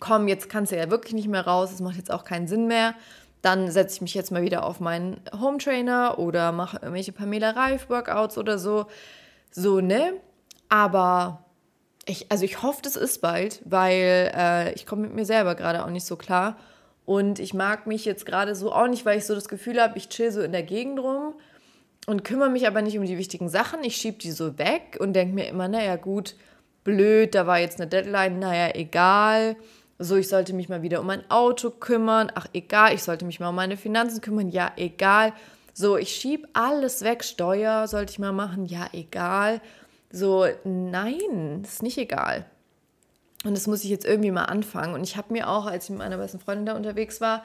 komm, 0.00 0.28
jetzt 0.28 0.50
kannst 0.50 0.70
du 0.70 0.76
ja 0.76 0.90
wirklich 0.90 1.14
nicht 1.14 1.28
mehr 1.28 1.46
raus, 1.46 1.72
es 1.72 1.80
macht 1.80 1.96
jetzt 1.96 2.10
auch 2.10 2.24
keinen 2.24 2.46
Sinn 2.46 2.66
mehr. 2.66 2.94
Dann 3.40 3.70
setze 3.70 3.94
ich 3.94 4.02
mich 4.02 4.12
jetzt 4.12 4.32
mal 4.32 4.42
wieder 4.42 4.66
auf 4.66 4.80
meinen 4.80 5.18
Home 5.40 5.56
Trainer 5.56 6.18
oder 6.18 6.52
mache 6.52 6.76
irgendwelche 6.82 7.12
Pamela 7.12 7.52
Reif 7.52 7.88
Workouts 7.88 8.36
oder 8.36 8.58
so. 8.58 8.84
So, 9.50 9.80
ne? 9.80 10.12
Aber 10.68 11.47
ich, 12.08 12.30
also 12.30 12.44
ich 12.44 12.62
hoffe, 12.62 12.80
das 12.82 12.96
ist 12.96 13.20
bald, 13.20 13.60
weil 13.64 14.32
äh, 14.34 14.72
ich 14.72 14.86
komme 14.86 15.02
mit 15.02 15.14
mir 15.14 15.24
selber 15.24 15.54
gerade 15.54 15.84
auch 15.84 15.90
nicht 15.90 16.06
so 16.06 16.16
klar. 16.16 16.56
Und 17.04 17.38
ich 17.38 17.54
mag 17.54 17.86
mich 17.86 18.04
jetzt 18.04 18.26
gerade 18.26 18.54
so 18.54 18.72
auch 18.72 18.88
nicht, 18.88 19.06
weil 19.06 19.18
ich 19.18 19.26
so 19.26 19.34
das 19.34 19.48
Gefühl 19.48 19.80
habe, 19.80 19.96
ich 19.96 20.08
chill 20.08 20.30
so 20.30 20.42
in 20.42 20.52
der 20.52 20.62
Gegend 20.62 20.98
rum 20.98 21.34
und 22.06 22.24
kümmere 22.24 22.50
mich 22.50 22.66
aber 22.66 22.82
nicht 22.82 22.98
um 22.98 23.04
die 23.04 23.18
wichtigen 23.18 23.48
Sachen. 23.48 23.82
Ich 23.82 23.96
schiebe 23.96 24.18
die 24.18 24.30
so 24.30 24.58
weg 24.58 24.98
und 25.00 25.14
denke 25.14 25.34
mir 25.34 25.48
immer, 25.48 25.68
naja, 25.68 25.96
gut, 25.96 26.34
blöd, 26.84 27.34
da 27.34 27.46
war 27.46 27.58
jetzt 27.58 27.80
eine 27.80 27.88
Deadline, 27.88 28.38
naja, 28.38 28.74
egal. 28.74 29.56
So, 29.98 30.16
ich 30.16 30.28
sollte 30.28 30.52
mich 30.52 30.68
mal 30.68 30.82
wieder 30.82 31.00
um 31.00 31.06
mein 31.06 31.28
Auto 31.30 31.70
kümmern. 31.70 32.30
Ach, 32.34 32.46
egal, 32.52 32.94
ich 32.94 33.02
sollte 33.02 33.24
mich 33.24 33.40
mal 33.40 33.48
um 33.48 33.56
meine 33.56 33.76
Finanzen 33.76 34.20
kümmern. 34.20 34.48
Ja, 34.48 34.72
egal. 34.76 35.32
So, 35.74 35.96
ich 35.96 36.14
schiebe 36.14 36.48
alles 36.52 37.02
weg. 37.02 37.24
Steuer 37.24 37.88
sollte 37.88 38.12
ich 38.12 38.18
mal 38.18 38.32
machen. 38.32 38.64
Ja, 38.64 38.88
egal. 38.92 39.60
So, 40.10 40.46
nein, 40.64 41.62
ist 41.62 41.82
nicht 41.82 41.98
egal. 41.98 42.46
Und 43.44 43.54
das 43.54 43.66
muss 43.66 43.84
ich 43.84 43.90
jetzt 43.90 44.06
irgendwie 44.06 44.30
mal 44.30 44.44
anfangen. 44.44 44.94
Und 44.94 45.02
ich 45.04 45.16
habe 45.16 45.32
mir 45.32 45.48
auch, 45.48 45.66
als 45.66 45.84
ich 45.84 45.90
mit 45.90 45.98
meiner 45.98 46.18
besten 46.18 46.40
Freundin 46.40 46.66
da 46.66 46.76
unterwegs 46.76 47.20
war, 47.20 47.44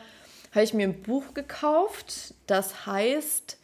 habe 0.52 0.64
ich 0.64 0.74
mir 0.74 0.88
ein 0.88 1.02
Buch 1.02 1.34
gekauft, 1.34 2.36
das 2.48 2.86
heißt 2.86 3.58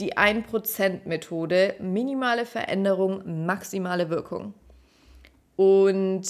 die 0.00 0.16
1%-Methode, 0.16 1.76
minimale 1.78 2.46
Veränderung, 2.46 3.44
maximale 3.44 4.08
Wirkung. 4.08 4.54
Und 5.56 6.26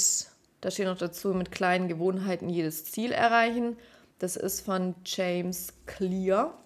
da 0.60 0.70
steht 0.70 0.86
noch 0.86 0.98
dazu, 0.98 1.28
mit 1.28 1.52
kleinen 1.52 1.88
Gewohnheiten 1.88 2.48
jedes 2.48 2.84
Ziel 2.84 3.12
erreichen. 3.12 3.76
Das 4.18 4.36
ist 4.36 4.60
von 4.60 4.96
James 5.04 5.68
Clear. 5.86 6.58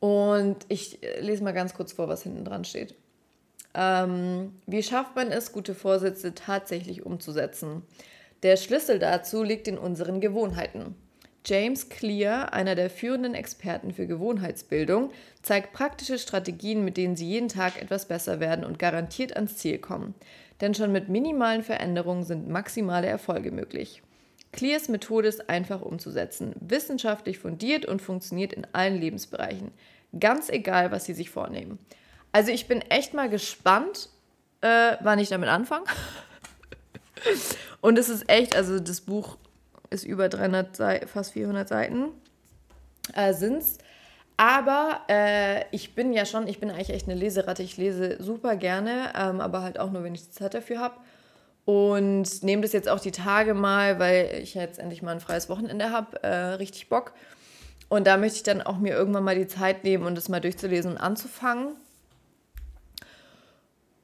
Und 0.00 0.66
ich 0.68 1.00
lese 1.20 1.42
mal 1.42 1.52
ganz 1.52 1.74
kurz 1.74 1.92
vor, 1.92 2.08
was 2.08 2.22
hinten 2.22 2.44
dran 2.44 2.64
steht. 2.64 2.94
Ähm, 3.74 4.52
wie 4.66 4.82
schafft 4.82 5.16
man 5.16 5.30
es, 5.30 5.52
gute 5.52 5.74
Vorsätze 5.74 6.34
tatsächlich 6.34 7.06
umzusetzen? 7.06 7.82
Der 8.42 8.56
Schlüssel 8.56 8.98
dazu 8.98 9.42
liegt 9.42 9.68
in 9.68 9.78
unseren 9.78 10.20
Gewohnheiten. 10.20 10.94
James 11.44 11.88
Clear, 11.88 12.52
einer 12.52 12.76
der 12.76 12.88
führenden 12.88 13.34
Experten 13.34 13.92
für 13.92 14.06
Gewohnheitsbildung, 14.06 15.10
zeigt 15.42 15.72
praktische 15.72 16.18
Strategien, 16.18 16.84
mit 16.84 16.96
denen 16.96 17.16
Sie 17.16 17.26
jeden 17.26 17.48
Tag 17.48 17.80
etwas 17.82 18.06
besser 18.06 18.38
werden 18.38 18.64
und 18.64 18.78
garantiert 18.78 19.34
ans 19.34 19.56
Ziel 19.56 19.78
kommen. 19.78 20.14
Denn 20.60 20.74
schon 20.74 20.92
mit 20.92 21.08
minimalen 21.08 21.64
Veränderungen 21.64 22.22
sind 22.22 22.48
maximale 22.48 23.08
Erfolge 23.08 23.50
möglich. 23.50 24.02
Clears 24.52 24.88
Methode 24.88 25.28
ist 25.28 25.48
einfach 25.48 25.82
umzusetzen, 25.82 26.54
wissenschaftlich 26.60 27.38
fundiert 27.38 27.86
und 27.86 28.02
funktioniert 28.02 28.52
in 28.52 28.66
allen 28.72 29.00
Lebensbereichen. 29.00 29.72
Ganz 30.18 30.48
egal, 30.48 30.92
was 30.92 31.06
Sie 31.06 31.14
sich 31.14 31.30
vornehmen. 31.30 31.78
Also 32.32 32.50
ich 32.50 32.66
bin 32.66 32.80
echt 32.82 33.14
mal 33.14 33.28
gespannt, 33.28 34.08
äh, 34.62 34.96
wann 35.00 35.18
ich 35.18 35.28
damit 35.28 35.48
anfange. 35.48 35.84
und 37.80 37.98
es 37.98 38.08
ist 38.08 38.28
echt, 38.28 38.56
also 38.56 38.80
das 38.80 39.02
Buch 39.02 39.36
ist 39.90 40.04
über 40.04 40.28
300 40.28 40.74
Seiten, 40.74 41.08
fast 41.08 41.32
400 41.32 41.68
Seiten 41.68 42.08
äh, 43.14 43.30
es. 43.30 43.78
Aber 44.36 45.02
äh, 45.08 45.64
ich 45.70 45.94
bin 45.94 46.12
ja 46.12 46.24
schon, 46.24 46.48
ich 46.48 46.58
bin 46.58 46.70
eigentlich 46.70 46.90
echt 46.90 47.08
eine 47.08 47.18
Leseratte. 47.18 47.62
Ich 47.62 47.76
lese 47.76 48.16
super 48.20 48.56
gerne, 48.56 49.12
ähm, 49.16 49.40
aber 49.40 49.62
halt 49.62 49.78
auch 49.78 49.90
nur, 49.90 50.02
wenn 50.02 50.14
ich 50.14 50.24
die 50.24 50.32
Zeit 50.32 50.54
dafür 50.54 50.80
habe. 50.80 50.96
Und 51.64 52.42
nehme 52.42 52.62
das 52.62 52.72
jetzt 52.72 52.88
auch 52.88 52.98
die 52.98 53.12
Tage 53.12 53.54
mal, 53.54 54.00
weil 54.00 54.40
ich 54.42 54.54
jetzt 54.54 54.80
endlich 54.80 55.02
mal 55.02 55.12
ein 55.12 55.20
freies 55.20 55.48
Wochenende 55.48 55.90
habe. 55.90 56.20
Äh, 56.22 56.54
richtig 56.54 56.88
Bock. 56.88 57.12
Und 57.88 58.06
da 58.06 58.16
möchte 58.16 58.38
ich 58.38 58.42
dann 58.42 58.62
auch 58.62 58.78
mir 58.78 58.94
irgendwann 58.94 59.22
mal 59.22 59.36
die 59.36 59.46
Zeit 59.46 59.84
nehmen 59.84 60.06
und 60.06 60.16
das 60.16 60.28
mal 60.28 60.40
durchzulesen 60.40 60.92
und 60.92 60.98
anzufangen. 60.98 61.76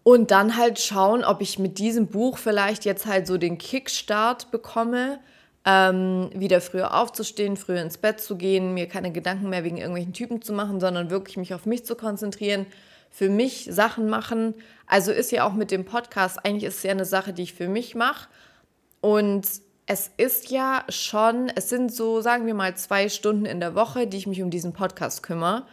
Und 0.08 0.30
dann 0.30 0.56
halt 0.56 0.80
schauen, 0.80 1.22
ob 1.22 1.42
ich 1.42 1.58
mit 1.58 1.76
diesem 1.76 2.06
Buch 2.06 2.38
vielleicht 2.38 2.86
jetzt 2.86 3.04
halt 3.04 3.26
so 3.26 3.36
den 3.36 3.58
Kickstart 3.58 4.50
bekomme 4.50 5.18
ähm, 5.66 6.30
wieder 6.32 6.62
früher 6.62 6.94
aufzustehen, 6.94 7.58
früher 7.58 7.82
ins 7.82 7.98
Bett 7.98 8.18
zu 8.18 8.36
gehen, 8.36 8.72
mir 8.72 8.88
keine 8.88 9.12
Gedanken 9.12 9.50
mehr 9.50 9.64
wegen 9.64 9.76
irgendwelchen 9.76 10.14
Typen 10.14 10.40
zu 10.40 10.54
machen, 10.54 10.80
sondern 10.80 11.10
wirklich 11.10 11.36
mich 11.36 11.52
auf 11.52 11.66
mich 11.66 11.84
zu 11.84 11.94
konzentrieren, 11.94 12.64
für 13.10 13.28
mich 13.28 13.68
Sachen 13.70 14.08
machen. 14.08 14.54
Also 14.86 15.12
ist 15.12 15.30
ja 15.30 15.46
auch 15.46 15.52
mit 15.52 15.70
dem 15.70 15.84
Podcast, 15.84 16.42
eigentlich 16.42 16.64
ist 16.64 16.78
es 16.78 16.84
ja 16.84 16.92
eine 16.92 17.04
Sache, 17.04 17.34
die 17.34 17.42
ich 17.42 17.52
für 17.52 17.68
mich 17.68 17.94
mache. 17.94 18.30
Und 19.02 19.46
es 19.84 20.10
ist 20.16 20.50
ja 20.50 20.84
schon, 20.88 21.52
es 21.54 21.68
sind 21.68 21.92
so, 21.92 22.22
sagen 22.22 22.46
wir 22.46 22.54
mal, 22.54 22.74
zwei 22.78 23.10
Stunden 23.10 23.44
in 23.44 23.60
der 23.60 23.74
Woche, 23.74 24.06
die 24.06 24.16
ich 24.16 24.26
mich 24.26 24.42
um 24.42 24.48
diesen 24.48 24.72
Podcast 24.72 25.22
kümmere. 25.22 25.64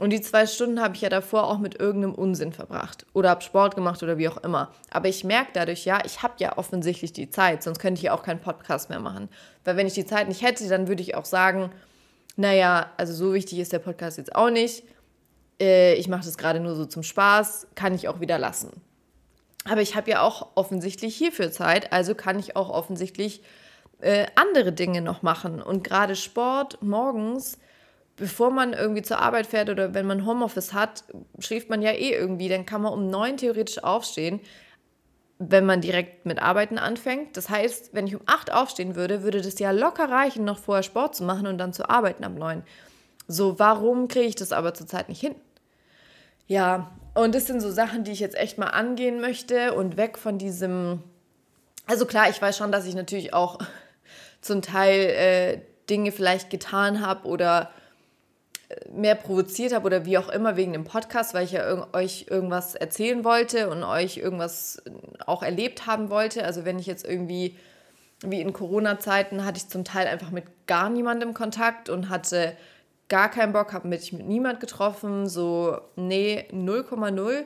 Und 0.00 0.10
die 0.10 0.22
zwei 0.22 0.46
Stunden 0.46 0.80
habe 0.80 0.94
ich 0.94 1.02
ja 1.02 1.10
davor 1.10 1.44
auch 1.44 1.58
mit 1.58 1.78
irgendeinem 1.78 2.14
Unsinn 2.14 2.54
verbracht 2.54 3.04
oder 3.12 3.28
habe 3.28 3.42
Sport 3.42 3.74
gemacht 3.74 4.02
oder 4.02 4.16
wie 4.16 4.28
auch 4.28 4.38
immer. 4.38 4.72
Aber 4.90 5.08
ich 5.08 5.24
merke 5.24 5.50
dadurch, 5.52 5.84
ja, 5.84 5.98
ich 6.06 6.22
habe 6.22 6.32
ja 6.38 6.56
offensichtlich 6.56 7.12
die 7.12 7.28
Zeit, 7.28 7.62
sonst 7.62 7.80
könnte 7.80 7.98
ich 7.98 8.04
ja 8.04 8.14
auch 8.14 8.22
keinen 8.22 8.40
Podcast 8.40 8.88
mehr 8.88 8.98
machen. 8.98 9.28
Weil 9.62 9.76
wenn 9.76 9.86
ich 9.86 9.92
die 9.92 10.06
Zeit 10.06 10.26
nicht 10.28 10.40
hätte, 10.40 10.66
dann 10.68 10.88
würde 10.88 11.02
ich 11.02 11.16
auch 11.16 11.26
sagen, 11.26 11.70
naja, 12.36 12.90
also 12.96 13.12
so 13.12 13.34
wichtig 13.34 13.58
ist 13.58 13.74
der 13.74 13.78
Podcast 13.78 14.16
jetzt 14.16 14.34
auch 14.34 14.48
nicht. 14.48 14.84
Äh, 15.60 15.96
ich 15.96 16.08
mache 16.08 16.24
das 16.24 16.38
gerade 16.38 16.60
nur 16.60 16.76
so 16.76 16.86
zum 16.86 17.02
Spaß, 17.02 17.66
kann 17.74 17.94
ich 17.94 18.08
auch 18.08 18.20
wieder 18.20 18.38
lassen. 18.38 18.70
Aber 19.66 19.82
ich 19.82 19.96
habe 19.96 20.10
ja 20.10 20.22
auch 20.22 20.52
offensichtlich 20.54 21.14
hierfür 21.14 21.52
Zeit, 21.52 21.92
also 21.92 22.14
kann 22.14 22.38
ich 22.38 22.56
auch 22.56 22.70
offensichtlich 22.70 23.42
äh, 24.00 24.24
andere 24.34 24.72
Dinge 24.72 25.02
noch 25.02 25.20
machen. 25.20 25.60
Und 25.60 25.84
gerade 25.84 26.16
Sport 26.16 26.78
morgens 26.80 27.58
bevor 28.20 28.50
man 28.50 28.74
irgendwie 28.74 29.02
zur 29.02 29.18
Arbeit 29.18 29.46
fährt 29.46 29.70
oder 29.70 29.94
wenn 29.94 30.06
man 30.06 30.26
Homeoffice 30.26 30.74
hat, 30.74 31.04
schläft 31.38 31.70
man 31.70 31.80
ja 31.80 31.90
eh 31.90 32.12
irgendwie. 32.12 32.48
Dann 32.48 32.66
kann 32.66 32.82
man 32.82 32.92
um 32.92 33.08
neun 33.08 33.38
theoretisch 33.38 33.82
aufstehen, 33.82 34.40
wenn 35.38 35.64
man 35.64 35.80
direkt 35.80 36.26
mit 36.26 36.40
Arbeiten 36.40 36.78
anfängt. 36.78 37.36
Das 37.36 37.48
heißt, 37.48 37.94
wenn 37.94 38.06
ich 38.06 38.14
um 38.14 38.20
acht 38.26 38.52
aufstehen 38.52 38.94
würde, 38.94 39.22
würde 39.22 39.40
das 39.40 39.58
ja 39.58 39.70
locker 39.70 40.10
reichen, 40.10 40.44
noch 40.44 40.58
vorher 40.58 40.82
Sport 40.82 41.16
zu 41.16 41.24
machen 41.24 41.46
und 41.46 41.56
dann 41.56 41.72
zu 41.72 41.88
arbeiten 41.88 42.22
am 42.22 42.34
neun. 42.34 42.62
So, 43.26 43.58
warum 43.58 44.06
kriege 44.06 44.26
ich 44.26 44.34
das 44.36 44.52
aber 44.52 44.74
zurzeit 44.74 45.08
nicht 45.08 45.20
hin? 45.20 45.34
Ja, 46.46 46.90
und 47.14 47.34
das 47.34 47.46
sind 47.46 47.60
so 47.60 47.70
Sachen, 47.70 48.04
die 48.04 48.12
ich 48.12 48.20
jetzt 48.20 48.36
echt 48.36 48.58
mal 48.58 48.66
angehen 48.66 49.20
möchte 49.20 49.72
und 49.72 49.96
weg 49.96 50.18
von 50.18 50.36
diesem. 50.36 51.02
Also 51.86 52.04
klar, 52.04 52.28
ich 52.28 52.40
weiß 52.40 52.56
schon, 52.56 52.70
dass 52.70 52.86
ich 52.86 52.94
natürlich 52.94 53.32
auch 53.32 53.58
zum 54.42 54.60
Teil 54.60 55.00
äh, 55.00 55.60
Dinge 55.88 56.12
vielleicht 56.12 56.50
getan 56.50 57.00
habe 57.00 57.26
oder 57.26 57.70
mehr 58.92 59.14
provoziert 59.14 59.72
habe 59.72 59.86
oder 59.86 60.04
wie 60.04 60.18
auch 60.18 60.28
immer 60.28 60.56
wegen 60.56 60.72
dem 60.72 60.84
Podcast, 60.84 61.34
weil 61.34 61.44
ich 61.44 61.52
ja 61.52 61.66
irg 61.68 61.94
euch 61.94 62.26
irgendwas 62.28 62.74
erzählen 62.74 63.24
wollte 63.24 63.68
und 63.68 63.82
euch 63.82 64.16
irgendwas 64.16 64.82
auch 65.26 65.42
erlebt 65.42 65.86
haben 65.86 66.10
wollte. 66.10 66.44
Also 66.44 66.64
wenn 66.64 66.78
ich 66.78 66.86
jetzt 66.86 67.04
irgendwie, 67.04 67.56
wie 68.22 68.40
in 68.40 68.52
Corona-Zeiten, 68.52 69.44
hatte 69.44 69.58
ich 69.58 69.68
zum 69.68 69.84
Teil 69.84 70.06
einfach 70.06 70.30
mit 70.30 70.44
gar 70.66 70.90
niemandem 70.90 71.34
Kontakt 71.34 71.88
und 71.88 72.08
hatte 72.08 72.56
gar 73.08 73.30
keinen 73.30 73.52
Bock, 73.52 73.72
habe 73.72 73.88
mich 73.88 74.12
mit 74.12 74.26
niemand 74.26 74.60
getroffen, 74.60 75.28
so, 75.28 75.80
nee, 75.96 76.46
0,0. 76.52 77.44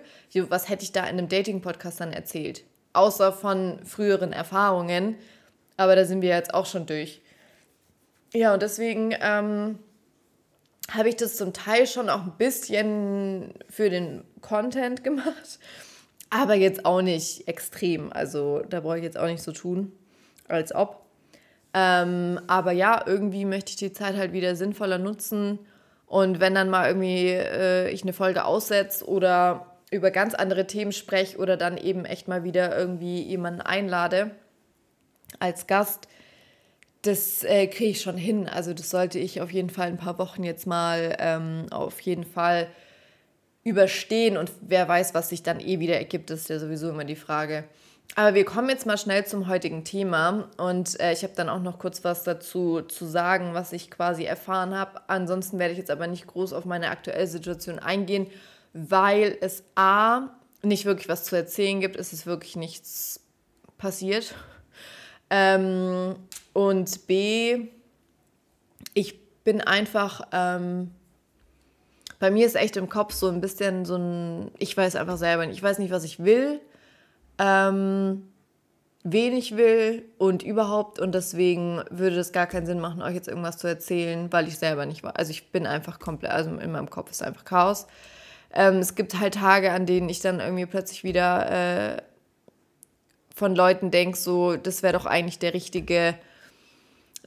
Was 0.50 0.68
hätte 0.68 0.84
ich 0.84 0.92
da 0.92 1.02
in 1.02 1.18
einem 1.18 1.28
Dating-Podcast 1.28 2.00
dann 2.00 2.12
erzählt? 2.12 2.64
Außer 2.92 3.32
von 3.32 3.80
früheren 3.84 4.32
Erfahrungen. 4.32 5.16
Aber 5.76 5.96
da 5.96 6.04
sind 6.04 6.22
wir 6.22 6.28
jetzt 6.28 6.54
auch 6.54 6.66
schon 6.66 6.86
durch. 6.86 7.20
Ja, 8.32 8.52
und 8.52 8.62
deswegen 8.62 9.14
ähm, 9.20 9.78
habe 10.90 11.08
ich 11.08 11.16
das 11.16 11.36
zum 11.36 11.52
Teil 11.52 11.86
schon 11.86 12.08
auch 12.08 12.22
ein 12.22 12.34
bisschen 12.36 13.54
für 13.70 13.90
den 13.90 14.24
Content 14.40 15.02
gemacht, 15.04 15.58
aber 16.30 16.54
jetzt 16.54 16.84
auch 16.84 17.02
nicht 17.02 17.48
extrem. 17.48 18.12
Also 18.12 18.62
da 18.68 18.80
brauche 18.80 18.98
ich 18.98 19.04
jetzt 19.04 19.18
auch 19.18 19.26
nicht 19.26 19.42
so 19.42 19.52
tun, 19.52 19.92
als 20.48 20.74
ob. 20.74 21.04
Ähm, 21.72 22.40
aber 22.46 22.72
ja, 22.72 23.02
irgendwie 23.04 23.44
möchte 23.44 23.70
ich 23.70 23.76
die 23.76 23.92
Zeit 23.92 24.16
halt 24.16 24.32
wieder 24.32 24.54
sinnvoller 24.54 24.98
nutzen. 24.98 25.58
Und 26.06 26.38
wenn 26.38 26.54
dann 26.54 26.70
mal 26.70 26.86
irgendwie 26.86 27.30
äh, 27.30 27.90
ich 27.90 28.02
eine 28.02 28.12
Folge 28.12 28.44
aussetze 28.44 29.04
oder 29.06 29.74
über 29.90 30.10
ganz 30.10 30.34
andere 30.34 30.66
Themen 30.66 30.92
spreche 30.92 31.38
oder 31.38 31.56
dann 31.56 31.76
eben 31.76 32.04
echt 32.04 32.28
mal 32.28 32.44
wieder 32.44 32.76
irgendwie 32.76 33.22
jemanden 33.22 33.60
einlade 33.60 34.32
als 35.40 35.66
Gast, 35.66 36.08
das 37.06 37.44
äh, 37.44 37.66
kriege 37.66 37.90
ich 37.90 38.00
schon 38.00 38.16
hin. 38.16 38.48
Also 38.48 38.72
das 38.72 38.90
sollte 38.90 39.18
ich 39.18 39.40
auf 39.40 39.52
jeden 39.52 39.70
Fall 39.70 39.88
ein 39.88 39.96
paar 39.96 40.18
Wochen 40.18 40.42
jetzt 40.42 40.66
mal 40.66 41.16
ähm, 41.18 41.66
auf 41.70 42.00
jeden 42.00 42.24
Fall 42.24 42.68
überstehen. 43.62 44.36
Und 44.36 44.50
wer 44.60 44.88
weiß, 44.88 45.14
was 45.14 45.28
sich 45.28 45.42
dann 45.42 45.60
eh 45.60 45.80
wieder 45.80 45.96
ergibt, 45.96 46.30
ist 46.30 46.48
ja 46.48 46.58
sowieso 46.58 46.88
immer 46.88 47.04
die 47.04 47.16
Frage. 47.16 47.64
Aber 48.16 48.34
wir 48.34 48.44
kommen 48.44 48.68
jetzt 48.68 48.86
mal 48.86 48.98
schnell 48.98 49.26
zum 49.26 49.48
heutigen 49.48 49.84
Thema. 49.84 50.48
Und 50.56 50.98
äh, 51.00 51.12
ich 51.12 51.22
habe 51.22 51.34
dann 51.36 51.48
auch 51.48 51.60
noch 51.60 51.78
kurz 51.78 52.04
was 52.04 52.24
dazu 52.24 52.80
zu 52.82 53.06
sagen, 53.06 53.54
was 53.54 53.72
ich 53.72 53.90
quasi 53.90 54.24
erfahren 54.24 54.74
habe. 54.74 55.02
Ansonsten 55.08 55.58
werde 55.58 55.72
ich 55.72 55.78
jetzt 55.78 55.90
aber 55.90 56.06
nicht 56.06 56.26
groß 56.26 56.52
auf 56.52 56.64
meine 56.64 56.90
aktuelle 56.90 57.26
Situation 57.26 57.78
eingehen, 57.78 58.28
weil 58.72 59.36
es 59.40 59.62
A 59.74 60.28
nicht 60.62 60.86
wirklich 60.86 61.08
was 61.08 61.24
zu 61.24 61.36
erzählen 61.36 61.80
gibt. 61.80 61.96
Es 61.96 62.12
ist 62.12 62.24
wirklich 62.24 62.56
nichts 62.56 63.20
passiert. 63.76 64.34
Ähm, 65.30 66.16
und 66.52 67.06
B, 67.06 67.68
ich 68.94 69.18
bin 69.44 69.60
einfach, 69.60 70.22
ähm, 70.32 70.90
bei 72.18 72.30
mir 72.30 72.46
ist 72.46 72.56
echt 72.56 72.76
im 72.76 72.88
Kopf 72.88 73.12
so 73.12 73.28
ein 73.28 73.40
bisschen 73.40 73.84
so 73.84 73.96
ein, 73.96 74.50
ich 74.58 74.76
weiß 74.76 74.96
einfach 74.96 75.18
selber 75.18 75.46
nicht, 75.46 75.56
ich 75.56 75.62
weiß 75.62 75.78
nicht, 75.78 75.90
was 75.90 76.04
ich 76.04 76.24
will, 76.24 76.60
ähm, 77.38 78.28
wen 79.02 79.36
ich 79.36 79.56
will 79.56 80.04
und 80.16 80.42
überhaupt. 80.42 80.98
Und 80.98 81.14
deswegen 81.14 81.82
würde 81.90 82.18
es 82.18 82.32
gar 82.32 82.46
keinen 82.46 82.66
Sinn 82.66 82.80
machen, 82.80 83.02
euch 83.02 83.14
jetzt 83.14 83.28
irgendwas 83.28 83.58
zu 83.58 83.66
erzählen, 83.66 84.32
weil 84.32 84.48
ich 84.48 84.58
selber 84.58 84.86
nicht 84.86 85.02
war. 85.02 85.18
Also 85.18 85.30
ich 85.30 85.52
bin 85.52 85.66
einfach 85.66 85.98
komplett, 85.98 86.32
also 86.32 86.50
in 86.50 86.72
meinem 86.72 86.88
Kopf 86.88 87.10
ist 87.10 87.22
einfach 87.22 87.44
Chaos. 87.44 87.86
Ähm, 88.52 88.76
es 88.76 88.94
gibt 88.94 89.18
halt 89.18 89.34
Tage, 89.34 89.72
an 89.72 89.84
denen 89.84 90.08
ich 90.08 90.20
dann 90.20 90.40
irgendwie 90.40 90.66
plötzlich 90.66 91.04
wieder 91.04 91.96
äh, 91.96 92.02
von 93.34 93.54
Leuten 93.54 93.90
denke, 93.90 94.16
so, 94.16 94.56
das 94.56 94.82
wäre 94.82 94.94
doch 94.94 95.06
eigentlich 95.06 95.38
der 95.38 95.54
richtige 95.54 96.14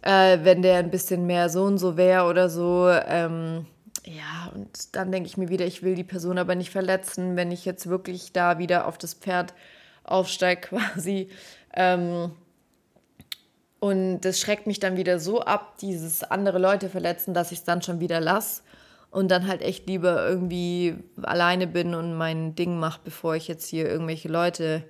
äh, 0.02 0.40
wenn 0.44 0.62
der 0.62 0.78
ein 0.78 0.92
bisschen 0.92 1.26
mehr 1.26 1.50
so 1.50 1.64
und 1.64 1.78
so 1.78 1.98
wäre 1.98 2.26
oder 2.26 2.50
so. 2.50 2.90
Ähm, 2.90 3.66
ja, 4.06 4.52
und 4.54 4.96
dann 4.96 5.12
denke 5.12 5.28
ich 5.28 5.38
mir 5.38 5.50
wieder, 5.50 5.66
ich 5.66 5.84
will 5.84 5.96
die 5.96 6.04
Person 6.04 6.38
aber 6.38 6.56
nicht 6.56 6.70
verletzen, 6.70 7.36
wenn 7.36 7.52
ich 7.52 7.66
jetzt 7.66 7.90
wirklich 7.90 8.32
da 8.32 8.58
wieder 8.58 8.88
auf 8.88 8.98
das 8.98 9.14
Pferd 9.14 9.54
aufsteige 10.04 10.62
quasi. 10.70 11.30
Ähm, 11.74 12.32
und 13.80 14.22
das 14.22 14.40
schreckt 14.40 14.66
mich 14.66 14.80
dann 14.80 14.98
wieder 14.98 15.20
so 15.20 15.42
ab, 15.42 15.78
dieses 15.80 16.24
andere 16.24 16.58
Leute 16.58 16.90
verletzen, 16.90 17.34
dass 17.34 17.52
ich 17.52 17.60
es 17.60 17.64
dann 17.64 17.82
schon 17.82 18.00
wieder 18.00 18.20
lasse 18.20 18.64
und 19.12 19.30
dann 19.30 19.48
halt 19.48 19.62
echt 19.62 19.88
lieber 19.88 20.28
irgendwie 20.28 20.96
alleine 21.22 21.68
bin 21.68 21.94
und 21.94 22.16
mein 22.16 22.56
Ding 22.56 22.80
mache, 22.80 23.02
bevor 23.04 23.36
ich 23.36 23.48
jetzt 23.48 23.68
hier 23.68 23.88
irgendwelche 23.88 24.30
Leute 24.30 24.84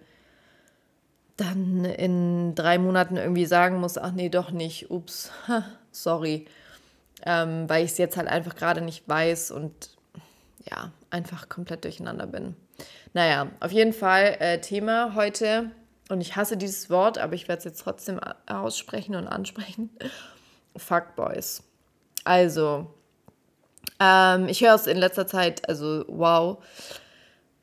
dann 1.38 1.86
in 1.86 2.56
drei 2.56 2.78
Monaten 2.78 3.18
irgendwie 3.18 3.46
sagen 3.46 3.80
muss, 3.80 3.98
ach 3.98 4.12
nee, 4.12 4.30
doch 4.30 4.52
nicht, 4.52 4.90
ups, 4.90 5.32
sorry, 5.92 6.46
ähm, 7.26 7.70
weil 7.70 7.86
ich 7.86 7.92
es 7.92 7.98
jetzt 7.98 8.18
halt 8.18 8.28
einfach 8.28 8.56
gerade 8.56 8.82
nicht 8.82 9.08
weiß 9.08 9.52
und 9.52 9.92
ja, 10.70 10.92
einfach 11.10 11.48
komplett 11.48 11.84
durcheinander 11.84 12.28
bin. 12.28 12.56
Naja, 13.14 13.48
auf 13.60 13.72
jeden 13.72 13.94
Fall 13.94 14.36
äh, 14.40 14.60
Thema 14.60 15.16
heute, 15.16 15.72
und 16.10 16.22
ich 16.22 16.36
hasse 16.36 16.58
dieses 16.58 16.90
Wort, 16.90 17.18
aber 17.18 17.34
ich 17.34 17.48
werde 17.48 17.60
es 17.60 17.66
jetzt 17.66 17.82
trotzdem 17.82 18.20
aussprechen 18.46 19.16
und 19.16 19.28
ansprechen. 19.28 19.90
Fuckboys. 20.76 21.64
Also, 22.24 22.88
ähm, 24.00 24.48
ich 24.48 24.62
höre 24.62 24.76
es 24.76 24.88
in 24.88 24.98
letzter 24.98 25.28
Zeit, 25.28 25.68
also 25.68 26.06
wow. 26.08 26.64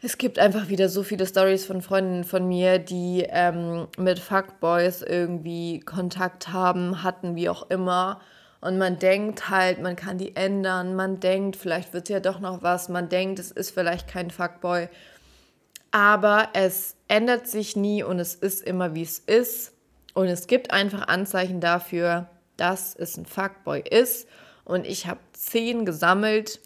Es 0.05 0.19
gibt 0.19 0.39
einfach 0.39 0.69
wieder 0.69 0.91
so 0.91 1.03
viele 1.03 1.27
Stories 1.27 1.65
von 1.65 1.81
Freundinnen 1.81 2.25
von 2.25 2.47
mir, 2.47 2.79
die 2.79 3.25
ähm, 3.27 3.89
mit 3.97 4.19
Fuckboys 4.19 5.01
irgendwie 5.01 5.81
Kontakt 5.81 6.53
haben, 6.53 7.03
hatten, 7.03 7.37
wie 7.37 7.49
auch 7.49 7.71
immer. 7.71 8.21
Und 8.61 8.77
man 8.77 8.99
denkt 8.99 9.49
halt, 9.49 9.81
man 9.81 9.97
kann 9.97 10.19
die 10.19 10.37
ändern. 10.37 10.95
Man 10.95 11.21
denkt, 11.21 11.57
vielleicht 11.57 11.95
wird 11.95 12.05
es 12.05 12.13
ja 12.13 12.21
doch 12.21 12.39
noch 12.39 12.63
was. 12.63 12.91
Man 12.91 13.09
denkt, 13.09 13.39
es 13.39 13.51
ist 13.51 13.71
vielleicht 13.71 14.07
kein 14.07 14.31
Fuckboy. 14.31 14.91
Aber 15.91 16.51
es 16.53 16.97
ändert 17.09 17.49
sich 17.49 17.75
nie 17.75 18.03
und 18.03 18.19
es 18.19 18.35
ist 18.35 18.63
immer, 18.63 18.95
wie 18.95 19.05
es 19.05 19.21
ist. 19.21 19.73
Und 20.13 20.27
es 20.27 20.47
gibt 20.47 20.71
einfach 20.71 21.09
Anzeichen 21.09 21.63
dafür, 21.63 22.29
dass 22.59 22.95
es 22.95 23.17
ein 23.17 23.25
Fuckboy 23.25 23.81
ist. 23.81 24.29
Und 24.67 24.87
ich 24.87 25.07
habe 25.07 25.21
zehn 25.33 25.87
gesammelt. 25.87 26.61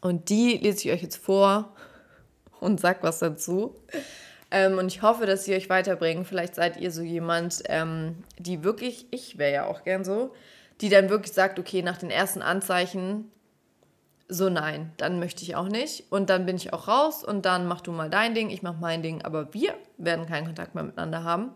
Und 0.00 0.30
die 0.30 0.56
lese 0.56 0.88
ich 0.88 0.94
euch 0.94 1.02
jetzt 1.02 1.18
vor 1.18 1.74
und 2.60 2.80
sag 2.80 3.02
was 3.02 3.18
dazu. 3.18 3.74
Ähm, 4.50 4.78
und 4.78 4.88
ich 4.88 5.02
hoffe, 5.02 5.26
dass 5.26 5.44
sie 5.44 5.54
euch 5.54 5.68
weiterbringen. 5.68 6.24
Vielleicht 6.24 6.54
seid 6.54 6.76
ihr 6.76 6.90
so 6.90 7.02
jemand, 7.02 7.62
ähm, 7.66 8.24
die 8.38 8.62
wirklich, 8.62 9.06
ich 9.10 9.38
wäre 9.38 9.52
ja 9.52 9.66
auch 9.66 9.82
gern 9.84 10.04
so, 10.04 10.32
die 10.80 10.88
dann 10.88 11.08
wirklich 11.08 11.32
sagt, 11.32 11.58
okay, 11.58 11.82
nach 11.82 11.98
den 11.98 12.10
ersten 12.10 12.42
Anzeichen, 12.42 13.30
so 14.28 14.48
nein, 14.48 14.92
dann 14.96 15.18
möchte 15.18 15.42
ich 15.42 15.56
auch 15.56 15.68
nicht. 15.68 16.04
Und 16.10 16.30
dann 16.30 16.46
bin 16.46 16.56
ich 16.56 16.72
auch 16.72 16.88
raus 16.88 17.24
und 17.24 17.46
dann 17.46 17.66
mach 17.66 17.80
du 17.80 17.92
mal 17.92 18.10
dein 18.10 18.34
Ding, 18.34 18.50
ich 18.50 18.62
mach 18.62 18.78
mein 18.78 19.02
Ding, 19.02 19.22
aber 19.22 19.52
wir 19.54 19.74
werden 19.98 20.26
keinen 20.26 20.46
Kontakt 20.46 20.74
mehr 20.74 20.84
miteinander 20.84 21.24
haben. 21.24 21.52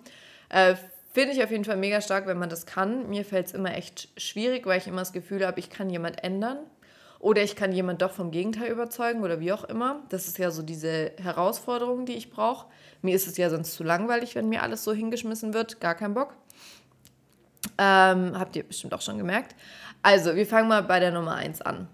Äh, 0.48 0.74
Finde 1.12 1.32
ich 1.32 1.42
auf 1.42 1.50
jeden 1.50 1.64
Fall 1.64 1.76
mega 1.76 2.00
stark, 2.00 2.28
wenn 2.28 2.38
man 2.38 2.48
das 2.48 2.66
kann. 2.66 3.08
Mir 3.08 3.24
fällt 3.24 3.48
es 3.48 3.52
immer 3.52 3.74
echt 3.74 4.08
schwierig, 4.16 4.64
weil 4.64 4.78
ich 4.78 4.86
immer 4.86 5.00
das 5.00 5.12
Gefühl 5.12 5.44
habe, 5.44 5.58
ich 5.58 5.68
kann 5.68 5.90
jemand 5.90 6.22
ändern. 6.22 6.58
Oder 7.20 7.42
ich 7.42 7.54
kann 7.54 7.70
jemand 7.72 8.00
doch 8.00 8.12
vom 8.12 8.30
Gegenteil 8.30 8.72
überzeugen 8.72 9.22
oder 9.22 9.40
wie 9.40 9.52
auch 9.52 9.64
immer. 9.64 10.02
Das 10.08 10.26
ist 10.26 10.38
ja 10.38 10.50
so 10.50 10.62
diese 10.62 11.12
Herausforderung, 11.18 12.06
die 12.06 12.14
ich 12.14 12.30
brauche. 12.30 12.66
Mir 13.02 13.14
ist 13.14 13.28
es 13.28 13.36
ja 13.36 13.50
sonst 13.50 13.74
zu 13.74 13.84
langweilig, 13.84 14.34
wenn 14.34 14.48
mir 14.48 14.62
alles 14.62 14.82
so 14.82 14.94
hingeschmissen 14.94 15.52
wird. 15.52 15.80
Gar 15.80 15.94
kein 15.94 16.14
Bock. 16.14 16.34
Ähm, 17.76 18.38
habt 18.38 18.56
ihr 18.56 18.62
bestimmt 18.62 18.94
auch 18.94 19.02
schon 19.02 19.18
gemerkt. 19.18 19.54
Also, 20.02 20.34
wir 20.34 20.46
fangen 20.46 20.68
mal 20.68 20.82
bei 20.82 20.98
der 20.98 21.12
Nummer 21.12 21.34
1 21.34 21.60
an. 21.60 21.88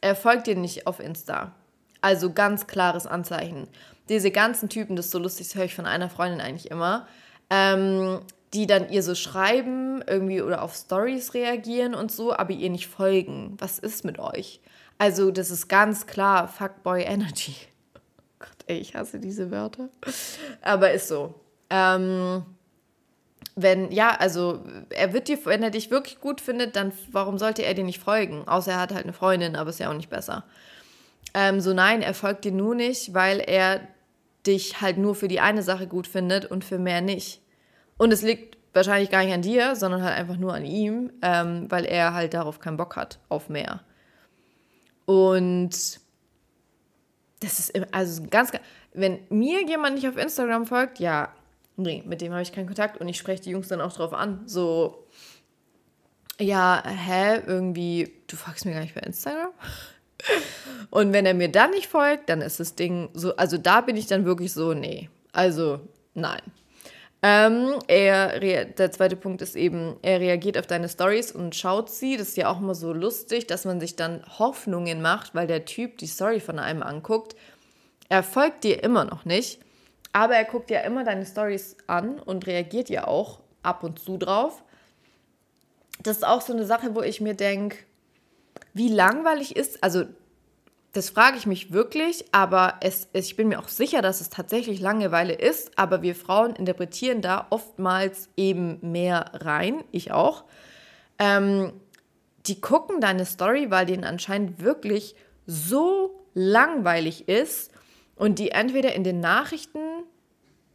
Er 0.00 0.16
folgt 0.16 0.46
dir 0.46 0.56
nicht 0.56 0.86
auf 0.86 0.98
Insta. 0.98 1.52
Also 2.00 2.32
ganz 2.32 2.66
klares 2.66 3.06
Anzeichen. 3.06 3.68
Diese 4.08 4.30
ganzen 4.30 4.68
Typen, 4.68 4.96
das 4.96 5.06
ist 5.06 5.12
so 5.12 5.18
lustig, 5.18 5.48
das 5.48 5.56
höre 5.56 5.64
ich 5.64 5.74
von 5.74 5.86
einer 5.86 6.10
Freundin 6.10 6.40
eigentlich 6.42 6.70
immer, 6.70 7.06
ähm, 7.48 8.20
die 8.54 8.66
dann 8.66 8.88
ihr 8.90 9.02
so 9.02 9.14
schreiben 9.14 10.02
irgendwie 10.06 10.40
oder 10.40 10.62
auf 10.62 10.74
Stories 10.74 11.34
reagieren 11.34 11.94
und 11.94 12.12
so, 12.12 12.32
aber 12.32 12.52
ihr 12.52 12.70
nicht 12.70 12.86
folgen. 12.86 13.56
Was 13.58 13.78
ist 13.78 14.04
mit 14.04 14.18
euch? 14.18 14.60
Also, 14.98 15.30
das 15.30 15.50
ist 15.50 15.68
ganz 15.68 16.06
klar 16.06 16.46
Fuckboy 16.46 17.02
Energy. 17.02 17.56
Gott, 18.38 18.48
ey, 18.66 18.78
ich 18.78 18.94
hasse 18.94 19.18
diese 19.18 19.50
Wörter. 19.50 19.88
Aber 20.62 20.92
ist 20.92 21.08
so. 21.08 21.34
Ähm, 21.68 22.44
wenn, 23.56 23.90
ja, 23.90 24.16
also 24.16 24.64
er 24.90 25.12
wird 25.12 25.28
dir, 25.28 25.38
wenn 25.44 25.62
er 25.62 25.70
dich 25.70 25.90
wirklich 25.90 26.20
gut 26.20 26.40
findet, 26.40 26.76
dann 26.76 26.92
warum 27.10 27.38
sollte 27.38 27.62
er 27.62 27.74
dir 27.74 27.84
nicht 27.84 28.00
folgen? 28.00 28.46
Außer 28.46 28.72
er 28.72 28.80
hat 28.80 28.92
halt 28.92 29.04
eine 29.04 29.12
Freundin, 29.12 29.56
aber 29.56 29.70
ist 29.70 29.80
ja 29.80 29.90
auch 29.90 29.94
nicht 29.94 30.10
besser. 30.10 30.44
Ähm, 31.34 31.60
so 31.60 31.72
nein, 31.72 32.02
er 32.02 32.14
folgt 32.14 32.44
dir 32.44 32.52
nur 32.52 32.74
nicht, 32.74 33.14
weil 33.14 33.40
er 33.40 33.80
dich 34.46 34.80
halt 34.80 34.98
nur 34.98 35.14
für 35.14 35.28
die 35.28 35.40
eine 35.40 35.62
Sache 35.62 35.86
gut 35.86 36.06
findet 36.06 36.46
und 36.46 36.64
für 36.64 36.78
mehr 36.78 37.00
nicht. 37.00 37.40
Und 37.96 38.12
es 38.12 38.22
liegt 38.22 38.58
wahrscheinlich 38.74 39.10
gar 39.10 39.24
nicht 39.24 39.32
an 39.32 39.42
dir, 39.42 39.76
sondern 39.76 40.02
halt 40.02 40.16
einfach 40.16 40.36
nur 40.36 40.54
an 40.54 40.64
ihm, 40.64 41.12
ähm, 41.22 41.70
weil 41.70 41.84
er 41.84 42.12
halt 42.12 42.34
darauf 42.34 42.58
keinen 42.58 42.76
Bock 42.76 42.96
hat, 42.96 43.18
auf 43.28 43.48
mehr. 43.48 43.80
Und 45.06 46.00
das 47.40 47.58
ist 47.58 47.94
also 47.94 48.22
ganz, 48.30 48.52
wenn 48.92 49.20
mir 49.28 49.66
jemand 49.66 49.96
nicht 49.96 50.08
auf 50.08 50.16
Instagram 50.16 50.66
folgt, 50.66 50.98
ja, 50.98 51.32
nee, 51.76 52.02
mit 52.06 52.20
dem 52.20 52.32
habe 52.32 52.42
ich 52.42 52.52
keinen 52.52 52.66
Kontakt 52.66 53.00
und 53.00 53.08
ich 53.08 53.18
spreche 53.18 53.42
die 53.42 53.50
Jungs 53.50 53.68
dann 53.68 53.80
auch 53.80 53.92
drauf 53.92 54.12
an. 54.12 54.42
So, 54.46 55.06
ja, 56.38 56.82
hä, 56.84 57.42
irgendwie, 57.46 58.12
du 58.26 58.36
folgst 58.36 58.64
mir 58.64 58.72
gar 58.72 58.80
nicht 58.80 58.94
bei 58.94 59.02
Instagram? 59.02 59.50
Und 60.90 61.12
wenn 61.12 61.26
er 61.26 61.34
mir 61.34 61.50
dann 61.50 61.70
nicht 61.70 61.86
folgt, 61.86 62.28
dann 62.28 62.40
ist 62.40 62.58
das 62.60 62.74
Ding 62.74 63.10
so, 63.14 63.36
also 63.36 63.58
da 63.58 63.80
bin 63.80 63.96
ich 63.96 64.06
dann 64.06 64.24
wirklich 64.24 64.52
so, 64.52 64.72
nee, 64.72 65.10
also 65.32 65.80
nein. 66.14 66.40
Ähm, 67.26 67.78
er, 67.88 68.38
der 68.38 68.92
zweite 68.92 69.16
Punkt 69.16 69.40
ist 69.40 69.56
eben, 69.56 69.96
er 70.02 70.20
reagiert 70.20 70.58
auf 70.58 70.66
deine 70.66 70.90
Stories 70.90 71.32
und 71.32 71.54
schaut 71.54 71.88
sie. 71.88 72.18
Das 72.18 72.28
ist 72.28 72.36
ja 72.36 72.50
auch 72.50 72.60
immer 72.60 72.74
so 72.74 72.92
lustig, 72.92 73.46
dass 73.46 73.64
man 73.64 73.80
sich 73.80 73.96
dann 73.96 74.22
Hoffnungen 74.38 75.00
macht, 75.00 75.34
weil 75.34 75.46
der 75.46 75.64
Typ 75.64 75.96
die 75.96 76.06
Story 76.06 76.38
von 76.38 76.58
einem 76.58 76.82
anguckt. 76.82 77.34
Er 78.10 78.22
folgt 78.22 78.62
dir 78.64 78.82
immer 78.82 79.06
noch 79.06 79.24
nicht, 79.24 79.58
aber 80.12 80.34
er 80.34 80.44
guckt 80.44 80.70
ja 80.70 80.80
immer 80.80 81.02
deine 81.02 81.24
Stories 81.24 81.78
an 81.86 82.18
und 82.20 82.46
reagiert 82.46 82.90
ja 82.90 83.06
auch 83.06 83.40
ab 83.62 83.84
und 83.84 83.98
zu 83.98 84.18
drauf. 84.18 84.62
Das 86.02 86.18
ist 86.18 86.26
auch 86.26 86.42
so 86.42 86.52
eine 86.52 86.66
Sache, 86.66 86.94
wo 86.94 87.00
ich 87.00 87.22
mir 87.22 87.32
denke, 87.32 87.78
wie 88.74 88.88
langweilig 88.88 89.56
ist, 89.56 89.82
also 89.82 90.04
das 90.94 91.10
frage 91.10 91.36
ich 91.36 91.44
mich 91.44 91.72
wirklich, 91.72 92.24
aber 92.30 92.74
es, 92.80 93.08
ich 93.12 93.34
bin 93.34 93.48
mir 93.48 93.58
auch 93.58 93.66
sicher, 93.66 94.00
dass 94.00 94.20
es 94.20 94.30
tatsächlich 94.30 94.78
Langeweile 94.78 95.32
ist, 95.32 95.76
aber 95.76 96.02
wir 96.02 96.14
Frauen 96.14 96.54
interpretieren 96.54 97.20
da 97.20 97.48
oftmals 97.50 98.28
eben 98.36 98.78
mehr 98.80 99.32
rein, 99.34 99.82
ich 99.90 100.12
auch. 100.12 100.44
Ähm, 101.18 101.72
die 102.46 102.60
gucken 102.60 103.00
deine 103.00 103.26
Story, 103.26 103.72
weil 103.72 103.86
denen 103.86 104.04
anscheinend 104.04 104.60
wirklich 104.60 105.16
so 105.48 106.24
langweilig 106.32 107.28
ist 107.28 107.72
und 108.14 108.38
die 108.38 108.52
entweder 108.52 108.94
in 108.94 109.02
den 109.02 109.18
Nachrichten 109.18 109.80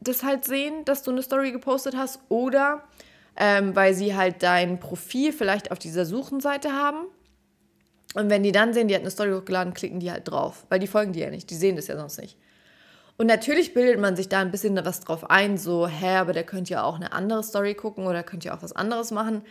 das 0.01 0.23
halt 0.23 0.43
sehen, 0.43 0.83
dass 0.83 1.01
du 1.01 1.11
eine 1.11 1.23
Story 1.23 1.53
gepostet 1.53 1.95
hast 1.95 2.19
oder 2.27 2.83
ähm, 3.37 3.73
weil 3.73 3.93
sie 3.93 4.17
halt 4.17 4.43
dein 4.43 4.81
Profil 4.81 5.31
vielleicht 5.31 5.71
auf 5.71 5.79
dieser 5.79 6.05
Suchenseite 6.05 6.73
haben 6.73 7.05
und 8.15 8.29
wenn 8.29 8.43
die 8.43 8.51
dann 8.51 8.73
sehen, 8.73 8.87
die 8.87 8.95
hat 8.95 9.01
eine 9.01 9.11
Story 9.11 9.31
hochgeladen, 9.31 9.73
klicken 9.73 9.99
die 9.99 10.11
halt 10.11 10.29
drauf, 10.29 10.65
weil 10.69 10.79
die 10.79 10.87
folgen 10.87 11.13
dir 11.13 11.25
ja 11.25 11.29
nicht, 11.29 11.49
die 11.49 11.55
sehen 11.55 11.75
das 11.75 11.87
ja 11.87 11.97
sonst 11.97 12.19
nicht. 12.19 12.37
Und 13.17 13.27
natürlich 13.27 13.73
bildet 13.73 13.99
man 13.99 14.15
sich 14.15 14.29
da 14.29 14.39
ein 14.39 14.49
bisschen 14.49 14.79
was 14.83 15.01
drauf 15.01 15.29
ein, 15.29 15.57
so, 15.57 15.87
hä, 15.87 16.15
aber 16.17 16.33
der 16.33 16.45
könnte 16.45 16.71
ja 16.71 16.83
auch 16.83 16.95
eine 16.95 17.11
andere 17.11 17.43
Story 17.43 17.75
gucken 17.75 18.07
oder 18.07 18.23
könnte 18.23 18.47
ja 18.47 18.57
auch 18.57 18.63
was 18.63 18.71
anderes 18.71 19.11
machen. 19.11 19.41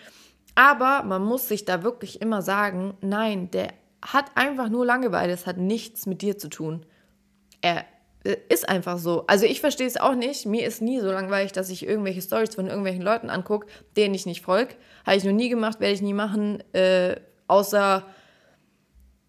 Aber 0.54 1.02
man 1.02 1.22
muss 1.22 1.48
sich 1.48 1.66
da 1.66 1.82
wirklich 1.82 2.22
immer 2.22 2.42
sagen, 2.42 2.96
nein, 3.00 3.50
der 3.50 3.68
hat 4.02 4.26
einfach 4.36 4.70
nur 4.70 4.86
Langeweile, 4.86 5.32
es 5.32 5.46
hat 5.46 5.58
nichts 5.58 6.06
mit 6.06 6.22
dir 6.22 6.38
zu 6.38 6.48
tun. 6.48 6.86
Er 7.60 7.84
äh, 8.24 8.36
ist 8.48 8.68
einfach 8.68 8.98
so. 8.98 9.26
Also 9.26 9.44
ich 9.44 9.60
verstehe 9.60 9.86
es 9.86 9.96
auch 9.96 10.14
nicht. 10.14 10.46
Mir 10.46 10.66
ist 10.66 10.82
nie 10.82 11.00
so 11.00 11.10
langweilig, 11.12 11.52
dass 11.52 11.70
ich 11.70 11.86
irgendwelche 11.86 12.22
Stories 12.22 12.54
von 12.54 12.66
irgendwelchen 12.66 13.02
Leuten 13.02 13.30
angucke, 13.30 13.66
denen 13.96 14.14
ich 14.14 14.26
nicht 14.26 14.42
folge. 14.42 14.74
Habe 15.04 15.16
ich 15.16 15.24
noch 15.24 15.32
nie 15.32 15.48
gemacht, 15.48 15.80
werde 15.80 15.94
ich 15.94 16.02
nie 16.02 16.14
machen, 16.14 16.62
äh, 16.72 17.16
außer 17.48 18.04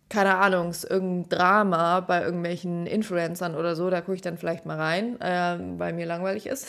keine 0.10 0.36
Ahnung, 0.38 0.74
irgendein 0.90 1.30
Drama 1.30 2.00
bei 2.02 2.24
irgendwelchen 2.24 2.88
Influencern 2.88 3.56
oder 3.56 3.76
so, 3.76 3.90
da 3.90 4.02
gucke 4.02 4.16
ich 4.16 4.22
dann 4.22 4.38
vielleicht 4.38 4.66
mal 4.66 4.78
rein, 4.78 5.22
äh, 5.22 5.58
weil 5.78 5.94
mir 5.94 6.08
langweilig 6.08 6.48
ist. 6.48 6.68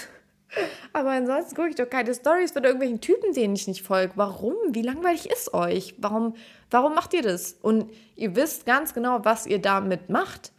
Aber 0.93 1.11
ansonsten 1.11 1.57
gucke 1.57 1.71
ich 1.71 1.77
doch 1.77 1.89
keine 1.89 2.15
Stories 2.15 2.53
von 2.53 2.65
irgendwelchen 2.65 3.01
Typen, 3.01 3.33
denen 3.33 3.55
ich 3.55 3.67
nicht 3.67 3.83
folge. 3.83 4.13
Warum? 4.17 4.55
Wie 4.71 4.83
langweilig 4.83 5.31
ist 5.31 5.55
euch? 5.55 5.95
Warum, 5.99 6.35
warum 6.71 6.95
macht 6.95 7.15
ihr 7.15 7.23
das? 7.23 7.57
Und 7.63 7.91
ihr 8.17 8.37
wisst 8.37 8.67
ganz 8.67 8.93
genau, 8.93 9.25
was 9.25 9.47
ihr 9.47 9.61
damit 9.61 10.11
macht. 10.11 10.53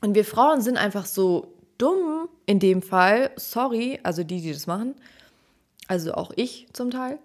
Und 0.00 0.14
wir 0.14 0.24
Frauen 0.24 0.62
sind 0.62 0.76
einfach 0.76 1.06
so 1.06 1.54
dumm 1.78 2.28
in 2.46 2.58
dem 2.58 2.82
Fall. 2.82 3.30
Sorry, 3.36 4.00
also 4.02 4.24
die, 4.24 4.40
die 4.40 4.52
das 4.52 4.66
machen. 4.66 4.94
Also 5.88 6.14
auch 6.14 6.32
ich 6.34 6.68
zum 6.72 6.90
Teil. 6.90 7.18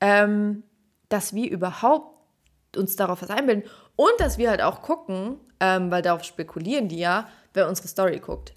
Ähm, 0.00 0.62
dass 1.08 1.32
wir 1.32 1.50
überhaupt 1.50 2.17
uns 2.76 2.96
darauf 2.96 3.22
was 3.22 3.30
einbilden. 3.30 3.64
Und 3.96 4.12
dass 4.18 4.38
wir 4.38 4.50
halt 4.50 4.62
auch 4.62 4.82
gucken, 4.82 5.36
ähm, 5.60 5.90
weil 5.90 6.02
darauf 6.02 6.24
spekulieren 6.24 6.88
die 6.88 6.98
ja, 6.98 7.28
wer 7.54 7.68
unsere 7.68 7.88
Story 7.88 8.20
guckt. 8.20 8.54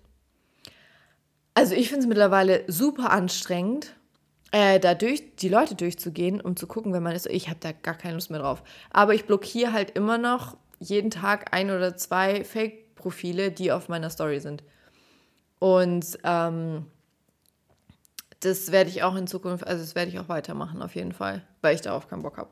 Also 1.53 1.75
ich 1.75 1.89
finde 1.89 2.01
es 2.01 2.07
mittlerweile 2.07 2.63
super 2.67 3.11
anstrengend, 3.11 3.95
äh, 4.51 4.79
da 4.79 4.93
durch, 4.93 5.35
die 5.37 5.49
Leute 5.49 5.75
durchzugehen, 5.75 6.41
um 6.41 6.55
zu 6.55 6.67
gucken, 6.67 6.93
wenn 6.93 7.03
man 7.03 7.15
ist. 7.15 7.27
Ich 7.27 7.47
habe 7.47 7.59
da 7.59 7.71
gar 7.71 7.95
keine 7.95 8.15
Lust 8.15 8.29
mehr 8.29 8.39
drauf. 8.39 8.63
Aber 8.91 9.13
ich 9.13 9.25
blockiere 9.25 9.73
halt 9.73 9.91
immer 9.91 10.17
noch 10.17 10.57
jeden 10.79 11.11
Tag 11.11 11.53
ein 11.53 11.69
oder 11.69 11.95
zwei 11.95 12.43
Fake-Profile, 12.43 13.51
die 13.51 13.71
auf 13.71 13.89
meiner 13.89 14.09
Story 14.09 14.39
sind. 14.39 14.63
Und 15.59 16.17
ähm, 16.23 16.87
das 18.39 18.71
werde 18.71 18.89
ich 18.89 19.03
auch 19.03 19.15
in 19.15 19.27
Zukunft, 19.27 19.65
also 19.65 19.81
das 19.83 19.95
werde 19.95 20.09
ich 20.09 20.19
auch 20.19 20.27
weitermachen 20.27 20.81
auf 20.81 20.95
jeden 20.95 21.11
Fall, 21.11 21.43
weil 21.61 21.75
ich 21.75 21.81
darauf 21.81 22.07
keinen 22.07 22.23
Bock 22.23 22.37
habe. 22.37 22.49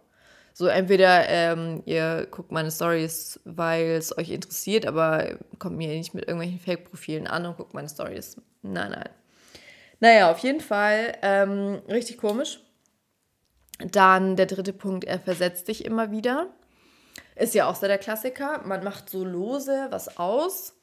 So, 0.53 0.67
entweder 0.67 1.27
ähm, 1.29 1.83
ihr 1.85 2.27
guckt 2.29 2.51
meine 2.51 2.71
Stories, 2.71 3.39
weil 3.45 3.91
es 3.91 4.17
euch 4.17 4.29
interessiert, 4.29 4.85
aber 4.85 5.37
kommt 5.57 5.77
mir 5.77 5.87
nicht 5.89 6.13
mit 6.13 6.27
irgendwelchen 6.27 6.59
Fake-Profilen 6.59 7.27
an 7.27 7.45
und 7.45 7.57
guckt 7.57 7.73
meine 7.73 7.89
Stories. 7.89 8.37
Nein, 8.61 8.91
nein. 8.91 9.09
Naja, 9.99 10.31
auf 10.31 10.39
jeden 10.39 10.61
Fall 10.61 11.17
ähm, 11.21 11.81
richtig 11.87 12.17
komisch. 12.17 12.61
Dann 13.79 14.35
der 14.35 14.45
dritte 14.45 14.73
Punkt, 14.73 15.05
er 15.05 15.19
versetzt 15.19 15.67
dich 15.67 15.85
immer 15.85 16.11
wieder. 16.11 16.47
Ist 17.35 17.55
ja 17.55 17.69
auch 17.69 17.75
so 17.75 17.87
der 17.87 17.97
Klassiker. 17.97 18.61
Man 18.65 18.83
macht 18.83 19.09
so 19.09 19.23
lose 19.23 19.87
was 19.91 20.17
aus. 20.17 20.73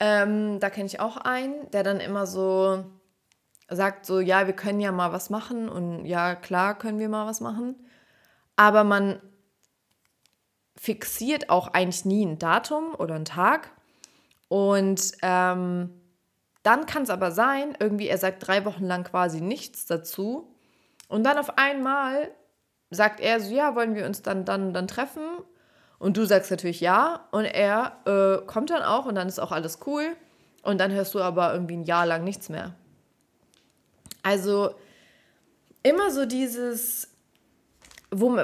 Ähm, 0.00 0.60
da 0.60 0.70
kenne 0.70 0.86
ich 0.86 1.00
auch 1.00 1.18
einen, 1.18 1.70
der 1.72 1.82
dann 1.82 2.00
immer 2.00 2.26
so 2.26 2.84
sagt, 3.68 4.06
so, 4.06 4.20
ja, 4.20 4.46
wir 4.46 4.54
können 4.54 4.80
ja 4.80 4.92
mal 4.92 5.12
was 5.12 5.28
machen 5.28 5.68
und 5.68 6.06
ja, 6.06 6.34
klar 6.34 6.78
können 6.78 6.98
wir 6.98 7.08
mal 7.10 7.26
was 7.26 7.40
machen 7.40 7.74
aber 8.58 8.82
man 8.82 9.22
fixiert 10.76 11.48
auch 11.48 11.68
eigentlich 11.68 12.04
nie 12.04 12.26
ein 12.26 12.40
Datum 12.40 12.94
oder 12.96 13.14
einen 13.14 13.24
Tag. 13.24 13.70
Und 14.48 15.12
ähm, 15.22 15.90
dann 16.64 16.86
kann 16.86 17.04
es 17.04 17.10
aber 17.10 17.30
sein, 17.30 17.76
irgendwie, 17.78 18.08
er 18.08 18.18
sagt 18.18 18.46
drei 18.46 18.64
Wochen 18.64 18.84
lang 18.84 19.04
quasi 19.04 19.40
nichts 19.40 19.86
dazu. 19.86 20.52
Und 21.06 21.22
dann 21.22 21.38
auf 21.38 21.56
einmal 21.56 22.32
sagt 22.90 23.20
er 23.20 23.38
so, 23.38 23.54
ja, 23.54 23.76
wollen 23.76 23.94
wir 23.94 24.06
uns 24.06 24.22
dann 24.22 24.44
dann, 24.44 24.74
dann 24.74 24.88
treffen? 24.88 25.22
Und 26.00 26.16
du 26.16 26.24
sagst 26.24 26.50
natürlich 26.50 26.80
ja. 26.80 27.28
Und 27.30 27.44
er 27.44 27.98
äh, 28.06 28.44
kommt 28.44 28.70
dann 28.70 28.82
auch 28.82 29.06
und 29.06 29.14
dann 29.14 29.28
ist 29.28 29.38
auch 29.38 29.52
alles 29.52 29.78
cool. 29.86 30.16
Und 30.64 30.78
dann 30.78 30.90
hörst 30.90 31.14
du 31.14 31.20
aber 31.20 31.52
irgendwie 31.52 31.76
ein 31.76 31.84
Jahr 31.84 32.06
lang 32.06 32.24
nichts 32.24 32.48
mehr. 32.48 32.74
Also 34.24 34.74
immer 35.84 36.10
so 36.10 36.26
dieses, 36.26 37.08
wo 38.10 38.36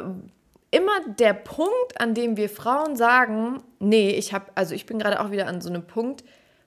immer 0.74 1.00
der 1.18 1.34
Punkt, 1.34 2.00
an 2.00 2.14
dem 2.14 2.36
wir 2.36 2.48
Frauen 2.48 2.96
sagen, 2.96 3.62
nee, 3.78 4.10
ich 4.10 4.34
habe, 4.34 4.46
also 4.56 4.74
ich 4.74 4.86
bin 4.86 4.98
gerade 4.98 5.20
auch 5.20 5.30
wieder 5.30 5.46
an 5.46 5.60
so 5.60 5.68
einem 5.68 5.86
Punkt, 5.86 6.24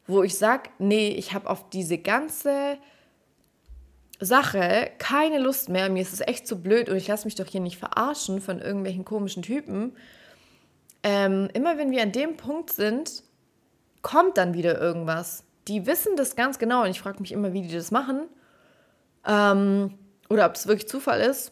wo 0.08 0.24
ich 0.24 0.38
sage, 0.38 0.70
nee, 0.80 1.10
ich 1.10 1.34
habe 1.34 1.50
auf 1.50 1.70
diese 1.70 1.98
ganze 1.98 2.78
Sache 4.22 4.90
keine 4.98 5.40
Lust 5.40 5.68
mehr. 5.68 5.90
Mir 5.90 6.02
ist 6.02 6.14
es 6.14 6.22
echt 6.22 6.48
zu 6.48 6.62
blöd 6.62 6.90
und 6.90 6.96
ich 6.96 7.08
lasse 7.08 7.26
mich 7.26 7.36
doch 7.36 7.48
hier 7.48 7.60
nicht 7.60 7.78
verarschen 7.78 8.40
von 8.40 8.60
irgendwelchen 8.60 9.04
komischen 9.04 9.44
Typen. 9.44 9.96
Ähm, 11.04 11.50
immer 11.54 11.78
wenn 11.78 11.92
wir 11.92 12.02
an 12.02 12.14
dem 12.14 12.38
Punkt 12.38 12.72
sind, 12.72 13.24
kommt 14.02 14.38
dann 14.38 14.54
wieder 14.54 14.80
irgendwas. 14.80 15.44
Die 15.68 15.86
wissen 15.86 16.16
das 16.16 16.38
ganz 16.38 16.60
genau 16.60 16.84
und 16.84 16.90
ich 16.90 17.02
frage 17.02 17.20
mich 17.20 17.34
immer, 17.34 17.52
wie 17.52 17.62
die 17.62 17.74
das 17.74 17.92
machen. 17.92 18.22
Ähm, 19.28 19.96
oder 20.30 20.46
ob 20.46 20.56
es 20.56 20.66
wirklich 20.66 20.88
Zufall 20.88 21.20
ist 21.20 21.52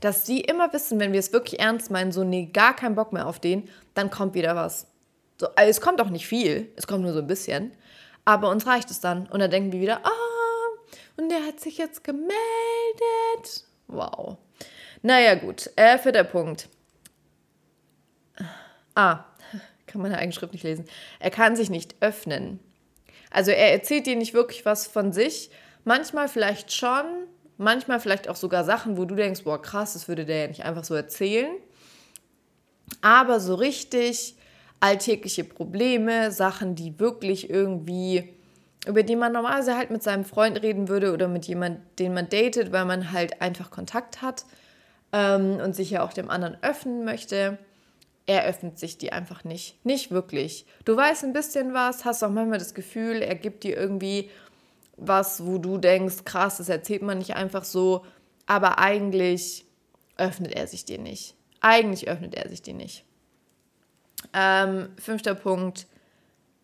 dass 0.00 0.26
sie 0.26 0.40
immer 0.40 0.72
wissen, 0.72 1.00
wenn 1.00 1.12
wir 1.12 1.20
es 1.20 1.32
wirklich 1.32 1.60
ernst 1.60 1.90
meinen, 1.90 2.12
so, 2.12 2.24
nee, 2.24 2.46
gar 2.46 2.74
keinen 2.74 2.94
Bock 2.94 3.12
mehr 3.12 3.26
auf 3.26 3.40
den, 3.40 3.68
dann 3.94 4.10
kommt 4.10 4.34
wieder 4.34 4.56
was. 4.56 4.86
So, 5.40 5.48
also 5.54 5.70
es 5.70 5.80
kommt 5.80 6.00
auch 6.00 6.10
nicht 6.10 6.26
viel, 6.26 6.72
es 6.76 6.86
kommt 6.86 7.02
nur 7.02 7.12
so 7.12 7.20
ein 7.20 7.26
bisschen, 7.26 7.72
aber 8.24 8.50
uns 8.50 8.66
reicht 8.66 8.90
es 8.90 9.00
dann. 9.00 9.26
Und 9.26 9.40
dann 9.40 9.50
denken 9.50 9.72
wir 9.72 9.80
wieder, 9.80 10.00
ah, 10.04 10.10
und 11.16 11.28
der 11.28 11.44
hat 11.44 11.60
sich 11.60 11.78
jetzt 11.78 12.04
gemeldet. 12.04 12.34
Wow. 13.86 14.38
Naja, 15.02 15.34
gut. 15.34 15.70
Äh, 15.76 15.98
vierter 15.98 16.24
Punkt. 16.24 16.68
Ah, 18.94 19.24
kann 19.86 20.00
meine 20.00 20.18
eigene 20.18 20.32
Schrift 20.32 20.52
nicht 20.52 20.64
lesen. 20.64 20.86
Er 21.18 21.30
kann 21.30 21.56
sich 21.56 21.70
nicht 21.70 21.96
öffnen. 22.00 22.60
Also 23.30 23.50
er 23.50 23.72
erzählt 23.72 24.06
dir 24.06 24.16
nicht 24.16 24.34
wirklich 24.34 24.64
was 24.64 24.86
von 24.86 25.12
sich. 25.12 25.50
Manchmal 25.84 26.28
vielleicht 26.28 26.72
schon, 26.72 27.04
Manchmal 27.56 28.00
vielleicht 28.00 28.28
auch 28.28 28.36
sogar 28.36 28.64
Sachen, 28.64 28.96
wo 28.96 29.04
du 29.04 29.14
denkst, 29.14 29.44
boah, 29.44 29.60
krass, 29.60 29.92
das 29.92 30.08
würde 30.08 30.24
der 30.24 30.42
ja 30.42 30.48
nicht 30.48 30.64
einfach 30.64 30.84
so 30.84 30.94
erzählen. 30.94 31.50
Aber 33.00 33.40
so 33.40 33.54
richtig 33.54 34.36
alltägliche 34.80 35.44
Probleme, 35.44 36.30
Sachen, 36.30 36.74
die 36.74 36.98
wirklich 36.98 37.48
irgendwie, 37.48 38.34
über 38.86 39.02
die 39.02 39.16
man 39.16 39.32
normalerweise 39.32 39.76
halt 39.76 39.90
mit 39.90 40.02
seinem 40.02 40.24
Freund 40.24 40.62
reden 40.62 40.88
würde 40.88 41.12
oder 41.12 41.28
mit 41.28 41.46
jemandem, 41.46 41.82
den 41.98 42.12
man 42.12 42.28
datet, 42.28 42.72
weil 42.72 42.84
man 42.84 43.12
halt 43.12 43.40
einfach 43.40 43.70
Kontakt 43.70 44.20
hat 44.20 44.44
ähm, 45.12 45.60
und 45.64 45.74
sich 45.74 45.90
ja 45.90 46.04
auch 46.04 46.12
dem 46.12 46.28
anderen 46.28 46.58
öffnen 46.62 47.04
möchte. 47.04 47.58
Er 48.26 48.44
öffnet 48.44 48.78
sich 48.78 48.98
die 48.98 49.12
einfach 49.12 49.44
nicht. 49.44 49.84
Nicht 49.84 50.10
wirklich. 50.10 50.66
Du 50.84 50.96
weißt 50.96 51.24
ein 51.24 51.32
bisschen 51.32 51.72
was, 51.72 52.04
hast 52.04 52.22
auch 52.22 52.30
manchmal 52.30 52.58
das 52.58 52.74
Gefühl, 52.74 53.22
er 53.22 53.34
gibt 53.34 53.64
dir 53.64 53.76
irgendwie 53.76 54.30
was, 54.96 55.44
wo 55.44 55.58
du 55.58 55.78
denkst, 55.78 56.24
krass, 56.24 56.58
das 56.58 56.68
erzählt 56.68 57.02
man 57.02 57.18
nicht 57.18 57.36
einfach 57.36 57.64
so, 57.64 58.04
aber 58.46 58.78
eigentlich 58.78 59.64
öffnet 60.16 60.54
er 60.54 60.66
sich 60.66 60.84
dir 60.84 60.98
nicht. 60.98 61.34
Eigentlich 61.60 62.08
öffnet 62.08 62.34
er 62.34 62.48
sich 62.48 62.62
dir 62.62 62.74
nicht. 62.74 63.04
Ähm, 64.32 64.88
fünfter 64.98 65.34
Punkt, 65.34 65.86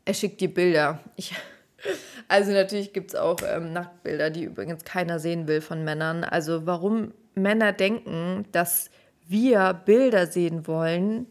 er 0.04 0.14
schickt 0.14 0.40
dir 0.40 0.52
Bilder. 0.52 1.00
Ich, 1.16 1.34
also 2.28 2.52
natürlich 2.52 2.92
gibt 2.92 3.10
es 3.10 3.16
auch 3.16 3.38
ähm, 3.46 3.72
Nacktbilder, 3.72 4.30
die 4.30 4.44
übrigens 4.44 4.84
keiner 4.84 5.18
sehen 5.18 5.46
will 5.48 5.60
von 5.60 5.84
Männern. 5.84 6.24
Also 6.24 6.66
warum 6.66 7.12
Männer 7.34 7.72
denken, 7.72 8.46
dass 8.52 8.90
wir 9.26 9.74
Bilder 9.74 10.26
sehen 10.26 10.66
wollen, 10.66 11.26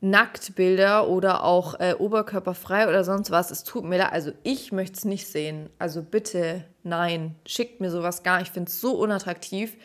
Nacktbilder 0.00 1.08
oder 1.08 1.44
auch 1.44 1.80
äh, 1.80 1.94
oberkörperfrei 1.98 2.88
oder 2.88 3.02
sonst 3.02 3.30
was. 3.30 3.50
Es 3.50 3.64
tut 3.64 3.84
mir 3.84 3.98
leid. 3.98 4.12
Also 4.12 4.32
ich 4.42 4.72
möchte 4.72 4.96
es 4.98 5.04
nicht 5.04 5.26
sehen. 5.26 5.70
Also 5.78 6.02
bitte, 6.02 6.64
nein, 6.82 7.34
schickt 7.46 7.80
mir 7.80 7.90
sowas 7.90 8.22
gar 8.22 8.38
nicht. 8.38 8.48
Ich 8.48 8.52
finde 8.52 8.70
es 8.70 8.80
so 8.80 8.92
unattraktiv, 8.96 9.76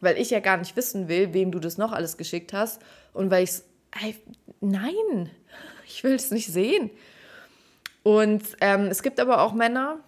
weil 0.00 0.18
ich 0.18 0.30
ja 0.30 0.40
gar 0.40 0.58
nicht 0.58 0.76
wissen 0.76 1.08
will, 1.08 1.32
wem 1.32 1.50
du 1.50 1.58
das 1.58 1.78
noch 1.78 1.92
alles 1.92 2.16
geschickt 2.16 2.52
hast. 2.52 2.82
Und 3.12 3.30
weil 3.30 3.44
ich 3.44 3.50
es. 3.50 3.64
Nein, 4.60 5.30
ich 5.86 6.02
will 6.04 6.14
es 6.14 6.30
nicht 6.30 6.48
sehen. 6.48 6.90
Und 8.02 8.42
ähm, 8.60 8.86
es 8.86 9.02
gibt 9.02 9.18
aber 9.18 9.40
auch 9.40 9.54
Männer, 9.54 9.98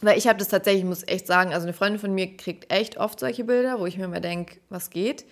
weil 0.00 0.16
ich 0.16 0.26
habe 0.26 0.38
das 0.38 0.48
tatsächlich, 0.48 0.84
muss 0.84 1.06
echt 1.06 1.26
sagen, 1.26 1.52
also 1.52 1.64
eine 1.66 1.74
Freundin 1.74 2.00
von 2.00 2.14
mir 2.14 2.36
kriegt 2.36 2.72
echt 2.72 2.96
oft 2.96 3.20
solche 3.20 3.44
Bilder, 3.44 3.80
wo 3.80 3.86
ich 3.86 3.98
mir 3.98 4.04
immer 4.04 4.20
denke, 4.20 4.60
was 4.68 4.90
geht. 4.90 5.24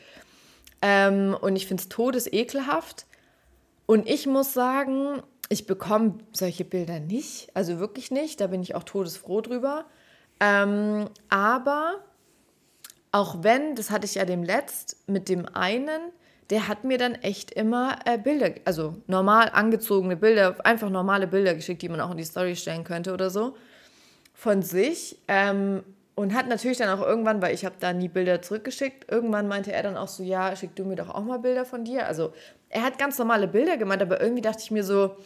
Ähm, 0.83 1.37
und 1.40 1.57
ich 1.57 1.66
finde 1.66 1.83
es 1.83 1.88
todesekelhaft. 1.88 3.07
Und 3.90 4.09
ich 4.09 4.29
muss 4.29 4.53
sagen, 4.53 5.20
ich 5.48 5.66
bekomme 5.66 6.18
solche 6.31 6.64
Bilder 6.64 7.00
nicht, 7.00 7.48
also 7.55 7.81
wirklich 7.81 8.12
nicht. 8.12 8.40
Da 8.40 8.46
bin 8.46 8.62
ich 8.62 8.76
auch 8.76 8.85
todesfroh 8.85 9.40
drüber. 9.40 9.85
Ähm, 10.38 11.09
aber 11.29 11.96
auch 13.11 13.42
wenn, 13.42 13.74
das 13.74 13.90
hatte 13.90 14.05
ich 14.07 14.14
ja 14.14 14.24
dem 14.24 14.44
letzt 14.44 14.96
mit 15.09 15.29
dem 15.29 15.44
einen, 15.57 16.12
der 16.50 16.68
hat 16.68 16.85
mir 16.85 16.98
dann 16.98 17.16
echt 17.16 17.50
immer 17.50 17.98
äh, 18.05 18.16
Bilder, 18.16 18.53
also 18.64 18.94
normal 19.09 19.50
angezogene 19.53 20.16
Bilder, 20.16 20.64
einfach 20.64 20.88
normale 20.88 21.26
Bilder 21.26 21.57
geschickt, 21.57 21.83
die 21.83 21.88
man 21.88 22.00
auch 22.00 22.12
in 22.12 22.18
die 22.18 22.22
Story 22.22 22.55
stellen 22.55 22.85
könnte 22.85 23.12
oder 23.12 23.29
so, 23.29 23.57
von 24.35 24.62
sich. 24.62 25.18
Ähm, 25.26 25.83
und 26.20 26.35
hat 26.35 26.48
natürlich 26.48 26.76
dann 26.76 26.90
auch 26.90 27.04
irgendwann, 27.04 27.40
weil 27.40 27.54
ich 27.54 27.64
habe 27.64 27.76
da 27.80 27.94
nie 27.94 28.09
Bilder 28.09 28.42
zurückgeschickt, 28.42 29.11
irgendwann 29.11 29.48
meinte 29.48 29.72
er 29.72 29.83
dann 29.83 29.96
auch 29.96 30.09
so, 30.09 30.23
ja, 30.23 30.54
schick 30.54 30.77
du 30.77 30.85
mir 30.85 30.96
doch 30.96 31.08
auch 31.08 31.25
mal 31.25 31.38
Bilder 31.38 31.64
von 31.64 31.85
dir. 31.85 32.06
Also 32.06 32.35
er 32.68 32.83
hat 32.83 32.98
ganz 32.98 33.18
normale 33.18 33.48
Bilder 33.48 33.79
gemeint, 33.79 34.02
aber 34.02 34.21
irgendwie 34.21 34.42
dachte 34.42 34.62
ich 34.62 34.71
mir 34.71 34.85
so, 34.85 35.16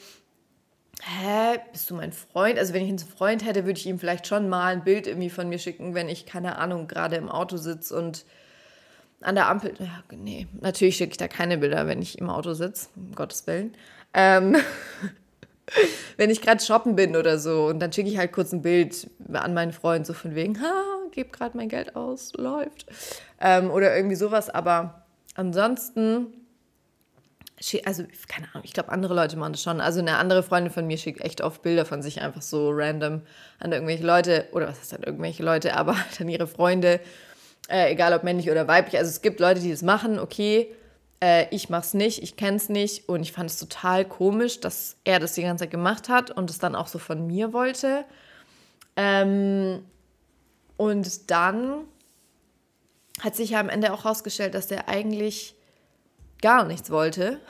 hä, 1.03 1.59
bist 1.72 1.90
du 1.90 1.97
mein 1.97 2.12
Freund? 2.12 2.61
Also 2.61 2.74
wenn 2.74 2.84
ich 2.84 2.90
einen 2.90 2.99
Freund 3.01 3.45
hätte, 3.45 3.64
würde 3.66 3.80
ich 3.80 3.86
ihm 3.86 3.99
vielleicht 3.99 4.28
schon 4.28 4.49
mal 4.49 4.72
ein 4.72 4.84
Bild 4.84 5.09
irgendwie 5.09 5.30
von 5.30 5.49
mir 5.49 5.59
schicken, 5.59 5.95
wenn 5.95 6.09
ich, 6.09 6.26
keine 6.26 6.59
Ahnung, 6.59 6.86
gerade 6.86 7.16
im 7.16 7.28
Auto 7.28 7.57
sitze 7.57 7.97
und 7.97 8.24
an 9.20 9.34
der 9.34 9.49
Ampel, 9.49 9.74
ja, 9.80 10.05
nee, 10.12 10.47
natürlich 10.61 10.97
schicke 10.97 11.11
ich 11.12 11.16
da 11.16 11.26
keine 11.26 11.59
Bilder, 11.59 11.88
wenn 11.88 12.03
ich 12.03 12.18
im 12.18 12.30
Auto 12.30 12.53
sitze, 12.53 12.88
um 12.95 13.16
Gottes 13.16 13.49
Willen. 13.49 13.74
Ähm, 14.12 14.57
wenn 16.16 16.30
ich 16.30 16.42
gerade 16.42 16.62
shoppen 16.62 16.96
bin 16.96 17.16
oder 17.16 17.38
so 17.38 17.66
und 17.66 17.80
dann 17.80 17.92
schicke 17.92 18.08
ich 18.08 18.18
halt 18.18 18.32
kurz 18.32 18.52
ein 18.52 18.62
Bild 18.62 19.08
an 19.32 19.54
meinen 19.54 19.72
Freund, 19.72 20.06
so 20.06 20.12
von 20.12 20.34
wegen, 20.34 20.60
ha, 20.60 20.94
gebe 21.12 21.30
gerade 21.30 21.56
mein 21.56 21.68
Geld 21.68 21.96
aus, 21.96 22.32
läuft. 22.34 22.86
Ähm, 23.40 23.70
oder 23.70 23.96
irgendwie 23.96 24.16
sowas, 24.16 24.50
aber 24.50 25.06
ansonsten, 25.34 26.26
also 27.84 28.04
keine 28.28 28.48
Ahnung, 28.52 28.64
ich 28.64 28.72
glaube, 28.72 28.90
andere 28.90 29.14
Leute 29.14 29.36
machen 29.36 29.52
das 29.52 29.62
schon. 29.62 29.80
Also 29.80 30.00
eine 30.00 30.18
andere 30.18 30.42
Freundin 30.42 30.72
von 30.72 30.86
mir 30.86 30.98
schickt 30.98 31.20
echt 31.22 31.40
oft 31.40 31.62
Bilder 31.62 31.84
von 31.84 32.02
sich 32.02 32.20
einfach 32.20 32.42
so 32.42 32.70
random 32.70 33.22
an 33.58 33.72
irgendwelche 33.72 34.04
Leute, 34.04 34.48
oder 34.52 34.68
was 34.68 34.80
heißt 34.80 34.92
dann 34.92 35.02
irgendwelche 35.02 35.42
Leute, 35.42 35.76
aber 35.76 35.96
halt 36.04 36.20
an 36.20 36.28
ihre 36.28 36.46
Freunde, 36.46 37.00
äh, 37.68 37.92
egal 37.92 38.12
ob 38.12 38.24
männlich 38.24 38.50
oder 38.50 38.68
weiblich. 38.68 38.98
Also 38.98 39.08
es 39.08 39.22
gibt 39.22 39.40
Leute, 39.40 39.60
die 39.60 39.70
das 39.70 39.82
machen, 39.82 40.18
okay, 40.18 40.74
äh, 41.25 41.49
ich 41.51 41.70
mach's 41.70 41.95
nicht, 41.95 42.22
ich 42.22 42.37
kenn's 42.37 42.68
nicht 42.68 43.09
und 43.09 43.22
ich 43.22 43.33
fand 43.33 43.49
es 43.49 43.59
total 43.59 44.05
komisch, 44.05 44.61
dass 44.61 44.97
er 45.05 45.20
das 45.20 45.33
die 45.33 45.43
ganze 45.43 45.64
Zeit 45.64 45.70
gemacht 45.70 46.11
hat 46.11 46.31
und 46.31 46.51
es 46.51 46.59
dann 46.59 46.75
auch 46.75 46.87
so 46.87 46.99
von 46.99 47.27
mir 47.27 47.55
wollte. 47.55 48.05
Ähm, 48.95 49.87
und 50.77 51.31
dann 51.31 51.85
hat 53.20 53.37
sich 53.37 53.51
ja 53.51 53.61
am 53.61 53.70
Ende 53.70 53.95
auch 53.95 54.05
herausgestellt, 54.05 54.55
dass 54.55 54.66
der 54.66 54.89
eigentlich 54.91 55.55
gar 56.43 56.64
nichts 56.64 56.91
wollte. 56.91 57.41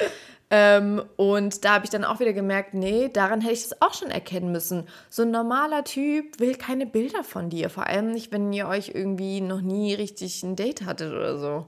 ähm, 0.50 1.00
und 1.16 1.64
da 1.64 1.74
habe 1.74 1.84
ich 1.84 1.90
dann 1.90 2.04
auch 2.04 2.18
wieder 2.18 2.32
gemerkt, 2.32 2.74
nee, 2.74 3.10
daran 3.10 3.42
hätte 3.42 3.54
ich 3.54 3.64
es 3.66 3.80
auch 3.80 3.94
schon 3.94 4.10
erkennen 4.10 4.50
müssen. 4.50 4.88
So 5.08 5.22
ein 5.22 5.30
normaler 5.30 5.84
Typ 5.84 6.40
will 6.40 6.56
keine 6.56 6.86
Bilder 6.86 7.22
von 7.22 7.48
dir, 7.48 7.70
vor 7.70 7.86
allem 7.86 8.10
nicht, 8.10 8.32
wenn 8.32 8.52
ihr 8.52 8.66
euch 8.66 8.88
irgendwie 8.92 9.40
noch 9.40 9.60
nie 9.60 9.94
richtig 9.94 10.42
ein 10.42 10.56
Date 10.56 10.84
hattet 10.84 11.12
oder 11.12 11.38
so. 11.38 11.66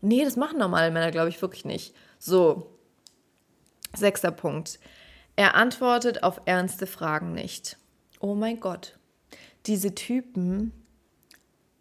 Nee, 0.00 0.24
das 0.24 0.36
machen 0.36 0.58
normale 0.58 0.90
Männer, 0.90 1.10
glaube 1.10 1.28
ich, 1.28 1.40
wirklich 1.40 1.64
nicht. 1.64 1.94
So, 2.18 2.78
sechster 3.94 4.30
Punkt. 4.30 4.78
Er 5.36 5.54
antwortet 5.54 6.22
auf 6.22 6.40
ernste 6.46 6.86
Fragen 6.86 7.32
nicht. 7.32 7.76
Oh 8.20 8.34
mein 8.34 8.60
Gott. 8.60 8.98
Diese 9.66 9.94
Typen, 9.94 10.72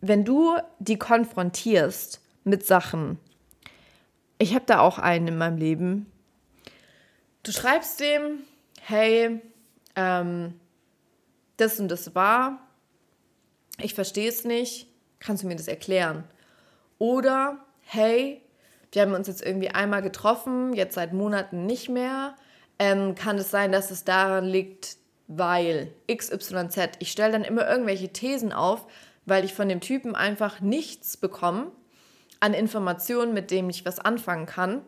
wenn 0.01 0.25
du 0.25 0.57
die 0.79 0.97
konfrontierst 0.97 2.21
mit 2.43 2.65
Sachen, 2.65 3.19
ich 4.37 4.53
habe 4.53 4.65
da 4.65 4.79
auch 4.79 4.99
einen 4.99 5.29
in 5.29 5.37
meinem 5.37 5.57
Leben, 5.57 6.11
du 7.43 7.51
schreibst 7.51 7.99
dem, 7.99 8.39
hey, 8.81 9.41
ähm, 9.95 10.59
das 11.57 11.79
und 11.79 11.87
das 11.87 12.15
war, 12.15 12.59
ich 13.77 13.93
verstehe 13.93 14.29
es 14.29 14.43
nicht, 14.43 14.87
kannst 15.19 15.43
du 15.43 15.47
mir 15.47 15.55
das 15.55 15.67
erklären? 15.67 16.25
Oder 16.97 17.64
hey, 17.85 18.41
wir 18.91 19.01
haben 19.01 19.13
uns 19.13 19.27
jetzt 19.27 19.45
irgendwie 19.45 19.69
einmal 19.69 20.01
getroffen, 20.01 20.73
jetzt 20.73 20.95
seit 20.95 21.13
Monaten 21.13 21.65
nicht 21.65 21.89
mehr. 21.89 22.35
Ähm, 22.77 23.15
kann 23.15 23.37
es 23.37 23.51
sein, 23.51 23.71
dass 23.71 23.91
es 23.91 24.03
daran 24.03 24.45
liegt, 24.45 24.97
weil 25.27 25.93
XYZ. 26.11 26.97
Ich 26.99 27.11
stelle 27.11 27.31
dann 27.31 27.43
immer 27.43 27.67
irgendwelche 27.69 28.09
Thesen 28.09 28.51
auf, 28.51 28.85
weil 29.25 29.45
ich 29.45 29.53
von 29.53 29.69
dem 29.69 29.81
Typen 29.81 30.15
einfach 30.15 30.59
nichts 30.59 31.17
bekomme 31.17 31.71
an 32.39 32.53
Informationen, 32.53 33.33
mit 33.33 33.49
denen 33.49 33.69
ich 33.69 33.85
was 33.85 33.99
anfangen 33.99 34.45
kann. 34.45 34.81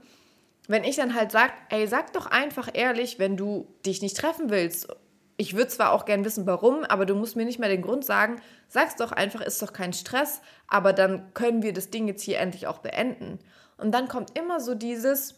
Wenn 0.68 0.84
ich 0.84 0.98
dann 0.98 1.16
halt 1.16 1.32
sage, 1.32 1.54
ey, 1.70 1.88
sag 1.88 2.12
doch 2.14 2.26
einfach 2.26 2.70
ehrlich, 2.74 3.20
wenn 3.20 3.38
du 3.38 3.68
dich 3.86 4.02
nicht 4.02 4.18
treffen 4.18 4.50
willst. 4.50 4.88
Ich 5.40 5.56
würde 5.56 5.68
zwar 5.68 5.92
auch 5.92 6.06
gern 6.06 6.26
wissen, 6.26 6.48
warum, 6.48 6.84
aber 6.84 7.06
du 7.06 7.14
musst 7.14 7.36
mir 7.36 7.46
nicht 7.46 7.60
mehr 7.60 7.70
den 7.70 7.84
Grund 7.84 8.04
sagen. 8.04 8.42
Sag's 8.68 8.96
doch 8.96 9.12
einfach, 9.12 9.42
ist 9.42 9.62
doch 9.62 9.72
kein 9.72 9.94
Stress, 9.94 10.42
aber 10.68 10.94
dann 10.94 11.32
können 11.36 11.62
wir 11.62 11.74
das 11.74 11.92
Ding 11.92 12.08
jetzt 12.08 12.24
hier 12.24 12.40
endlich 12.40 12.66
auch 12.66 12.80
beenden. 12.80 13.38
Und 13.78 13.92
dann 13.92 14.08
kommt 14.08 14.38
immer 14.38 14.60
so 14.60 14.74
dieses, 14.74 15.36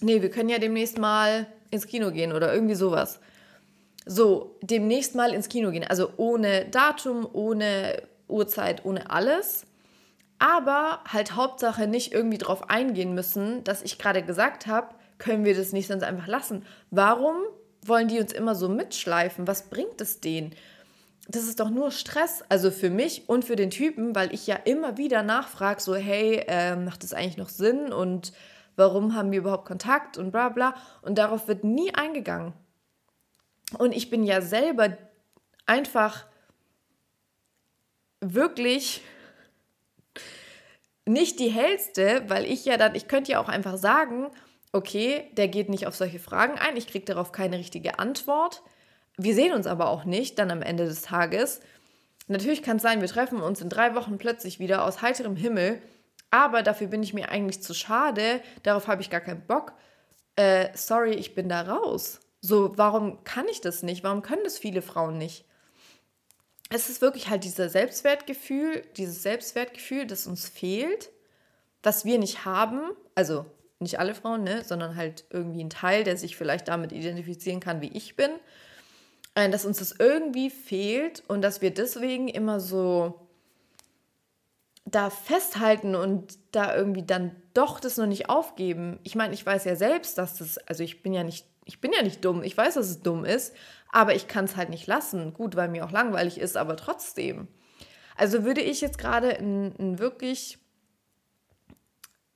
nee, 0.00 0.20
wir 0.20 0.30
können 0.30 0.50
ja 0.50 0.58
demnächst 0.58 0.98
mal 0.98 1.46
ins 1.70 1.86
Kino 1.86 2.10
gehen 2.10 2.32
oder 2.32 2.52
irgendwie 2.52 2.74
sowas. 2.74 3.20
So, 4.04 4.58
demnächst 4.62 5.14
mal 5.14 5.32
ins 5.32 5.48
Kino 5.48 5.70
gehen. 5.70 5.84
Also 5.84 6.10
ohne 6.18 6.66
Datum, 6.66 7.26
ohne 7.32 8.02
Uhrzeit, 8.28 8.84
ohne 8.84 9.10
alles. 9.10 9.64
Aber 10.38 11.00
halt 11.10 11.34
Hauptsache 11.34 11.86
nicht 11.86 12.12
irgendwie 12.12 12.38
drauf 12.38 12.68
eingehen 12.68 13.14
müssen, 13.14 13.64
dass 13.64 13.82
ich 13.82 13.98
gerade 13.98 14.22
gesagt 14.22 14.66
habe, 14.66 14.94
können 15.16 15.44
wir 15.44 15.56
das 15.56 15.72
nicht 15.72 15.88
sonst 15.88 16.04
einfach 16.04 16.26
lassen. 16.26 16.64
Warum 16.90 17.36
wollen 17.82 18.08
die 18.08 18.18
uns 18.18 18.32
immer 18.32 18.54
so 18.54 18.68
mitschleifen? 18.68 19.46
Was 19.46 19.70
bringt 19.70 20.00
es 20.00 20.20
denen? 20.20 20.54
Das 21.28 21.44
ist 21.44 21.60
doch 21.60 21.68
nur 21.68 21.90
Stress, 21.90 22.42
also 22.48 22.70
für 22.70 22.88
mich 22.88 23.28
und 23.28 23.44
für 23.44 23.56
den 23.56 23.70
Typen, 23.70 24.14
weil 24.14 24.32
ich 24.32 24.46
ja 24.46 24.56
immer 24.56 24.96
wieder 24.96 25.22
nachfrage, 25.22 25.80
so 25.80 25.94
hey, 25.94 26.42
äh, 26.48 26.74
macht 26.74 27.04
das 27.04 27.12
eigentlich 27.12 27.36
noch 27.36 27.50
Sinn 27.50 27.92
und 27.92 28.32
warum 28.76 29.14
haben 29.14 29.30
wir 29.30 29.40
überhaupt 29.40 29.66
Kontakt 29.66 30.16
und 30.16 30.30
bla 30.30 30.48
bla. 30.48 30.74
Und 31.02 31.18
darauf 31.18 31.48
wird 31.48 31.64
nie 31.64 31.92
eingegangen. 31.94 32.54
Und 33.76 33.94
ich 33.94 34.08
bin 34.08 34.24
ja 34.24 34.40
selber 34.40 34.96
einfach 35.66 36.24
wirklich 38.20 39.02
nicht 41.04 41.38
die 41.40 41.48
hellste, 41.48 42.24
weil 42.28 42.44
ich 42.44 42.64
ja 42.64 42.76
dann, 42.76 42.94
ich 42.94 43.08
könnte 43.08 43.32
ja 43.32 43.40
auch 43.40 43.48
einfach 43.48 43.76
sagen, 43.76 44.30
okay, 44.78 45.24
der 45.32 45.48
geht 45.48 45.68
nicht 45.68 45.86
auf 45.86 45.96
solche 45.96 46.20
Fragen 46.20 46.58
ein, 46.58 46.76
ich 46.76 46.86
kriege 46.86 47.04
darauf 47.04 47.32
keine 47.32 47.58
richtige 47.58 47.98
Antwort. 47.98 48.62
Wir 49.16 49.34
sehen 49.34 49.52
uns 49.52 49.66
aber 49.66 49.88
auch 49.88 50.04
nicht 50.04 50.38
dann 50.38 50.50
am 50.50 50.62
Ende 50.62 50.86
des 50.86 51.02
Tages. 51.02 51.60
Natürlich 52.28 52.62
kann 52.62 52.76
es 52.76 52.82
sein, 52.82 53.00
wir 53.00 53.08
treffen 53.08 53.40
uns 53.40 53.60
in 53.60 53.68
drei 53.68 53.94
Wochen 53.94 54.18
plötzlich 54.18 54.60
wieder 54.60 54.84
aus 54.84 55.02
heiterem 55.02 55.34
Himmel, 55.34 55.82
aber 56.30 56.62
dafür 56.62 56.86
bin 56.86 57.02
ich 57.02 57.14
mir 57.14 57.30
eigentlich 57.30 57.60
zu 57.62 57.74
schade, 57.74 58.40
darauf 58.62 58.86
habe 58.86 59.02
ich 59.02 59.10
gar 59.10 59.20
keinen 59.20 59.46
Bock. 59.46 59.72
Äh, 60.36 60.68
sorry, 60.74 61.14
ich 61.14 61.34
bin 61.34 61.48
da 61.48 61.62
raus. 61.62 62.20
So, 62.40 62.76
warum 62.76 63.24
kann 63.24 63.48
ich 63.48 63.60
das 63.60 63.82
nicht? 63.82 64.04
Warum 64.04 64.22
können 64.22 64.44
das 64.44 64.58
viele 64.58 64.82
Frauen 64.82 65.18
nicht? 65.18 65.44
Es 66.70 66.88
ist 66.88 67.00
wirklich 67.00 67.28
halt 67.28 67.44
dieser 67.44 67.68
Selbstwertgefühl, 67.68 68.82
dieses 68.96 69.22
Selbstwertgefühl, 69.22 70.06
das 70.06 70.26
uns 70.26 70.48
fehlt, 70.48 71.10
was 71.82 72.04
wir 72.04 72.18
nicht 72.18 72.44
haben. 72.44 72.82
Also 73.14 73.46
nicht 73.80 73.98
alle 73.98 74.14
Frauen, 74.14 74.42
ne, 74.42 74.64
sondern 74.64 74.96
halt 74.96 75.24
irgendwie 75.30 75.62
ein 75.62 75.70
Teil, 75.70 76.04
der 76.04 76.16
sich 76.16 76.36
vielleicht 76.36 76.68
damit 76.68 76.92
identifizieren 76.92 77.60
kann, 77.60 77.80
wie 77.80 77.88
ich 77.96 78.16
bin. 78.16 78.30
Äh, 79.34 79.50
dass 79.50 79.64
uns 79.64 79.78
das 79.78 79.94
irgendwie 79.98 80.50
fehlt 80.50 81.22
und 81.28 81.42
dass 81.42 81.62
wir 81.62 81.72
deswegen 81.72 82.28
immer 82.28 82.60
so 82.60 83.28
da 84.84 85.10
festhalten 85.10 85.94
und 85.94 86.38
da 86.52 86.74
irgendwie 86.74 87.04
dann 87.04 87.36
doch 87.52 87.78
das 87.78 87.98
noch 87.98 88.06
nicht 88.06 88.30
aufgeben. 88.30 88.98
Ich 89.02 89.14
meine, 89.14 89.34
ich 89.34 89.44
weiß 89.44 89.64
ja 89.64 89.76
selbst, 89.76 90.16
dass 90.18 90.38
das, 90.38 90.58
also 90.58 90.82
ich 90.82 91.02
bin 91.02 91.12
ja 91.12 91.24
nicht 91.24 91.46
ich 91.68 91.82
bin 91.82 91.92
ja 91.92 92.02
nicht 92.02 92.24
dumm, 92.24 92.42
ich 92.42 92.56
weiß, 92.56 92.74
dass 92.74 92.88
es 92.88 93.02
dumm 93.02 93.26
ist, 93.26 93.54
aber 93.90 94.14
ich 94.14 94.26
kann 94.26 94.46
es 94.46 94.56
halt 94.56 94.70
nicht 94.70 94.86
lassen. 94.86 95.34
Gut, 95.34 95.54
weil 95.54 95.68
mir 95.68 95.84
auch 95.84 95.90
langweilig 95.90 96.38
ist, 96.38 96.56
aber 96.56 96.76
trotzdem. 96.76 97.46
Also 98.16 98.42
würde 98.42 98.62
ich 98.62 98.80
jetzt 98.80 98.96
gerade 98.96 99.36
einen, 99.36 99.98
wirklich 99.98 100.58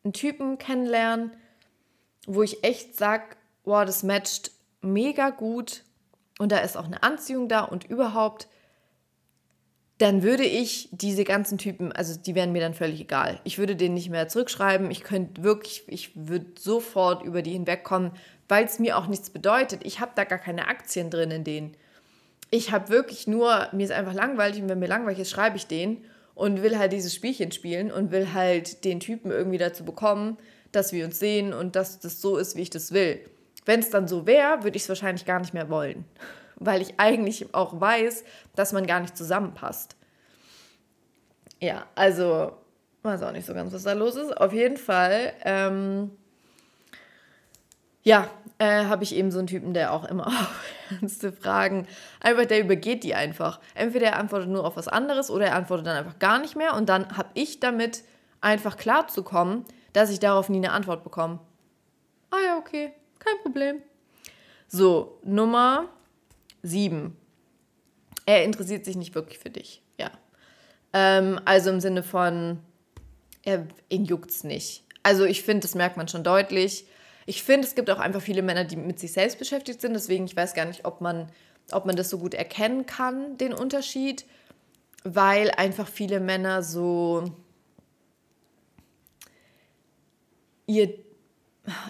einen 0.04 0.12
Typen 0.12 0.58
kennenlernen, 0.58 1.32
wo 2.26 2.42
ich 2.42 2.64
echt 2.64 2.96
sage, 2.96 3.36
wow, 3.64 3.84
das 3.84 4.02
matcht 4.02 4.50
mega 4.80 5.30
gut 5.30 5.84
und 6.38 6.52
da 6.52 6.58
ist 6.58 6.76
auch 6.76 6.86
eine 6.86 7.02
Anziehung 7.02 7.48
da 7.48 7.60
und 7.60 7.84
überhaupt, 7.84 8.48
dann 9.98 10.24
würde 10.24 10.44
ich 10.44 10.88
diese 10.90 11.22
ganzen 11.22 11.58
Typen, 11.58 11.92
also 11.92 12.18
die 12.18 12.34
wären 12.34 12.50
mir 12.50 12.60
dann 12.60 12.74
völlig 12.74 13.00
egal. 13.00 13.38
Ich 13.44 13.58
würde 13.58 13.76
denen 13.76 13.94
nicht 13.94 14.10
mehr 14.10 14.26
zurückschreiben. 14.26 14.90
Ich 14.90 15.04
könnte 15.04 15.44
wirklich, 15.44 15.84
ich 15.86 16.10
würde 16.16 16.46
sofort 16.58 17.22
über 17.22 17.42
die 17.42 17.52
hinwegkommen, 17.52 18.10
weil 18.48 18.64
es 18.64 18.80
mir 18.80 18.98
auch 18.98 19.06
nichts 19.06 19.30
bedeutet. 19.30 19.82
Ich 19.84 20.00
habe 20.00 20.10
da 20.16 20.24
gar 20.24 20.38
keine 20.38 20.66
Aktien 20.66 21.08
drin 21.08 21.30
in 21.30 21.44
denen. 21.44 21.76
Ich 22.50 22.72
habe 22.72 22.88
wirklich 22.88 23.28
nur, 23.28 23.68
mir 23.72 23.84
ist 23.84 23.92
einfach 23.92 24.14
langweilig 24.14 24.60
und 24.60 24.68
wenn 24.68 24.80
mir 24.80 24.88
langweilig 24.88 25.20
ist, 25.20 25.30
schreibe 25.30 25.56
ich 25.56 25.68
den 25.68 26.04
und 26.34 26.62
will 26.62 26.78
halt 26.78 26.92
dieses 26.92 27.14
Spielchen 27.14 27.52
spielen 27.52 27.90
und 27.90 28.10
will 28.10 28.32
halt 28.32 28.84
den 28.84 29.00
Typen 29.00 29.30
irgendwie 29.30 29.58
dazu 29.58 29.84
bekommen, 29.84 30.38
dass 30.72 30.92
wir 30.92 31.04
uns 31.04 31.18
sehen 31.18 31.52
und 31.52 31.76
dass 31.76 32.00
das 32.00 32.20
so 32.20 32.36
ist, 32.36 32.56
wie 32.56 32.62
ich 32.62 32.70
das 32.70 32.92
will. 32.92 33.20
Wenn 33.64 33.80
es 33.80 33.90
dann 33.90 34.08
so 34.08 34.26
wäre, 34.26 34.64
würde 34.64 34.76
ich 34.76 34.84
es 34.84 34.88
wahrscheinlich 34.88 35.24
gar 35.24 35.40
nicht 35.40 35.54
mehr 35.54 35.68
wollen, 35.68 36.04
weil 36.56 36.82
ich 36.82 36.98
eigentlich 36.98 37.54
auch 37.54 37.80
weiß, 37.80 38.24
dass 38.54 38.72
man 38.72 38.86
gar 38.86 39.00
nicht 39.00 39.16
zusammenpasst. 39.16 39.96
Ja, 41.60 41.86
also 41.94 42.52
weiß 43.02 43.22
auch 43.22 43.32
nicht 43.32 43.46
so 43.46 43.54
ganz, 43.54 43.72
was 43.72 43.84
da 43.84 43.92
los 43.92 44.16
ist. 44.16 44.36
Auf 44.36 44.52
jeden 44.52 44.76
Fall 44.76 45.32
ähm, 45.44 46.10
ja, 48.02 48.28
äh, 48.62 48.86
habe 48.86 49.02
ich 49.02 49.16
eben 49.16 49.32
so 49.32 49.40
einen 49.40 49.48
Typen, 49.48 49.74
der 49.74 49.92
auch 49.92 50.04
immer 50.04 50.26
auf 50.28 50.64
ernste 50.90 51.32
Fragen, 51.32 51.88
einfach 52.20 52.44
der 52.46 52.60
übergeht 52.60 53.02
die 53.02 53.14
einfach. 53.14 53.58
Entweder 53.74 54.06
er 54.06 54.18
antwortet 54.20 54.48
nur 54.48 54.64
auf 54.64 54.76
was 54.76 54.86
anderes 54.86 55.30
oder 55.30 55.46
er 55.46 55.56
antwortet 55.56 55.88
dann 55.88 55.96
einfach 55.96 56.20
gar 56.20 56.38
nicht 56.38 56.54
mehr 56.54 56.76
und 56.76 56.88
dann 56.88 57.16
habe 57.16 57.30
ich 57.34 57.58
damit 57.58 58.04
einfach 58.40 58.76
klarzukommen, 58.76 59.64
dass 59.92 60.10
ich 60.10 60.20
darauf 60.20 60.48
nie 60.48 60.58
eine 60.58 60.70
Antwort 60.70 61.02
bekomme. 61.02 61.40
Ah 62.30 62.38
ja, 62.46 62.56
okay, 62.56 62.92
kein 63.18 63.34
Problem. 63.42 63.82
So, 64.68 65.18
Nummer 65.24 65.88
sieben. 66.62 67.16
Er 68.26 68.44
interessiert 68.44 68.84
sich 68.84 68.96
nicht 68.96 69.16
wirklich 69.16 69.40
für 69.40 69.50
dich, 69.50 69.82
ja. 69.98 70.12
Ähm, 70.92 71.40
also 71.44 71.70
im 71.70 71.80
Sinne 71.80 72.04
von, 72.04 72.60
er, 73.44 73.66
ihn 73.88 74.04
juckt's 74.04 74.44
nicht. 74.44 74.84
Also 75.02 75.24
ich 75.24 75.42
finde, 75.42 75.62
das 75.62 75.74
merkt 75.74 75.96
man 75.96 76.06
schon 76.06 76.22
deutlich 76.22 76.86
ich 77.26 77.42
finde, 77.42 77.66
es 77.66 77.74
gibt 77.74 77.90
auch 77.90 77.98
einfach 77.98 78.22
viele 78.22 78.42
Männer, 78.42 78.64
die 78.64 78.76
mit 78.76 78.98
sich 78.98 79.12
selbst 79.12 79.38
beschäftigt 79.38 79.80
sind. 79.80 79.94
Deswegen, 79.94 80.24
ich 80.24 80.36
weiß 80.36 80.54
gar 80.54 80.64
nicht, 80.64 80.84
ob 80.84 81.00
man, 81.00 81.28
ob 81.70 81.86
man 81.86 81.96
das 81.96 82.10
so 82.10 82.18
gut 82.18 82.34
erkennen 82.34 82.86
kann, 82.86 83.36
den 83.38 83.52
Unterschied, 83.52 84.24
weil 85.04 85.50
einfach 85.50 85.88
viele 85.88 86.20
Männer 86.20 86.62
so 86.62 87.32
ihr, 90.66 90.94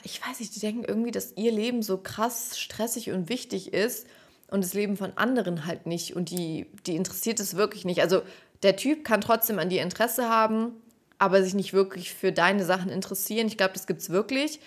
ich 0.02 0.26
weiß 0.26 0.40
nicht, 0.40 0.54
die 0.54 0.60
denken 0.60 0.84
irgendwie, 0.84 1.10
dass 1.10 1.32
ihr 1.36 1.52
Leben 1.52 1.82
so 1.82 1.98
krass 1.98 2.58
stressig 2.58 3.10
und 3.10 3.28
wichtig 3.28 3.72
ist 3.72 4.06
und 4.50 4.62
das 4.62 4.74
Leben 4.74 4.96
von 4.96 5.16
anderen 5.16 5.66
halt 5.66 5.86
nicht. 5.86 6.14
Und 6.14 6.30
die, 6.30 6.66
die 6.86 6.96
interessiert 6.96 7.40
es 7.40 7.56
wirklich 7.56 7.84
nicht. 7.84 8.00
Also 8.00 8.22
der 8.62 8.76
Typ 8.76 9.04
kann 9.04 9.20
trotzdem 9.20 9.58
an 9.58 9.70
dir 9.70 9.82
Interesse 9.82 10.28
haben, 10.28 10.72
aber 11.18 11.42
sich 11.42 11.54
nicht 11.54 11.72
wirklich 11.72 12.12
für 12.12 12.32
deine 12.32 12.64
Sachen 12.64 12.90
interessieren. 12.90 13.46
Ich 13.46 13.56
glaube, 13.56 13.72
das 13.74 13.86
gibt 13.86 14.02
es 14.02 14.10
wirklich. 14.10 14.60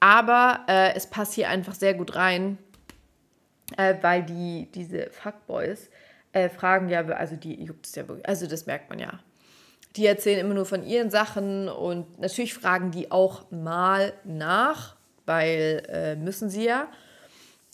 Aber 0.00 0.64
äh, 0.66 0.94
es 0.94 1.06
passt 1.06 1.34
hier 1.34 1.48
einfach 1.50 1.74
sehr 1.74 1.94
gut 1.94 2.16
rein, 2.16 2.58
äh, 3.76 3.94
weil 4.00 4.22
die, 4.22 4.68
diese 4.74 5.10
Fuckboys 5.10 5.90
äh, 6.32 6.48
fragen 6.48 6.88
ja, 6.88 7.04
also 7.06 7.36
die 7.36 7.62
juckt 7.62 7.86
es 7.86 7.94
ja 7.94 8.08
wirklich, 8.08 8.26
also 8.28 8.46
das 8.46 8.66
merkt 8.66 8.88
man 8.88 8.98
ja. 8.98 9.20
Die 9.96 10.06
erzählen 10.06 10.40
immer 10.40 10.54
nur 10.54 10.66
von 10.66 10.84
ihren 10.84 11.10
Sachen 11.10 11.68
und 11.68 12.18
natürlich 12.20 12.54
fragen 12.54 12.92
die 12.92 13.10
auch 13.10 13.50
mal 13.50 14.12
nach, 14.24 14.96
weil 15.26 15.82
äh, 15.88 16.16
müssen 16.16 16.48
sie 16.48 16.64
ja. 16.64 16.88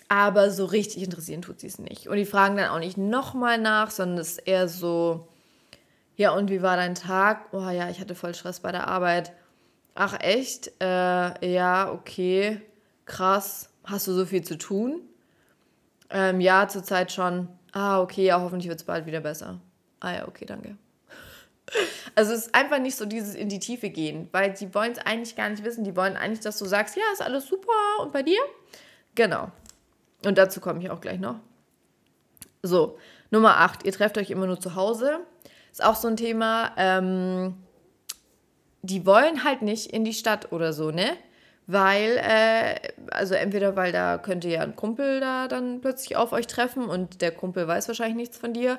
Aber 0.09 0.51
so 0.51 0.65
richtig 0.67 1.03
interessieren 1.03 1.43
tut 1.43 1.61
sie 1.61 1.67
es 1.67 1.79
nicht. 1.79 2.09
Und 2.09 2.17
die 2.17 2.27
fragen 2.27 2.57
dann 2.57 2.71
auch 2.71 2.79
nicht 2.79 2.97
nochmal 2.97 3.59
nach, 3.59 3.91
sondern 3.91 4.19
es 4.19 4.33
ist 4.33 4.47
eher 4.47 4.69
so, 4.69 5.29
ja, 6.17 6.31
und 6.31 6.49
wie 6.49 6.63
war 6.63 6.77
dein 6.77 6.95
Tag? 6.95 7.53
Oh 7.53 7.69
ja, 7.69 7.91
ich 7.91 8.01
hatte 8.01 8.15
voll 8.15 8.35
Stress 8.35 8.61
bei 8.61 8.73
der 8.73 8.89
Arbeit. 8.89 9.33
Ach 9.99 10.15
echt? 10.21 10.71
Äh, 10.81 11.53
ja, 11.55 11.91
okay. 11.91 12.61
Krass. 13.07 13.71
Hast 13.85 14.07
du 14.07 14.13
so 14.13 14.27
viel 14.27 14.45
zu 14.45 14.59
tun? 14.59 15.01
Ähm, 16.11 16.41
ja, 16.41 16.69
zurzeit 16.69 17.13
schon. 17.13 17.49
Ah, 17.73 18.01
okay, 18.01 18.27
ja, 18.27 18.41
hoffentlich 18.41 18.69
wird 18.69 18.79
es 18.79 18.85
bald 18.85 19.07
wieder 19.07 19.21
besser. 19.21 19.59
Ah 20.01 20.13
ja, 20.13 20.29
okay, 20.29 20.45
danke. 20.45 20.77
Also 22.15 22.33
es 22.33 22.47
ist 22.47 22.55
einfach 22.55 22.79
nicht 22.79 22.97
so 22.97 23.05
dieses 23.05 23.35
in 23.35 23.51
die 23.51 23.59
Tiefe 23.59 23.91
gehen, 23.91 24.29
weil 24.33 24.55
die 24.55 24.73
wollen 24.75 24.93
es 24.93 24.99
eigentlich 25.01 25.37
gar 25.37 25.51
nicht 25.51 25.65
wissen. 25.65 25.85
Die 25.85 25.97
wollen 25.97 26.17
eigentlich, 26.17 26.41
dass 26.41 26.59
du 26.59 26.65
sagst, 26.65 26.97
ja, 26.97 27.03
ist 27.13 27.21
alles 27.21 27.47
super 27.47 27.73
und 28.01 28.11
bei 28.11 28.23
dir? 28.23 28.39
Genau. 29.15 29.51
Und 30.25 30.39
dazu 30.39 30.61
komme 30.61 30.81
ich 30.81 30.89
auch 30.89 31.03
gleich 31.03 31.21
noch. 31.21 31.41
So, 32.63 32.99
Nummer 33.31 33.59
8, 33.59 33.85
ihr 33.85 33.93
trefft 33.93 34.17
euch 34.17 34.31
immer 34.31 34.47
nur 34.47 34.59
zu 34.59 34.77
Hause. 34.77 35.21
Ist 35.71 35.85
auch 35.85 35.97
so 35.97 36.09
ein 36.09 36.17
Thema. 36.17 36.73
Ähm, 36.79 37.57
die 38.87 39.07
wollen 39.07 39.45
halt 39.45 39.63
nicht 39.63 39.93
in 39.93 40.05
die 40.05 40.15
Stadt 40.15 40.53
oder 40.53 40.73
so, 40.73 40.91
ne? 40.91 41.17
Weil, 41.67 42.19
äh, 42.19 42.77
also 43.11 43.35
entweder 43.35 43.75
weil 43.75 43.91
da 43.93 44.19
könnte 44.19 44.49
ja 44.49 44.61
ein 44.61 44.77
Kumpel 44.77 45.21
da 45.21 45.49
dann 45.49 45.81
plötzlich 45.81 46.17
auf 46.17 46.33
euch 46.33 46.47
treffen 46.47 46.89
und 46.89 47.21
der 47.23 47.33
Kumpel 47.33 47.67
weiß 47.67 47.89
wahrscheinlich 47.89 48.17
nichts 48.17 48.39
von 48.39 48.53
dir. 48.53 48.79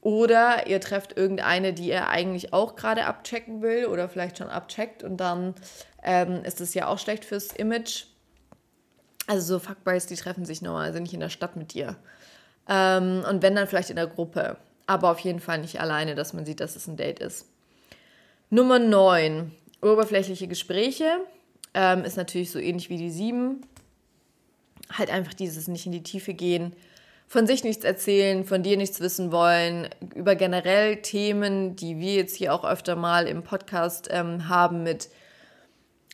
Oder 0.00 0.66
ihr 0.66 0.80
trefft 0.80 1.16
irgendeine, 1.16 1.72
die 1.72 1.90
er 1.90 2.08
eigentlich 2.08 2.52
auch 2.52 2.74
gerade 2.74 3.04
abchecken 3.04 3.62
will 3.62 3.86
oder 3.86 4.08
vielleicht 4.08 4.38
schon 4.38 4.48
abcheckt 4.48 5.02
und 5.02 5.18
dann 5.18 5.54
ähm, 6.02 6.42
ist 6.44 6.60
es 6.60 6.74
ja 6.74 6.88
auch 6.88 6.98
schlecht 6.98 7.24
fürs 7.24 7.48
Image. 7.52 8.06
Also 9.26 9.54
so 9.54 9.58
Fuckboys, 9.60 10.06
die 10.06 10.16
treffen 10.16 10.44
sich 10.44 10.62
normalerweise 10.62 11.00
nicht 11.00 11.14
in 11.14 11.20
der 11.20 11.28
Stadt 11.28 11.54
mit 11.54 11.74
dir. 11.74 11.96
Ähm, 12.68 13.24
und 13.28 13.42
wenn 13.42 13.54
dann 13.54 13.66
vielleicht 13.66 13.90
in 13.90 13.96
der 13.96 14.06
Gruppe. 14.06 14.56
Aber 14.86 15.10
auf 15.10 15.20
jeden 15.20 15.38
Fall 15.38 15.58
nicht 15.58 15.80
alleine, 15.80 16.16
dass 16.16 16.32
man 16.32 16.44
sieht, 16.44 16.58
dass 16.58 16.74
es 16.74 16.88
ein 16.88 16.96
Date 16.96 17.20
ist. 17.20 17.46
Nummer 18.52 18.80
9. 18.80 19.52
Oberflächliche 19.80 20.48
Gespräche. 20.48 21.04
Ähm, 21.72 22.04
ist 22.04 22.16
natürlich 22.16 22.50
so 22.50 22.58
ähnlich 22.58 22.90
wie 22.90 22.96
die 22.96 23.10
7. 23.10 23.60
Halt 24.92 25.08
einfach 25.08 25.34
dieses 25.34 25.68
nicht 25.68 25.86
in 25.86 25.92
die 25.92 26.02
Tiefe 26.02 26.34
gehen, 26.34 26.74
von 27.28 27.46
sich 27.46 27.62
nichts 27.62 27.84
erzählen, 27.84 28.44
von 28.44 28.64
dir 28.64 28.76
nichts 28.76 28.98
wissen 28.98 29.30
wollen, 29.30 29.88
über 30.16 30.34
generell 30.34 30.96
Themen, 30.96 31.76
die 31.76 32.00
wir 32.00 32.14
jetzt 32.14 32.34
hier 32.34 32.52
auch 32.52 32.64
öfter 32.64 32.96
mal 32.96 33.28
im 33.28 33.44
Podcast 33.44 34.08
ähm, 34.10 34.48
haben 34.48 34.82
mit 34.82 35.10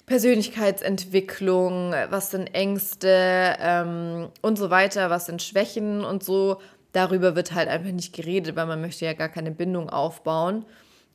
Persönlichkeitsentwicklung, 0.05 1.95
was 2.11 2.32
sind 2.32 2.55
Ängste 2.55 3.57
ähm, 3.59 4.28
und 4.43 4.59
so 4.59 4.68
weiter, 4.68 5.09
was 5.09 5.24
sind 5.24 5.43
Schwächen 5.43 6.05
und 6.05 6.22
so. 6.22 6.61
Darüber 6.93 7.34
wird 7.34 7.55
halt 7.55 7.70
einfach 7.70 7.93
nicht 7.93 8.14
geredet, 8.14 8.57
weil 8.57 8.66
man 8.66 8.82
möchte 8.82 9.07
ja 9.07 9.14
gar 9.14 9.30
keine 9.30 9.53
Bindung 9.53 9.89
aufbauen. 9.89 10.66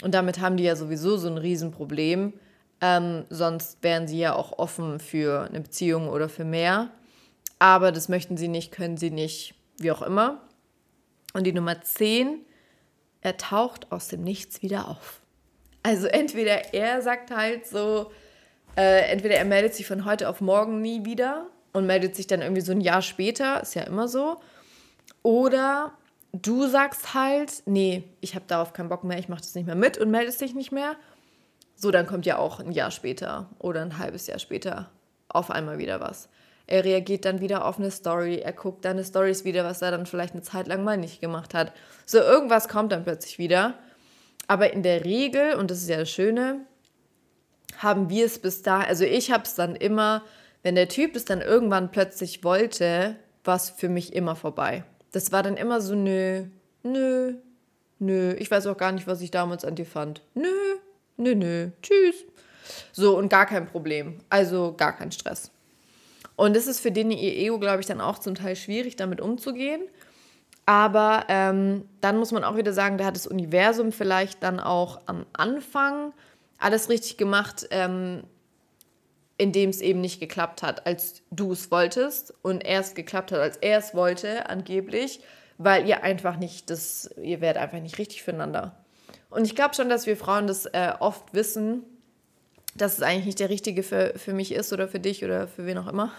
Und 0.04 0.14
damit 0.14 0.40
haben 0.40 0.58
die 0.58 0.64
ja 0.64 0.76
sowieso 0.76 1.18
so 1.18 1.28
ein 1.28 1.38
Riesenproblem. 1.38 2.34
Ähm, 2.82 3.26
sonst 3.30 3.84
wären 3.84 4.08
sie 4.08 4.20
ja 4.20 4.36
auch 4.36 4.58
offen 4.58 5.00
für 5.00 5.44
eine 5.44 5.62
Beziehung 5.62 6.10
oder 6.10 6.30
für 6.30 6.46
mehr. 6.46 6.90
Aber 7.60 7.92
das 7.92 8.10
möchten 8.10 8.38
sie 8.38 8.48
nicht, 8.48 8.72
können 8.72 8.98
sie 8.98 9.12
nicht, 9.12 9.54
wie 9.78 9.92
auch 9.92 10.02
immer. 10.02 10.42
Und 11.34 11.46
die 11.46 11.54
Nummer 11.54 11.82
10, 11.82 12.40
er 13.22 13.38
taucht 13.38 13.92
aus 13.92 14.08
dem 14.08 14.24
Nichts 14.24 14.62
wieder 14.64 14.90
auf. 14.90 15.22
Also 15.84 16.08
entweder 16.08 16.74
er 16.74 17.02
sagt 17.02 17.32
halt 17.32 17.68
so, 17.68 18.12
äh, 18.76 19.12
entweder 19.12 19.36
er 19.36 19.46
meldet 19.46 19.76
sich 19.76 19.86
von 19.86 20.06
heute 20.06 20.30
auf 20.30 20.42
morgen 20.42 20.82
nie 20.82 21.06
wieder 21.06 21.48
und 21.74 21.86
meldet 21.86 22.16
sich 22.16 22.28
dann 22.28 22.42
irgendwie 22.42 22.62
so 22.62 22.72
ein 22.72 22.82
Jahr 22.82 23.02
später, 23.02 23.62
ist 23.62 23.76
ja 23.76 23.84
immer 23.84 24.08
so. 24.08 24.42
Oder 25.24 25.94
du 26.34 26.68
sagst 26.68 27.14
halt, 27.14 27.64
nee, 27.66 28.04
ich 28.22 28.36
habe 28.36 28.46
darauf 28.48 28.74
keinen 28.74 28.90
Bock 28.90 29.04
mehr, 29.04 29.20
ich 29.20 29.30
mache 29.30 29.42
das 29.42 29.56
nicht 29.56 29.66
mehr 29.66 29.76
mit 29.76 29.98
und 29.98 30.12
meldest 30.12 30.42
dich 30.42 30.54
nicht 30.54 30.72
mehr. 30.72 30.96
So, 31.76 31.92
dann 31.92 32.08
kommt 32.08 32.26
ja 32.26 32.38
auch 32.38 32.60
ein 32.60 32.72
Jahr 32.72 32.92
später 32.92 33.50
oder 33.60 33.82
ein 33.82 33.98
halbes 33.98 34.28
Jahr 34.28 34.40
später 34.40 34.92
auf 35.28 35.50
einmal 35.50 35.78
wieder 35.78 36.00
was. 36.00 36.30
Er 36.68 36.86
reagiert 36.86 37.26
dann 37.26 37.42
wieder 37.42 37.66
auf 37.66 37.80
eine 37.80 37.92
Story, 37.92 38.38
er 38.38 38.54
guckt 38.54 38.86
deine 38.86 39.04
Stories 39.04 39.44
wieder, 39.44 39.64
was 39.64 39.82
er 39.82 39.92
dann 39.92 40.06
vielleicht 40.06 40.34
eine 40.34 40.44
Zeit 40.44 40.68
lang 40.68 40.84
mal 40.84 40.98
nicht 40.98 41.20
gemacht 41.20 41.54
hat. 41.54 41.74
So, 42.06 42.20
irgendwas 42.20 42.70
kommt 42.70 42.92
dann 42.92 43.04
plötzlich 43.04 43.40
wieder. 43.40 43.74
Aber 44.48 44.72
in 44.72 44.84
der 44.84 45.04
Regel, 45.04 45.56
und 45.56 45.72
das 45.72 45.80
ist 45.80 45.90
ja 45.90 45.98
das 45.98 46.10
Schöne, 46.10 46.62
haben 47.78 48.10
wir 48.10 48.26
es 48.26 48.40
bis 48.40 48.62
da, 48.62 48.82
also 48.82 49.04
ich 49.04 49.32
habe 49.32 49.44
es 49.44 49.56
dann 49.56 49.76
immer, 49.76 50.24
wenn 50.62 50.76
der 50.76 50.88
Typ 50.88 51.16
es 51.16 51.26
dann 51.26 51.42
irgendwann 51.42 51.92
plötzlich 51.92 52.44
wollte, 52.44 53.16
war 53.44 53.56
es 53.56 53.72
für 53.72 53.90
mich 53.90 54.14
immer 54.14 54.36
vorbei 54.36 54.84
das 55.12 55.32
war 55.32 55.44
dann 55.44 55.58
immer 55.58 55.82
so, 55.82 55.96
nö, 55.96 56.46
nö, 56.84 57.36
nö, 58.00 58.34
ich 58.34 58.50
weiß 58.50 58.68
auch 58.68 58.78
gar 58.78 58.92
nicht, 58.92 59.08
was 59.08 59.22
ich 59.22 59.32
damals 59.32 59.66
an 59.66 59.76
dir 59.76 59.86
fand. 59.86 60.22
Nö, 60.34 60.48
nö, 61.18 61.36
nö, 61.36 61.70
tschüss. 61.82 62.26
So, 62.92 63.18
und 63.18 63.30
gar 63.30 63.46
kein 63.46 63.68
Problem. 63.68 64.20
Also 64.30 64.74
gar 64.76 64.96
kein 64.96 65.12
Stress. 65.12 65.52
Und 66.36 66.56
das 66.56 66.68
ist 66.68 66.80
für 66.80 66.92
den 66.92 67.12
ihr 67.12 67.36
Ego, 67.38 67.60
glaube 67.60 67.82
ich, 67.82 67.88
dann 67.88 68.02
auch 68.02 68.20
zum 68.20 68.36
Teil 68.36 68.56
schwierig, 68.56 68.96
damit 68.96 69.22
umzugehen. 69.22 69.82
Aber 70.66 71.26
ähm, 71.28 71.88
dann 72.02 72.18
muss 72.18 72.32
man 72.32 72.44
auch 72.44 72.56
wieder 72.56 72.72
sagen, 72.72 72.98
da 72.98 73.06
hat 73.06 73.16
das 73.16 73.28
Universum 73.28 73.92
vielleicht 73.92 74.42
dann 74.44 74.60
auch 74.60 75.02
am 75.06 75.26
Anfang 75.34 76.14
alles 76.58 76.90
richtig 76.90 77.18
gemacht, 77.18 77.68
ähm, 77.72 78.24
in 79.42 79.52
dem 79.52 79.72
es 79.72 79.82
eben 79.82 80.02
nicht 80.02 80.20
geklappt 80.20 80.62
hat, 80.62 80.86
als 80.86 81.24
du 81.32 81.54
es 81.54 81.72
wolltest 81.72 82.32
und 82.44 82.64
erst 82.64 82.94
geklappt 82.94 83.32
hat, 83.32 83.40
als 83.40 83.58
er 83.58 83.80
es 83.80 83.96
wollte, 83.96 84.48
angeblich, 84.48 85.20
weil 85.58 85.88
ihr 85.88 86.04
einfach 86.04 86.38
nicht 86.38 86.70
das, 86.70 87.10
ihr 87.20 87.42
werdet 87.42 87.60
einfach 87.60 87.80
nicht 87.80 87.98
richtig 87.98 88.22
füreinander. 88.22 88.76
Und 89.32 89.46
ich 89.46 89.56
glaube 89.56 89.74
schon, 89.74 89.90
dass 89.90 90.06
wir 90.06 90.16
Frauen 90.16 90.46
das 90.46 90.68
äh, 90.68 90.94
oft 91.00 91.34
wissen, 91.34 91.82
dass 92.76 93.00
es 93.00 93.02
eigentlich 93.02 93.26
nicht 93.26 93.40
der 93.40 93.50
Richtige 93.50 93.82
für, 93.82 94.14
für 94.16 94.34
mich 94.34 94.52
ist 94.52 94.74
oder 94.74 94.88
für 94.88 95.00
dich 95.00 95.26
oder 95.26 95.48
für 95.48 95.66
wen 95.66 95.80
auch 95.80 95.88
immer. 95.88 96.12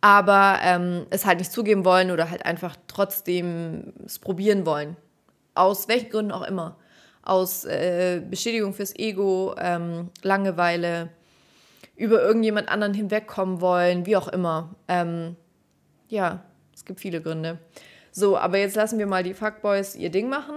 Aber 0.00 0.58
ähm, 0.64 1.06
es 1.10 1.26
halt 1.26 1.38
nicht 1.38 1.52
zugeben 1.52 1.84
wollen 1.84 2.10
oder 2.10 2.30
halt 2.30 2.46
einfach 2.46 2.74
trotzdem 2.88 3.92
es 4.04 4.18
probieren 4.18 4.66
wollen. 4.66 4.96
Aus 5.54 5.86
welchen 5.86 6.10
Gründen 6.10 6.32
auch 6.32 6.42
immer. 6.42 6.78
Aus 7.22 7.64
äh, 7.64 8.20
Bestätigung 8.28 8.74
fürs 8.74 8.96
Ego, 8.96 9.54
ähm, 9.56 10.10
Langeweile, 10.22 11.10
über 12.00 12.22
irgendjemand 12.22 12.70
anderen 12.70 12.94
hinwegkommen 12.94 13.60
wollen, 13.60 14.06
wie 14.06 14.16
auch 14.16 14.28
immer. 14.28 14.74
Ähm, 14.88 15.36
ja, 16.08 16.42
es 16.74 16.86
gibt 16.86 16.98
viele 16.98 17.20
Gründe. 17.20 17.58
So, 18.10 18.38
aber 18.38 18.56
jetzt 18.56 18.74
lassen 18.74 18.98
wir 18.98 19.06
mal 19.06 19.22
die 19.22 19.34
Fuckboys 19.34 19.96
ihr 19.96 20.10
Ding 20.10 20.30
machen. 20.30 20.54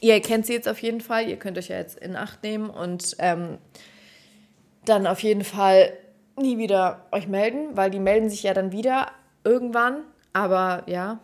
Ihr 0.00 0.20
kennt 0.20 0.46
sie 0.46 0.52
jetzt 0.52 0.68
auf 0.68 0.78
jeden 0.78 1.00
Fall. 1.00 1.28
Ihr 1.28 1.36
könnt 1.36 1.58
euch 1.58 1.68
ja 1.68 1.78
jetzt 1.78 1.98
in 1.98 2.14
Acht 2.14 2.44
nehmen 2.44 2.70
und 2.70 3.16
ähm, 3.18 3.58
dann 4.84 5.08
auf 5.08 5.20
jeden 5.20 5.42
Fall 5.42 5.92
nie 6.36 6.58
wieder 6.58 7.06
euch 7.10 7.26
melden, 7.26 7.76
weil 7.76 7.90
die 7.90 7.98
melden 7.98 8.30
sich 8.30 8.44
ja 8.44 8.54
dann 8.54 8.70
wieder 8.70 9.10
irgendwann. 9.42 10.04
Aber 10.32 10.84
ja, 10.86 11.18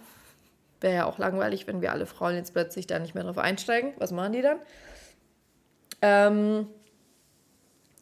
wäre 0.81 0.95
ja 0.97 1.05
auch 1.07 1.19
langweilig, 1.19 1.69
wenn 1.69 1.81
wir 1.81 1.93
alle 1.93 2.07
Frauen 2.07 2.35
jetzt 2.35 2.55
plötzlich 2.55 2.89
da 2.89 2.99
nicht 2.99 3.15
mehr 3.15 3.23
drauf 3.23 3.39
einsteigen. 3.39 3.93
Was 3.99 4.11
machen 4.11 4.33
die 4.33 4.43
dann? 4.43 4.59
Ähm, 6.03 6.67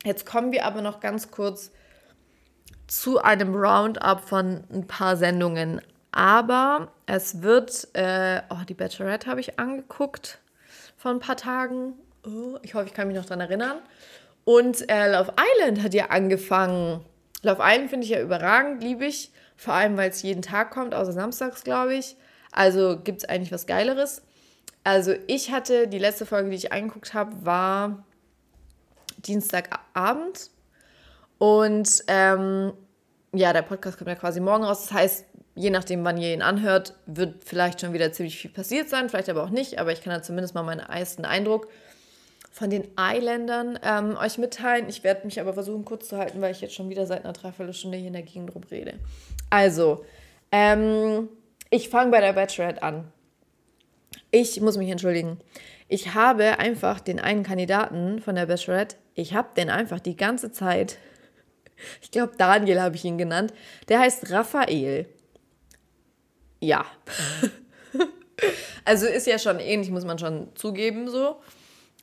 Jetzt 0.05 0.27
kommen 0.27 0.53
wir 0.53 0.65
aber 0.65 0.83
noch 0.83 1.01
ganz 1.01 1.31
kurz 1.31 1.71
zu 2.87 3.19
einem 3.19 3.55
Roundup 3.55 4.21
von 4.21 4.65
ein 4.73 4.87
paar 4.87 5.17
Sendungen. 5.17 5.81
Aber 6.13 6.91
es 7.07 7.43
wird, 7.43 7.89
äh, 7.95 8.41
oh, 8.51 8.65
die 8.69 8.75
Bachelorette 8.75 9.31
habe 9.31 9.41
ich 9.41 9.59
angeguckt 9.59 10.39
vor 10.97 11.11
ein 11.11 11.21
paar 11.21 11.37
Tagen. 11.37 11.95
Oh, 12.27 12.59
ich 12.63 12.75
hoffe, 12.75 12.87
ich 12.87 12.95
kann 12.95 13.09
mich 13.09 13.17
noch 13.17 13.27
daran 13.27 13.41
erinnern. 13.41 13.79
Und 14.45 14.89
äh, 14.89 15.13
Love 15.13 15.35
Island 15.39 15.83
hat 15.83 15.95
ja 15.95 16.07
angefangen. 16.07 17.05
Love 17.43 17.63
Island 17.63 17.91
finde 17.91 18.05
ich 18.05 18.11
ja 18.11 18.21
überragend, 18.21 18.83
liebe 18.83 19.05
ich. 19.05 19.31
Vor 19.57 19.75
allem, 19.75 19.97
weil 19.97 20.11
es 20.11 20.23
jeden 20.23 20.43
Tag 20.43 20.71
kommt, 20.71 20.95
außer 20.95 21.13
samstags, 21.13 21.65
glaube 21.65 21.95
ich. 21.95 22.17
Also 22.53 22.99
gibt 22.99 23.19
es 23.19 23.29
eigentlich 23.29 23.53
was 23.53 23.67
Geileres. 23.67 24.23
Also 24.85 25.15
ich 25.27 25.53
hatte, 25.53 25.89
die 25.89 25.99
letzte 25.99 26.25
Folge, 26.25 26.51
die 26.51 26.57
ich 26.57 26.73
angeguckt 26.73 27.13
habe, 27.13 27.45
war 27.45 28.05
Dienstagabend. 29.19 30.51
Und 31.39 32.05
ähm, 32.09 32.73
ja, 33.33 33.53
der 33.53 33.63
Podcast 33.63 33.99
kommt 33.99 34.09
ja 34.09 34.17
quasi 34.17 34.41
morgen 34.41 34.65
raus. 34.65 34.83
Das 34.83 34.93
heißt, 34.93 35.25
je 35.55 35.71
nachdem, 35.71 36.05
wann 36.05 36.19
ihr 36.19 36.33
ihn 36.33 36.43
anhört, 36.43 36.95
wird 37.07 37.45
vielleicht 37.45 37.81
schon 37.81 37.93
wieder 37.93 38.13
ziemlich 38.13 38.39
viel 38.39 38.51
passiert 38.51 38.89
sein, 38.89 39.09
vielleicht 39.09 39.29
aber 39.29 39.45
auch 39.45 39.51
nicht. 39.51 39.79
Aber 39.79 39.93
ich 39.93 40.03
kann 40.03 40.13
da 40.13 40.23
zumindest 40.23 40.55
mal 40.55 40.63
meinen 40.63 40.81
ersten 40.81 41.25
Eindruck 41.25 41.69
von 42.51 42.71
den 42.71 42.89
Eiländern 42.97 43.79
ähm, 43.83 44.17
euch 44.17 44.39
mitteilen. 44.39 44.89
Ich 44.89 45.05
werde 45.05 45.27
mich 45.27 45.41
aber 45.41 45.53
versuchen, 45.53 45.85
kurz 45.85 46.09
zu 46.09 46.17
halten, 46.17 46.41
weil 46.41 46.53
ich 46.53 46.61
jetzt 46.61 46.75
schon 46.75 46.89
wieder 46.89 47.07
seit 47.07 47.25
einer 47.25 47.33
Dreiviertelstunde 47.33 47.99
hier 47.99 48.09
in 48.09 48.15
der 48.15 48.23
Gegend 48.23 48.53
drum 48.53 48.63
rede. 48.71 48.95
Also, 49.51 50.05
ähm, 50.51 51.29
ich 51.71 51.89
fange 51.89 52.11
bei 52.11 52.21
der 52.21 52.33
Bachelorette 52.33 52.83
an. 52.83 53.13
Ich 54.31 54.61
muss 54.61 54.77
mich 54.77 54.91
entschuldigen. 54.91 55.39
Ich 55.89 56.15
habe 56.15 56.59
einfach 56.59 57.01
den 57.01 57.19
einen 57.19 57.43
Kandidaten 57.43 58.21
von 58.21 58.35
der 58.35 58.47
Bachelorette, 58.47 58.97
ich 59.15 59.35
habe 59.35 59.49
den 59.57 59.71
einfach 59.71 60.01
die 60.01 60.17
ganze 60.17 60.53
Zeit, 60.53 60.99
ich 62.03 62.11
glaube 62.11 62.35
Daniel 62.37 62.81
habe 62.81 62.97
ich 62.97 63.05
ihn 63.05 63.19
genannt, 63.19 63.53
der 63.89 64.01
heißt 64.01 64.31
Raphael. 64.31 65.09
Ja. 66.61 66.85
also 68.85 69.07
ist 69.07 69.27
ja 69.27 69.39
schon 69.39 69.61
ähnlich, 69.61 69.91
muss 69.91 70.05
man 70.05 70.19
schon 70.19 70.49
zugeben 70.55 71.09
so. 71.09 71.41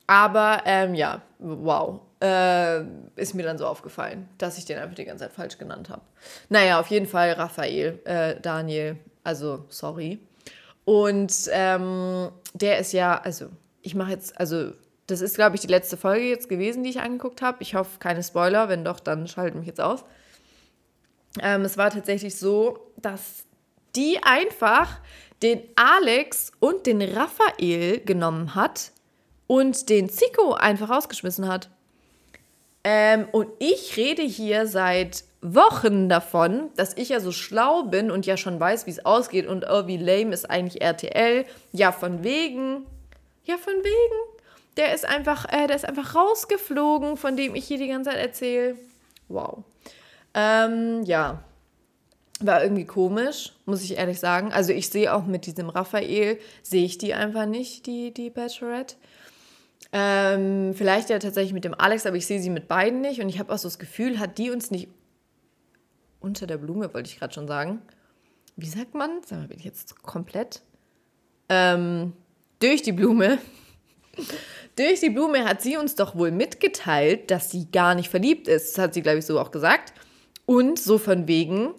Aber 0.06 0.62
ähm, 0.64 0.94
ja, 0.94 1.22
wow. 1.38 2.00
Äh, 2.22 2.80
ist 3.16 3.34
mir 3.34 3.42
dann 3.42 3.58
so 3.58 3.66
aufgefallen, 3.66 4.28
dass 4.38 4.56
ich 4.56 4.64
den 4.64 4.78
einfach 4.78 4.94
die 4.94 5.04
ganze 5.04 5.24
Zeit 5.24 5.34
falsch 5.34 5.58
genannt 5.58 5.90
habe. 5.90 6.00
Naja, 6.48 6.80
auf 6.80 6.86
jeden 6.88 7.06
Fall 7.06 7.32
Raphael, 7.32 8.00
äh, 8.04 8.40
Daniel, 8.40 8.96
also 9.22 9.66
sorry. 9.68 10.18
Und 10.86 11.34
ähm, 11.50 12.30
der 12.54 12.78
ist 12.78 12.92
ja, 12.92 13.20
also 13.20 13.50
ich 13.86 13.94
mache 13.94 14.10
jetzt, 14.10 14.38
also 14.38 14.72
das 15.06 15.20
ist, 15.20 15.36
glaube 15.36 15.54
ich, 15.54 15.62
die 15.62 15.68
letzte 15.68 15.96
Folge 15.96 16.26
jetzt 16.28 16.48
gewesen, 16.48 16.82
die 16.82 16.90
ich 16.90 17.00
angeguckt 17.00 17.40
habe. 17.40 17.58
Ich 17.60 17.76
hoffe, 17.76 17.98
keine 18.00 18.22
Spoiler. 18.22 18.68
Wenn 18.68 18.84
doch, 18.84 18.98
dann 18.98 19.28
schaltet 19.28 19.54
mich 19.56 19.68
jetzt 19.68 19.80
aus. 19.80 20.04
Ähm, 21.40 21.62
es 21.62 21.78
war 21.78 21.90
tatsächlich 21.90 22.36
so, 22.36 22.90
dass 22.96 23.44
die 23.94 24.18
einfach 24.22 25.00
den 25.42 25.62
Alex 25.76 26.50
und 26.58 26.86
den 26.86 27.00
Raphael 27.00 28.00
genommen 28.00 28.56
hat 28.56 28.90
und 29.46 29.88
den 29.88 30.08
Zico 30.08 30.54
einfach 30.54 30.90
rausgeschmissen 30.90 31.46
hat. 31.46 31.70
Ähm, 32.82 33.28
und 33.30 33.48
ich 33.60 33.96
rede 33.96 34.22
hier 34.22 34.66
seit 34.66 35.24
Wochen 35.40 36.08
davon, 36.08 36.70
dass 36.76 36.96
ich 36.96 37.10
ja 37.10 37.20
so 37.20 37.30
schlau 37.30 37.84
bin 37.84 38.10
und 38.10 38.26
ja 38.26 38.36
schon 38.36 38.58
weiß, 38.58 38.86
wie 38.86 38.90
es 38.90 39.04
ausgeht 39.04 39.46
und 39.46 39.66
oh, 39.68 39.86
wie 39.86 39.98
lame 39.98 40.32
ist 40.32 40.50
eigentlich 40.50 40.82
RTL. 40.82 41.44
Ja, 41.72 41.92
von 41.92 42.24
wegen. 42.24 42.86
Ja, 43.46 43.56
von 43.56 43.74
wegen. 43.74 44.40
Der 44.76 44.94
ist 44.94 45.06
einfach, 45.06 45.46
äh, 45.46 45.66
der 45.66 45.76
ist 45.76 45.86
einfach 45.86 46.14
rausgeflogen, 46.14 47.16
von 47.16 47.36
dem 47.36 47.54
ich 47.54 47.66
hier 47.66 47.78
die 47.78 47.88
ganze 47.88 48.10
Zeit 48.10 48.18
erzähle. 48.18 48.76
Wow. 49.28 49.64
Ähm, 50.34 51.02
ja. 51.04 51.42
War 52.40 52.62
irgendwie 52.62 52.84
komisch, 52.84 53.54
muss 53.64 53.82
ich 53.82 53.96
ehrlich 53.96 54.20
sagen. 54.20 54.52
Also 54.52 54.72
ich 54.72 54.90
sehe 54.90 55.14
auch 55.14 55.24
mit 55.24 55.46
diesem 55.46 55.70
Raphael, 55.70 56.38
sehe 56.62 56.84
ich 56.84 56.98
die 56.98 57.14
einfach 57.14 57.46
nicht, 57.46 57.86
die, 57.86 58.12
die 58.12 58.28
Bachelorette. 58.28 58.96
Ähm, 59.92 60.74
vielleicht 60.74 61.08
ja 61.08 61.18
tatsächlich 61.18 61.54
mit 61.54 61.64
dem 61.64 61.72
Alex, 61.72 62.04
aber 62.04 62.16
ich 62.16 62.26
sehe 62.26 62.40
sie 62.40 62.50
mit 62.50 62.68
beiden 62.68 63.00
nicht. 63.00 63.22
Und 63.22 63.30
ich 63.30 63.38
habe 63.38 63.54
auch 63.54 63.58
so 63.58 63.68
das 63.68 63.78
Gefühl, 63.78 64.18
hat 64.18 64.36
die 64.36 64.50
uns 64.50 64.70
nicht 64.70 64.88
unter 66.20 66.46
der 66.46 66.58
Blume, 66.58 66.92
wollte 66.92 67.08
ich 67.08 67.18
gerade 67.18 67.32
schon 67.32 67.48
sagen. 67.48 67.80
Wie 68.56 68.66
sagt 68.66 68.94
man? 68.94 69.22
Sag 69.24 69.38
mal, 69.38 69.48
bin 69.48 69.58
ich 69.58 69.64
jetzt 69.64 70.02
komplett? 70.02 70.60
Ähm, 71.48 72.12
durch 72.58 72.82
die 72.82 72.92
Blume. 72.92 73.38
durch 74.76 75.00
die 75.00 75.10
Blume 75.10 75.44
hat 75.44 75.62
sie 75.62 75.76
uns 75.76 75.94
doch 75.94 76.16
wohl 76.16 76.30
mitgeteilt, 76.30 77.30
dass 77.30 77.50
sie 77.50 77.70
gar 77.70 77.94
nicht 77.94 78.10
verliebt 78.10 78.48
ist. 78.48 78.76
Das 78.76 78.82
hat 78.82 78.94
sie, 78.94 79.02
glaube 79.02 79.18
ich, 79.18 79.26
so 79.26 79.38
auch 79.40 79.50
gesagt. 79.50 79.92
Und 80.44 80.78
so 80.78 80.98
von 80.98 81.26
wegen, 81.26 81.74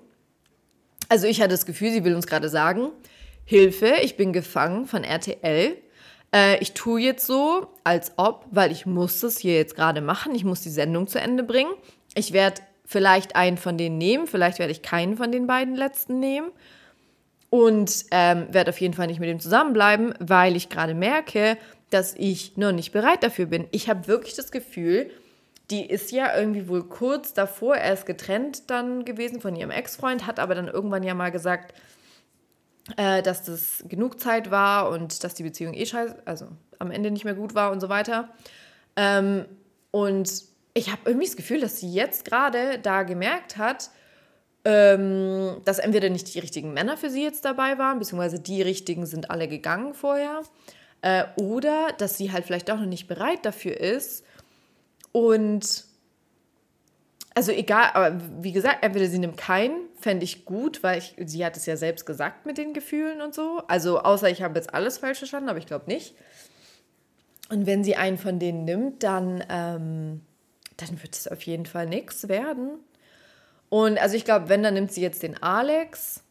also 1.10 1.28
ich 1.28 1.40
hatte 1.40 1.52
das 1.52 1.66
Gefühl, 1.66 1.92
sie 1.92 2.04
will 2.04 2.16
uns 2.16 2.28
gerade 2.28 2.50
sagen, 2.50 2.90
Hilfe, 3.46 3.96
ich 4.02 4.18
bin 4.18 4.34
gefangen 4.34 4.88
von 4.88 5.04
RTL. 5.06 5.78
Äh, 6.36 6.60
ich 6.60 6.74
tue 6.74 7.00
jetzt 7.00 7.26
so, 7.26 7.68
als 7.86 8.12
ob, 8.18 8.46
weil 8.52 8.74
ich 8.74 8.86
muss 8.86 9.24
es 9.24 9.38
hier 9.38 9.56
jetzt 9.56 9.76
gerade 9.76 10.02
machen, 10.02 10.36
ich 10.36 10.44
muss 10.44 10.62
die 10.62 10.70
Sendung 10.70 11.08
zu 11.08 11.20
Ende 11.20 11.44
bringen. 11.44 11.72
Ich 12.14 12.34
werde 12.34 12.62
vielleicht 12.84 13.38
einen 13.38 13.58
von 13.58 13.78
denen 13.78 13.98
nehmen, 13.98 14.28
vielleicht 14.28 14.60
werde 14.60 14.72
ich 14.72 14.82
keinen 14.82 15.16
von 15.16 15.32
den 15.32 15.48
beiden 15.48 15.76
letzten 15.76 16.20
nehmen 16.20 16.52
und 17.50 18.06
ähm, 18.12 18.48
werde 18.52 18.70
auf 18.70 18.82
jeden 18.82 18.94
Fall 18.94 19.08
nicht 19.08 19.20
mit 19.20 19.30
dem 19.30 19.40
zusammenbleiben, 19.40 20.14
weil 20.20 20.56
ich 20.56 20.70
gerade 20.70 20.94
merke, 20.94 21.58
dass 21.90 22.14
ich 22.16 22.58
noch 22.58 22.72
nicht 22.72 22.92
bereit 22.92 23.24
dafür 23.24 23.46
bin. 23.46 23.68
Ich 23.72 23.90
habe 23.90 24.08
wirklich 24.08 24.36
das 24.36 24.52
Gefühl, 24.52 25.10
die 25.70 25.86
ist 25.86 26.12
ja 26.12 26.38
irgendwie 26.38 26.68
wohl 26.68 26.84
kurz 26.84 27.34
davor 27.34 27.76
erst 27.76 28.06
getrennt 28.06 28.70
dann 28.70 29.06
gewesen 29.06 29.42
von 29.42 29.56
ihrem 29.56 29.72
Ex-Freund, 29.72 30.26
hat 30.26 30.40
aber 30.40 30.56
dann 30.56 30.68
irgendwann 30.68 31.04
ja 31.04 31.14
mal 31.14 31.32
gesagt, 31.32 31.74
äh, 32.96 33.22
dass 33.22 33.44
das 33.44 33.84
genug 33.88 34.20
Zeit 34.20 34.50
war 34.50 34.90
und 34.90 35.24
dass 35.24 35.34
die 35.34 35.44
Beziehung 35.44 35.74
eh 35.74 35.86
scheiße, 35.86 36.16
also 36.26 36.48
am 36.80 36.92
Ende 36.92 37.12
nicht 37.12 37.26
mehr 37.26 37.34
gut 37.34 37.54
war 37.54 37.72
und 37.72 37.82
so 37.82 37.90
weiter. 37.90 38.30
Ähm, 38.96 39.46
und 39.92 40.44
ich 40.74 40.92
habe 40.92 41.02
irgendwie 41.06 41.26
das 41.26 41.36
Gefühl, 41.36 41.60
dass 41.60 41.80
sie 41.80 41.92
jetzt 41.92 42.24
gerade 42.24 42.80
da 42.80 43.04
gemerkt 43.04 43.58
hat, 43.58 43.90
ähm, 44.70 45.62
dass 45.64 45.80
entweder 45.80 46.10
nicht 46.10 46.34
die 46.34 46.40
richtigen 46.40 46.74
Männer 46.74 46.98
für 46.98 47.10
sie 47.10 47.24
jetzt 47.24 47.46
dabei 47.46 47.78
waren, 47.78 48.00
beziehungsweise 48.00 48.38
die 48.38 48.62
richtigen 48.62 49.06
sind 49.06 49.32
alle 49.32 49.48
gegangen 49.48 49.94
vorher, 49.94 50.42
äh, 51.02 51.24
oder 51.38 51.94
dass 51.98 52.18
sie 52.18 52.34
halt 52.34 52.44
vielleicht 52.44 52.70
auch 52.70 52.78
noch 52.78 52.86
nicht 52.86 53.08
bereit 53.08 53.46
dafür 53.46 53.80
ist. 53.80 54.26
Und 55.14 55.86
also 57.34 57.54
egal, 57.54 57.92
aber 57.94 58.20
wie 58.42 58.52
gesagt, 58.52 58.84
entweder 58.84 59.08
sie 59.08 59.20
nimmt 59.20 59.38
keinen, 59.38 59.88
fände 60.02 60.26
ich 60.26 60.44
gut, 60.44 60.84
weil 60.84 60.98
ich, 60.98 61.16
sie 61.26 61.46
hat 61.46 61.56
es 61.56 61.66
ja 61.66 61.78
selbst 61.78 62.06
gesagt 62.06 62.46
mit 62.46 62.58
den 62.58 62.74
Gefühlen 62.74 63.22
und 63.22 63.34
so. 63.34 63.62
Also 63.70 64.00
außer 64.02 64.30
ich 64.30 64.42
habe 64.42 64.60
jetzt 64.60 64.74
alles 64.74 64.98
falsch 64.98 65.20
verstanden, 65.20 65.48
aber 65.48 65.60
ich 65.60 65.68
glaube 65.68 65.86
nicht. 65.88 66.14
Und 67.50 67.68
wenn 67.68 67.86
sie 67.86 67.96
einen 67.96 68.18
von 68.18 68.38
denen 68.38 68.66
nimmt, 68.66 69.04
dann 69.04 69.42
ähm, 69.48 70.22
dann 70.76 71.02
wird 71.02 71.16
es 71.16 71.28
auf 71.28 71.42
jeden 71.44 71.66
Fall 71.66 71.88
nichts 71.88 72.28
werden. 72.28 72.80
Und 73.70 73.98
also 73.98 74.16
ich 74.16 74.26
glaube, 74.26 74.50
wenn, 74.50 74.64
dann 74.64 74.74
nimmt 74.74 74.92
sie 74.92 75.02
jetzt 75.02 75.24
den 75.24 75.42
Alex. 75.42 76.24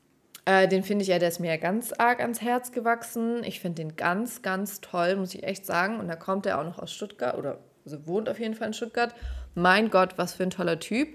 Äh, 0.44 0.68
den 0.68 0.82
finde 0.82 1.02
ich 1.02 1.08
ja, 1.08 1.18
der 1.18 1.28
ist 1.28 1.40
mir 1.40 1.50
ja 1.50 1.56
ganz 1.56 1.92
arg 1.92 2.20
ans 2.20 2.40
Herz 2.40 2.72
gewachsen. 2.72 3.42
Ich 3.44 3.60
finde 3.60 3.82
den 3.82 3.96
ganz, 3.96 4.42
ganz 4.42 4.80
toll, 4.80 5.16
muss 5.16 5.34
ich 5.34 5.42
echt 5.42 5.66
sagen. 5.66 5.98
Und 5.98 6.08
da 6.08 6.16
kommt 6.16 6.46
er 6.46 6.60
auch 6.60 6.64
noch 6.64 6.78
aus 6.78 6.92
Stuttgart 6.92 7.36
oder 7.36 7.58
also 7.84 8.06
wohnt 8.06 8.28
auf 8.28 8.38
jeden 8.38 8.54
Fall 8.54 8.68
in 8.68 8.74
Stuttgart. 8.74 9.14
Mein 9.54 9.90
Gott, 9.90 10.14
was 10.16 10.34
für 10.34 10.44
ein 10.44 10.50
toller 10.50 10.78
Typ. 10.78 11.08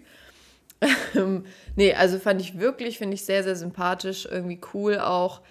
nee, 1.76 1.93
also 1.93 2.19
fand 2.19 2.41
ich 2.41 2.57
wirklich, 2.59 2.97
finde 2.97 3.15
ich 3.15 3.26
sehr, 3.26 3.43
sehr 3.43 3.55
sympathisch, 3.55 4.28
irgendwie 4.30 4.59
cool 4.74 4.99
auch. 4.99 5.41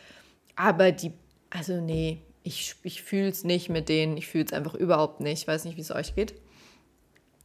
Aber 0.56 0.92
die, 0.92 1.12
also 1.50 1.80
nee, 1.80 2.22
ich, 2.42 2.74
ich 2.82 3.02
fühle 3.02 3.28
es 3.28 3.44
nicht 3.44 3.68
mit 3.68 3.88
denen. 3.88 4.16
Ich 4.16 4.28
fühle 4.28 4.44
es 4.44 4.52
einfach 4.52 4.74
überhaupt 4.74 5.20
nicht. 5.20 5.42
Ich 5.42 5.48
weiß 5.48 5.64
nicht, 5.64 5.76
wie 5.76 5.82
es 5.82 5.90
euch 5.90 6.14
geht. 6.14 6.34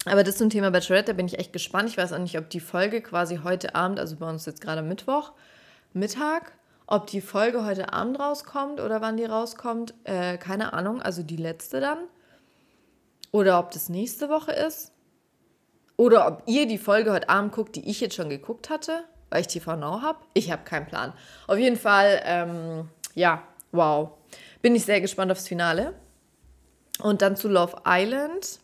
Aber 0.06 0.24
das 0.24 0.38
zum 0.38 0.50
Thema 0.52 0.70
Bachelorette, 0.70 1.12
da 1.12 1.14
bin 1.14 1.26
ich 1.26 1.40
echt 1.40 1.52
gespannt. 1.52 1.90
Ich 1.90 1.98
weiß 1.98 2.14
auch 2.14 2.20
nicht, 2.20 2.38
ob 2.38 2.50
die 2.50 2.60
Folge 2.60 3.02
quasi 3.02 3.40
heute 3.44 3.74
Abend, 3.74 4.00
also 4.00 4.16
bei 4.18 4.30
uns 4.30 4.46
jetzt 4.46 4.62
gerade 4.62 4.84
Mittwoch, 4.84 5.32
Mittag, 5.94 6.54
ob 6.86 7.08
die 7.08 7.22
Folge 7.22 7.66
heute 7.66 7.92
Abend 7.92 8.20
rauskommt 8.20 8.80
oder 8.80 9.02
wann 9.02 9.18
die 9.18 9.26
rauskommt. 9.26 9.96
Äh, 10.04 10.38
keine 10.38 10.74
Ahnung, 10.74 11.02
also 11.02 11.24
die 11.24 11.38
letzte 11.38 11.80
dann. 11.80 11.98
Oder 13.32 13.60
ob 13.60 13.72
das 13.72 13.90
nächste 13.90 14.30
Woche 14.30 14.52
ist. 14.52 14.94
Oder 15.98 16.28
ob 16.28 16.44
ihr 16.46 16.68
die 16.68 16.78
Folge 16.78 17.12
heute 17.12 17.30
Abend 17.30 17.54
guckt, 17.54 17.76
die 17.76 17.90
ich 17.90 18.00
jetzt 18.02 18.16
schon 18.16 18.30
geguckt 18.30 18.70
hatte, 18.70 19.04
weil 19.30 19.42
ich 19.42 19.48
TV 19.48 19.76
Now 19.76 20.02
habe. 20.02 20.20
Ich 20.34 20.52
habe 20.52 20.64
keinen 20.64 20.86
Plan. 20.86 21.14
Auf 21.48 21.58
jeden 21.58 21.78
Fall, 21.78 22.22
ähm, 22.26 22.90
ja, 23.16 23.42
wow. 23.72 24.12
Bin 24.62 24.76
ich 24.76 24.86
sehr 24.86 25.02
gespannt 25.02 25.32
aufs 25.32 25.48
Finale. 25.48 25.96
Und 27.00 27.22
dann 27.22 27.36
zu 27.36 27.48
Love 27.48 27.82
Island 27.86 28.60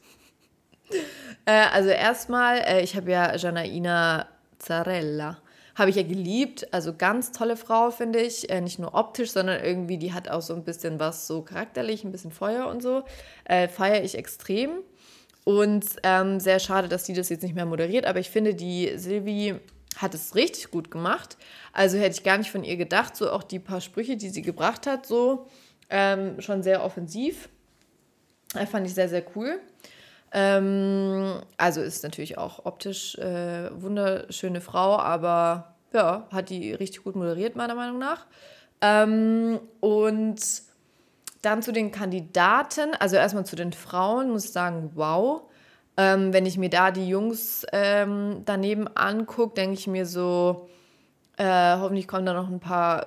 äh, 1.45 1.51
also 1.51 1.89
erstmal, 1.89 2.59
äh, 2.59 2.81
ich 2.81 2.95
habe 2.95 3.11
ja 3.11 3.35
Janaina 3.35 4.27
Zarella. 4.59 5.37
Habe 5.75 5.89
ich 5.89 5.95
ja 5.95 6.03
geliebt. 6.03 6.71
Also 6.73 6.93
ganz 6.93 7.31
tolle 7.31 7.55
Frau, 7.55 7.91
finde 7.91 8.19
ich. 8.19 8.49
Äh, 8.49 8.61
nicht 8.61 8.79
nur 8.79 8.93
optisch, 8.93 9.31
sondern 9.31 9.63
irgendwie, 9.63 9.97
die 9.97 10.13
hat 10.13 10.29
auch 10.29 10.41
so 10.41 10.53
ein 10.53 10.63
bisschen 10.63 10.99
was 10.99 11.27
so 11.27 11.41
charakterlich, 11.41 12.03
ein 12.03 12.11
bisschen 12.11 12.31
Feuer 12.31 12.67
und 12.67 12.81
so. 12.83 13.03
Äh, 13.45 13.67
Feiere 13.67 14.03
ich 14.03 14.17
extrem. 14.17 14.71
Und 15.43 15.85
ähm, 16.03 16.39
sehr 16.39 16.59
schade, 16.59 16.87
dass 16.87 17.05
sie 17.05 17.13
das 17.13 17.29
jetzt 17.29 17.41
nicht 17.41 17.55
mehr 17.55 17.65
moderiert. 17.65 18.05
Aber 18.05 18.19
ich 18.19 18.29
finde, 18.29 18.53
die 18.53 18.91
Silvi 18.97 19.55
hat 19.97 20.13
es 20.13 20.35
richtig 20.35 20.71
gut 20.71 20.91
gemacht. 20.91 21.37
Also 21.73 21.97
hätte 21.97 22.15
ich 22.15 22.23
gar 22.23 22.37
nicht 22.37 22.51
von 22.51 22.63
ihr 22.63 22.77
gedacht. 22.77 23.15
So 23.15 23.31
auch 23.31 23.43
die 23.43 23.59
paar 23.59 23.81
Sprüche, 23.81 24.17
die 24.17 24.29
sie 24.29 24.41
gebracht 24.41 24.85
hat, 24.87 25.05
so 25.05 25.47
ähm, 25.89 26.39
schon 26.41 26.63
sehr 26.63 26.83
offensiv. 26.83 27.49
Äh, 28.53 28.65
fand 28.65 28.85
ich 28.85 28.93
sehr, 28.93 29.09
sehr 29.09 29.23
cool. 29.35 29.59
Ähm, 30.31 31.41
also 31.57 31.81
ist 31.81 32.03
natürlich 32.03 32.37
auch 32.37 32.65
optisch 32.65 33.17
äh, 33.17 33.69
wunderschöne 33.73 34.61
Frau, 34.61 34.97
aber 34.97 35.75
ja, 35.93 36.27
hat 36.31 36.49
die 36.49 36.73
richtig 36.73 37.03
gut 37.03 37.15
moderiert, 37.15 37.55
meiner 37.55 37.75
Meinung 37.75 37.99
nach. 37.99 38.25
Ähm, 38.81 39.59
und 39.81 40.39
dann 41.41 41.61
zu 41.61 41.71
den 41.71 41.91
Kandidaten, 41.91 42.93
also 42.99 43.15
erstmal 43.15 43.45
zu 43.45 43.55
den 43.55 43.73
Frauen, 43.73 44.29
muss 44.29 44.45
ich 44.45 44.51
sagen, 44.51 44.91
wow. 44.95 45.43
Ähm, 45.97 46.31
wenn 46.31 46.45
ich 46.45 46.57
mir 46.57 46.69
da 46.69 46.91
die 46.91 47.07
Jungs 47.07 47.65
ähm, 47.73 48.43
daneben 48.45 48.87
angucke, 48.95 49.55
denke 49.55 49.73
ich 49.73 49.87
mir 49.87 50.05
so, 50.05 50.69
äh, 51.37 51.77
hoffentlich 51.77 52.07
kommen 52.07 52.25
da 52.25 52.33
noch 52.33 52.47
ein 52.47 52.61
paar 52.61 53.05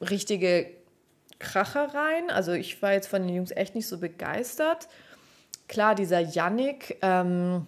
richtige 0.00 0.70
Kracher 1.38 1.94
rein. 1.94 2.30
Also 2.30 2.52
ich 2.52 2.80
war 2.80 2.92
jetzt 2.92 3.08
von 3.08 3.26
den 3.26 3.34
Jungs 3.34 3.50
echt 3.50 3.74
nicht 3.74 3.86
so 3.86 3.98
begeistert. 3.98 4.88
Klar 5.70 5.94
dieser 5.94 6.20
Yannick 6.20 6.98
ähm, 7.00 7.66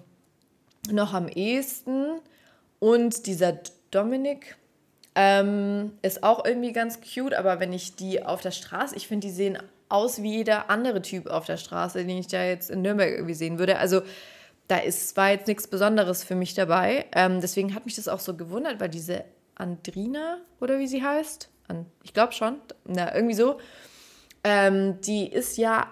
noch 0.90 1.14
am 1.14 1.28
ehesten 1.28 2.20
und 2.80 3.26
dieser 3.26 3.58
Dominik 3.92 4.56
ähm, 5.14 5.92
ist 6.02 6.24
auch 6.24 6.44
irgendwie 6.44 6.72
ganz 6.72 7.00
cute, 7.00 7.34
aber 7.34 7.60
wenn 7.60 7.72
ich 7.72 7.94
die 7.94 8.24
auf 8.24 8.40
der 8.40 8.50
Straße, 8.50 8.96
ich 8.96 9.06
finde, 9.06 9.28
die 9.28 9.32
sehen 9.32 9.58
aus 9.88 10.20
wie 10.20 10.36
jeder 10.36 10.68
andere 10.68 11.00
Typ 11.00 11.28
auf 11.28 11.46
der 11.46 11.58
Straße, 11.58 12.04
den 12.04 12.18
ich 12.18 12.26
da 12.26 12.44
jetzt 12.44 12.70
in 12.70 12.82
Nürnberg 12.82 13.10
irgendwie 13.12 13.34
sehen 13.34 13.58
würde. 13.58 13.78
Also 13.78 14.02
da 14.66 14.78
ist, 14.78 15.16
war 15.16 15.30
jetzt 15.30 15.46
nichts 15.46 15.68
Besonderes 15.68 16.24
für 16.24 16.34
mich 16.34 16.54
dabei. 16.54 17.06
Ähm, 17.14 17.40
deswegen 17.40 17.74
hat 17.74 17.84
mich 17.84 17.94
das 17.94 18.08
auch 18.08 18.20
so 18.20 18.34
gewundert, 18.34 18.80
weil 18.80 18.88
diese 18.88 19.24
Andrina 19.54 20.38
oder 20.60 20.78
wie 20.78 20.88
sie 20.88 21.04
heißt, 21.04 21.50
An, 21.68 21.86
ich 22.02 22.14
glaube 22.14 22.32
schon, 22.32 22.56
na, 22.84 23.14
irgendwie 23.14 23.34
so, 23.34 23.58
ähm, 24.42 25.00
die 25.02 25.30
ist 25.30 25.56
ja 25.56 25.86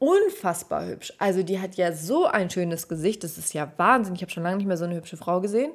unfassbar 0.00 0.86
hübsch. 0.86 1.12
Also 1.18 1.44
die 1.44 1.60
hat 1.60 1.76
ja 1.76 1.92
so 1.92 2.26
ein 2.26 2.50
schönes 2.50 2.88
Gesicht, 2.88 3.22
das 3.22 3.38
ist 3.38 3.54
ja 3.54 3.70
Wahnsinn. 3.76 4.16
Ich 4.16 4.22
habe 4.22 4.32
schon 4.32 4.42
lange 4.42 4.56
nicht 4.56 4.66
mehr 4.66 4.78
so 4.78 4.86
eine 4.86 4.96
hübsche 4.96 5.16
Frau 5.16 5.40
gesehen. 5.40 5.70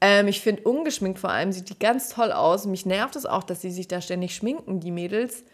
Ähm, 0.00 0.28
ich 0.28 0.40
finde 0.40 0.62
ungeschminkt 0.62 1.18
vor 1.18 1.30
allem 1.30 1.52
sieht 1.52 1.68
die 1.68 1.78
ganz 1.78 2.08
toll 2.08 2.32
aus. 2.32 2.66
Mich 2.66 2.86
nervt 2.86 3.16
es 3.16 3.26
auch, 3.26 3.44
dass 3.44 3.60
sie 3.60 3.70
sich 3.70 3.86
da 3.86 4.00
ständig 4.00 4.34
schminken, 4.34 4.80
die 4.80 4.90
Mädels, 4.90 5.44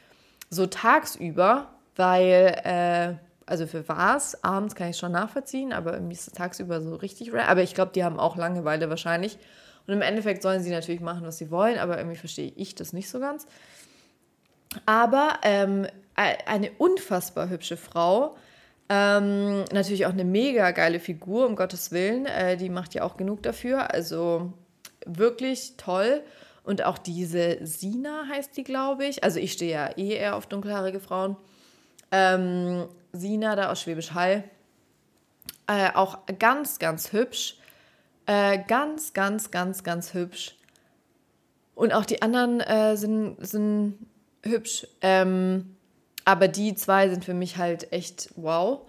so 0.49 0.67
tagsüber, 0.67 1.69
weil, 1.97 2.61
äh, 2.65 3.15
also 3.45 3.67
für 3.67 3.89
was, 3.89 4.43
abends 4.45 4.77
kann 4.77 4.91
ich 4.91 4.97
schon 4.97 5.13
nachvollziehen, 5.13 5.73
aber 5.73 5.95
irgendwie 5.95 6.15
ist 6.15 6.29
es 6.29 6.33
tagsüber 6.33 6.81
so 6.81 6.95
richtig 6.95 7.33
rare. 7.33 7.49
Aber 7.49 7.63
ich 7.63 7.75
glaube, 7.75 7.91
die 7.93 8.05
haben 8.05 8.21
auch 8.21 8.37
Langeweile 8.37 8.89
wahrscheinlich. 8.89 9.37
Und 9.89 9.95
im 9.95 10.03
Endeffekt 10.03 10.43
sollen 10.43 10.63
sie 10.63 10.71
natürlich 10.71 11.01
machen, 11.01 11.27
was 11.27 11.39
sie 11.39 11.51
wollen, 11.51 11.79
aber 11.79 11.99
irgendwie 11.99 12.17
verstehe 12.17 12.53
ich 12.55 12.77
das 12.77 12.93
nicht 12.93 13.09
so 13.09 13.19
ganz. 13.19 13.47
Aber 14.85 15.39
ähm, 15.43 15.87
eine 16.17 16.71
unfassbar 16.79 17.49
hübsche 17.49 17.77
Frau. 17.77 18.37
Ähm, 18.89 19.65
natürlich 19.73 20.07
auch 20.07 20.13
eine 20.13 20.25
mega 20.25 20.71
geile 20.71 21.01
Figur, 21.01 21.47
um 21.47 21.57
Gottes 21.57 21.93
Willen. 21.93 22.27
Äh, 22.27 22.57
die 22.57 22.71
macht 22.71 22.95
ja 22.95 23.03
auch 23.03 23.17
genug 23.17 23.43
dafür. 23.43 23.93
Also 23.93 24.53
wirklich 25.05 25.77
toll. 25.77 26.23
Und 26.63 26.85
auch 26.85 26.99
diese 26.99 27.65
Sina 27.65 28.25
heißt 28.29 28.57
die, 28.57 28.65
glaube 28.65 29.07
ich. 29.07 29.25
Also 29.25 29.39
ich 29.39 29.53
stehe 29.53 29.73
ja 29.73 29.91
eh 29.97 30.15
eher 30.15 30.37
auf 30.37 30.47
dunkelhaarige 30.47 31.01
Frauen. 31.01 31.37
Ähm, 32.11 32.89
Sina 33.13 33.57
da 33.57 33.71
aus 33.71 33.83
Schwäbisch 33.83 34.13
Hall. 34.13 34.45
Äh, 35.67 35.91
auch 35.95 36.19
ganz, 36.39 36.79
ganz 36.79 37.13
hübsch. 37.13 37.59
Äh, 38.27 38.59
ganz, 38.67 39.13
ganz, 39.13 39.51
ganz, 39.51 39.85
ganz 39.85 40.15
hübsch. 40.15 40.57
Und 41.75 41.93
auch 41.93 42.05
die 42.05 42.23
anderen 42.23 42.61
äh, 42.61 42.97
sind, 42.97 43.37
sind 43.47 43.99
hübsch. 44.43 44.87
Ähm, 45.03 45.76
aber 46.27 46.49
die 46.49 46.75
zwei 46.75 47.09
sind 47.09 47.25
für 47.25 47.35
mich 47.35 47.57
halt 47.57 47.93
echt 47.93 48.31
wow. 48.37 48.81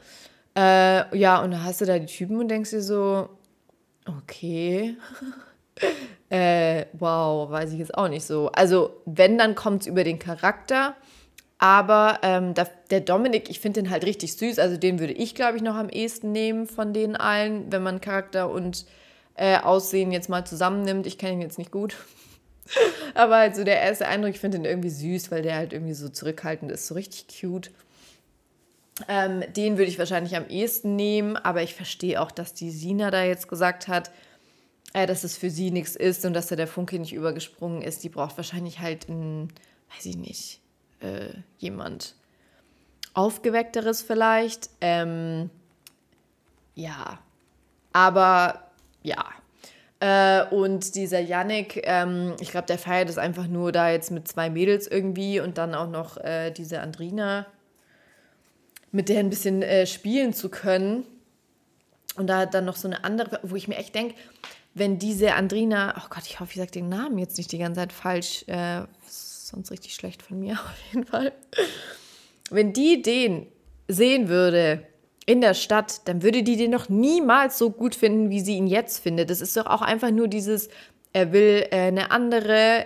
Äh, 0.57 1.15
ja, 1.15 1.41
und 1.41 1.51
da 1.51 1.63
hast 1.63 1.79
du 1.79 1.85
da 1.85 1.99
die 1.99 2.07
Typen 2.07 2.39
und 2.39 2.49
denkst 2.49 2.71
dir 2.71 2.81
so, 2.81 3.29
okay. 4.07 4.97
äh, 6.29 6.85
wow, 6.93 7.49
weiß 7.49 7.73
ich 7.73 7.79
jetzt 7.79 7.95
auch 7.95 8.09
nicht 8.09 8.25
so. 8.25 8.51
Also, 8.53 9.01
wenn, 9.05 9.37
dann 9.37 9.53
kommt 9.53 9.81
es 9.81 9.87
über 9.87 10.03
den 10.03 10.17
Charakter. 10.17 10.95
Aber 11.59 12.19
ähm, 12.23 12.55
der, 12.55 12.69
der 12.89 13.01
Dominik, 13.01 13.49
ich 13.49 13.59
finde 13.59 13.81
den 13.81 13.91
halt 13.91 14.03
richtig 14.05 14.35
süß. 14.35 14.57
Also, 14.57 14.77
den 14.77 14.99
würde 14.99 15.13
ich, 15.13 15.35
glaube 15.35 15.57
ich, 15.57 15.63
noch 15.63 15.75
am 15.75 15.89
ehesten 15.89 16.31
nehmen 16.31 16.65
von 16.65 16.91
den 16.91 17.15
allen, 17.15 17.71
wenn 17.71 17.83
man 17.83 18.01
Charakter 18.01 18.49
und 18.49 18.87
äh, 19.35 19.59
Aussehen 19.59 20.11
jetzt 20.11 20.27
mal 20.27 20.43
zusammennimmt. 20.43 21.05
Ich 21.05 21.19
kenne 21.19 21.33
ihn 21.33 21.41
jetzt 21.41 21.59
nicht 21.59 21.71
gut. 21.71 21.95
Aber 23.13 23.37
halt 23.37 23.55
so 23.55 23.63
der 23.63 23.81
erste 23.81 24.07
Eindruck, 24.07 24.31
ich 24.31 24.39
finde 24.39 24.57
ihn 24.57 24.65
irgendwie 24.65 24.89
süß, 24.89 25.31
weil 25.31 25.41
der 25.41 25.55
halt 25.55 25.73
irgendwie 25.73 25.93
so 25.93 26.09
zurückhaltend 26.09 26.71
ist, 26.71 26.87
so 26.87 26.95
richtig 26.95 27.27
cute. 27.27 27.71
Ähm, 29.07 29.43
den 29.55 29.77
würde 29.77 29.89
ich 29.89 29.99
wahrscheinlich 29.99 30.35
am 30.35 30.47
ehesten 30.47 30.95
nehmen, 30.95 31.37
aber 31.37 31.61
ich 31.61 31.75
verstehe 31.75 32.19
auch, 32.21 32.31
dass 32.31 32.53
die 32.53 32.71
Sina 32.71 33.11
da 33.11 33.23
jetzt 33.23 33.47
gesagt 33.47 33.87
hat, 33.87 34.11
äh, 34.93 35.05
dass 35.05 35.23
es 35.23 35.37
für 35.37 35.49
sie 35.49 35.71
nichts 35.71 35.95
ist 35.95 36.25
und 36.25 36.33
dass 36.33 36.47
da 36.47 36.55
der 36.55 36.67
Funke 36.67 36.97
nicht 36.97 37.13
übergesprungen 37.13 37.81
ist. 37.81 38.03
Die 38.03 38.09
braucht 38.09 38.37
wahrscheinlich 38.37 38.79
halt 38.79 39.07
ein, 39.09 39.53
weiß 39.95 40.05
ich 40.05 40.17
nicht, 40.17 40.61
äh, 41.01 41.29
jemand 41.59 42.15
Aufgeweckteres 43.13 44.01
vielleicht. 44.01 44.69
Ähm, 44.81 45.49
ja, 46.73 47.19
aber 47.93 48.71
ja, 49.03 49.25
äh, 49.99 50.43
und 50.51 50.95
dieser 50.95 51.19
Yannick, 51.19 51.81
ähm, 51.83 52.35
ich 52.39 52.51
glaube, 52.51 52.67
der 52.67 52.77
feiert 52.77 53.09
es 53.09 53.17
einfach 53.17 53.47
nur 53.47 53.71
da 53.71 53.89
jetzt 53.89 54.11
mit 54.11 54.27
zwei 54.27 54.49
Mädels 54.49 54.87
irgendwie 54.87 55.39
und 55.39 55.57
dann 55.57 55.73
auch 55.73 55.89
noch 55.89 56.17
äh, 56.17 56.51
diese 56.51 56.81
Andrina, 56.81 57.47
mit 58.91 59.09
der 59.09 59.19
ein 59.19 59.29
bisschen 59.29 59.61
äh, 59.63 59.87
spielen 59.87 60.33
zu 60.33 60.49
können. 60.49 61.03
Und 62.15 62.27
da 62.27 62.45
dann 62.45 62.65
noch 62.65 62.75
so 62.75 62.87
eine 62.87 63.03
andere, 63.03 63.39
wo 63.43 63.55
ich 63.55 63.67
mir 63.67 63.75
echt 63.75 63.93
denke, 63.93 64.15
wenn 64.73 64.99
diese 64.99 65.33
Andrina, 65.33 65.95
oh 65.97 66.07
Gott, 66.09 66.23
ich 66.25 66.39
hoffe, 66.39 66.51
ich 66.51 66.57
sage 66.57 66.71
den 66.71 66.89
Namen 66.89 67.17
jetzt 67.17 67.37
nicht 67.37 67.51
die 67.51 67.57
ganze 67.57 67.81
Zeit 67.81 67.93
falsch, 67.93 68.43
äh, 68.47 68.81
sonst 69.07 69.71
richtig 69.71 69.95
schlecht 69.95 70.21
von 70.21 70.39
mir 70.39 70.53
auf 70.63 70.93
jeden 70.93 71.05
Fall. 71.05 71.31
Wenn 72.49 72.73
die 72.73 73.01
den 73.01 73.47
sehen 73.87 74.29
würde, 74.29 74.85
in 75.27 75.41
der 75.41 75.53
Stadt, 75.53 76.07
dann 76.07 76.23
würde 76.23 76.41
die 76.41 76.55
den 76.55 76.71
noch 76.71 76.89
niemals 76.89 77.57
so 77.57 77.69
gut 77.69 77.93
finden, 77.93 78.29
wie 78.31 78.39
sie 78.39 78.55
ihn 78.55 78.65
jetzt 78.65 78.99
findet. 78.99 79.29
Das 79.29 79.41
ist 79.41 79.55
doch 79.57 79.67
auch 79.67 79.81
einfach 79.81 80.09
nur 80.09 80.29
dieses, 80.29 80.69
er 81.11 81.33
will 81.33 81.67
äh, 81.69 81.87
eine 81.87 82.11
andere, 82.11 82.85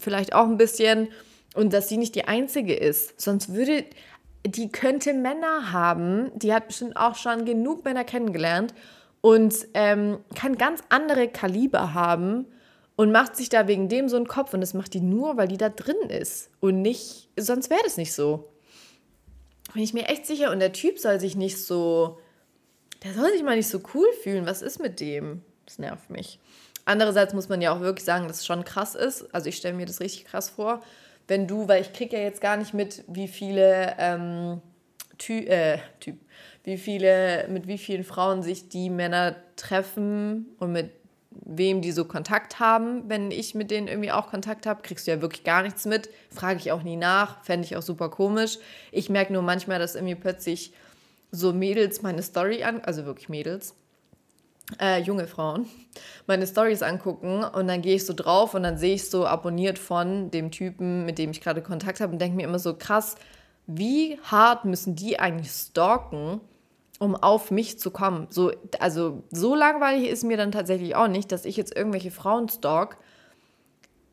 vielleicht 0.00 0.34
auch 0.34 0.46
ein 0.46 0.58
bisschen, 0.58 1.08
und 1.54 1.72
dass 1.72 1.88
sie 1.88 1.96
nicht 1.96 2.16
die 2.16 2.24
einzige 2.24 2.74
ist. 2.74 3.20
Sonst 3.20 3.54
würde, 3.54 3.84
die 4.44 4.68
könnte 4.68 5.14
Männer 5.14 5.72
haben, 5.72 6.32
die 6.34 6.52
hat 6.52 6.66
bestimmt 6.66 6.96
auch 6.96 7.14
schon 7.14 7.44
genug 7.44 7.84
Männer 7.84 8.04
kennengelernt 8.04 8.74
und 9.20 9.54
ähm, 9.74 10.18
kann 10.34 10.58
ganz 10.58 10.82
andere 10.88 11.28
Kaliber 11.28 11.94
haben 11.94 12.46
und 12.96 13.12
macht 13.12 13.36
sich 13.36 13.48
da 13.48 13.68
wegen 13.68 13.88
dem 13.88 14.08
so 14.08 14.16
einen 14.16 14.26
Kopf. 14.26 14.54
Und 14.54 14.60
das 14.60 14.74
macht 14.74 14.92
die 14.92 15.00
nur, 15.00 15.36
weil 15.36 15.46
die 15.46 15.56
da 15.56 15.68
drin 15.68 16.10
ist. 16.10 16.50
Und 16.58 16.82
nicht, 16.82 17.28
sonst 17.38 17.70
wäre 17.70 17.82
das 17.84 17.96
nicht 17.96 18.12
so 18.12 18.48
bin 19.78 19.84
ich 19.84 19.94
mir 19.94 20.08
echt 20.08 20.26
sicher. 20.26 20.50
Und 20.50 20.58
der 20.58 20.72
Typ 20.72 20.98
soll 20.98 21.20
sich 21.20 21.36
nicht 21.36 21.56
so, 21.56 22.18
der 23.04 23.14
soll 23.14 23.30
sich 23.30 23.44
mal 23.44 23.54
nicht 23.54 23.68
so 23.68 23.80
cool 23.94 24.08
fühlen. 24.24 24.44
Was 24.44 24.60
ist 24.60 24.80
mit 24.80 24.98
dem? 24.98 25.42
Das 25.66 25.78
nervt 25.78 26.10
mich. 26.10 26.40
Andererseits 26.84 27.32
muss 27.32 27.48
man 27.48 27.62
ja 27.62 27.72
auch 27.72 27.78
wirklich 27.78 28.04
sagen, 28.04 28.26
dass 28.26 28.38
es 28.38 28.46
schon 28.46 28.64
krass 28.64 28.96
ist. 28.96 29.32
Also 29.32 29.48
ich 29.48 29.56
stelle 29.56 29.76
mir 29.76 29.86
das 29.86 30.00
richtig 30.00 30.24
krass 30.24 30.50
vor, 30.50 30.82
wenn 31.28 31.46
du, 31.46 31.68
weil 31.68 31.80
ich 31.80 31.92
kriege 31.92 32.16
ja 32.16 32.24
jetzt 32.24 32.40
gar 32.40 32.56
nicht 32.56 32.74
mit, 32.74 33.04
wie 33.06 33.28
viele 33.28 33.94
ähm, 34.00 34.60
Ty 35.16 35.46
äh, 35.46 35.78
Typ, 36.00 36.18
wie 36.64 36.76
viele, 36.76 37.46
mit 37.48 37.68
wie 37.68 37.78
vielen 37.78 38.02
Frauen 38.02 38.42
sich 38.42 38.68
die 38.68 38.90
Männer 38.90 39.36
treffen 39.54 40.56
und 40.58 40.72
mit 40.72 40.90
wem 41.44 41.80
die 41.80 41.92
so 41.92 42.04
Kontakt 42.04 42.60
haben. 42.60 43.08
Wenn 43.08 43.30
ich 43.30 43.54
mit 43.54 43.70
denen 43.70 43.88
irgendwie 43.88 44.12
auch 44.12 44.30
Kontakt 44.30 44.66
habe, 44.66 44.82
kriegst 44.82 45.06
du 45.06 45.10
ja 45.10 45.20
wirklich 45.20 45.44
gar 45.44 45.62
nichts 45.62 45.84
mit. 45.84 46.08
Frage 46.30 46.58
ich 46.58 46.72
auch 46.72 46.82
nie 46.82 46.96
nach, 46.96 47.42
fände 47.44 47.66
ich 47.66 47.76
auch 47.76 47.82
super 47.82 48.08
komisch. 48.08 48.58
Ich 48.92 49.08
merke 49.08 49.32
nur 49.32 49.42
manchmal, 49.42 49.78
dass 49.78 49.94
irgendwie 49.94 50.14
plötzlich 50.14 50.72
so 51.30 51.52
Mädels 51.52 52.02
meine 52.02 52.22
Story 52.22 52.62
an, 52.62 52.80
also 52.80 53.04
wirklich 53.04 53.28
Mädels, 53.28 53.74
äh, 54.80 55.00
junge 55.00 55.26
Frauen, 55.26 55.66
meine 56.26 56.46
Stories 56.46 56.82
angucken 56.82 57.44
und 57.44 57.68
dann 57.68 57.82
gehe 57.82 57.96
ich 57.96 58.06
so 58.06 58.14
drauf 58.14 58.54
und 58.54 58.62
dann 58.62 58.78
sehe 58.78 58.94
ich 58.94 59.08
so 59.08 59.26
abonniert 59.26 59.78
von 59.78 60.30
dem 60.30 60.50
Typen, 60.50 61.04
mit 61.04 61.18
dem 61.18 61.30
ich 61.30 61.40
gerade 61.40 61.62
Kontakt 61.62 62.00
habe 62.00 62.12
und 62.12 62.18
denke 62.18 62.36
mir 62.36 62.44
immer 62.44 62.58
so 62.58 62.74
krass, 62.74 63.16
wie 63.66 64.18
hart 64.22 64.64
müssen 64.64 64.96
die 64.96 65.20
eigentlich 65.20 65.50
stalken, 65.50 66.40
um 66.98 67.14
auf 67.14 67.50
mich 67.50 67.78
zu 67.78 67.90
kommen. 67.90 68.26
So, 68.30 68.52
also 68.80 69.22
so 69.30 69.54
langweilig 69.54 70.08
ist 70.08 70.24
mir 70.24 70.36
dann 70.36 70.52
tatsächlich 70.52 70.96
auch 70.96 71.08
nicht, 71.08 71.30
dass 71.32 71.44
ich 71.44 71.56
jetzt 71.56 71.76
irgendwelche 71.76 72.10
Frauen 72.10 72.48
stalk. 72.48 72.98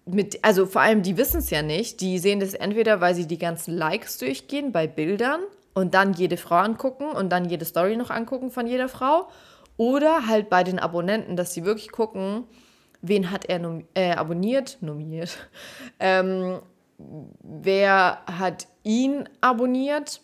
Mit, 0.06 0.44
also 0.44 0.68
vor 0.68 0.82
allem, 0.82 1.02
die 1.02 1.18
wissen 1.18 1.40
es 1.40 1.50
ja 1.50 1.64
nicht. 1.64 2.00
Die 2.02 2.20
sehen 2.20 2.40
das 2.40 2.54
entweder, 2.54 3.02
weil 3.02 3.16
sie 3.16 3.26
die 3.26 3.40
ganzen 3.40 3.76
Likes 3.76 4.20
durchgehen 4.20 4.72
bei 4.72 4.86
Bildern 4.86 5.42
und 5.74 5.96
dann 5.96 6.14
jede 6.14 6.38
Frau 6.38 6.58
angucken 6.58 7.06
und 7.06 7.30
dann 7.30 7.46
jede 7.50 7.66
Story 7.66 7.98
noch 7.98 8.12
angucken 8.12 8.52
von 8.52 8.68
jeder 8.68 8.88
Frau. 8.88 9.28
Oder 9.78 10.28
halt 10.28 10.50
bei 10.50 10.64
den 10.64 10.80
Abonnenten, 10.80 11.36
dass 11.36 11.54
sie 11.54 11.66
wirklich 11.66 11.92
gucken, 11.92 12.46
wen 13.02 13.32
hat 13.32 13.46
er 13.46 13.60
äh, 13.96 14.12
abonniert, 14.12 14.78
nominiert, 14.82 15.38
ähm, 16.00 16.60
wer 16.98 18.20
hat 18.26 18.68
ihn 18.84 19.28
abonniert 19.42 20.22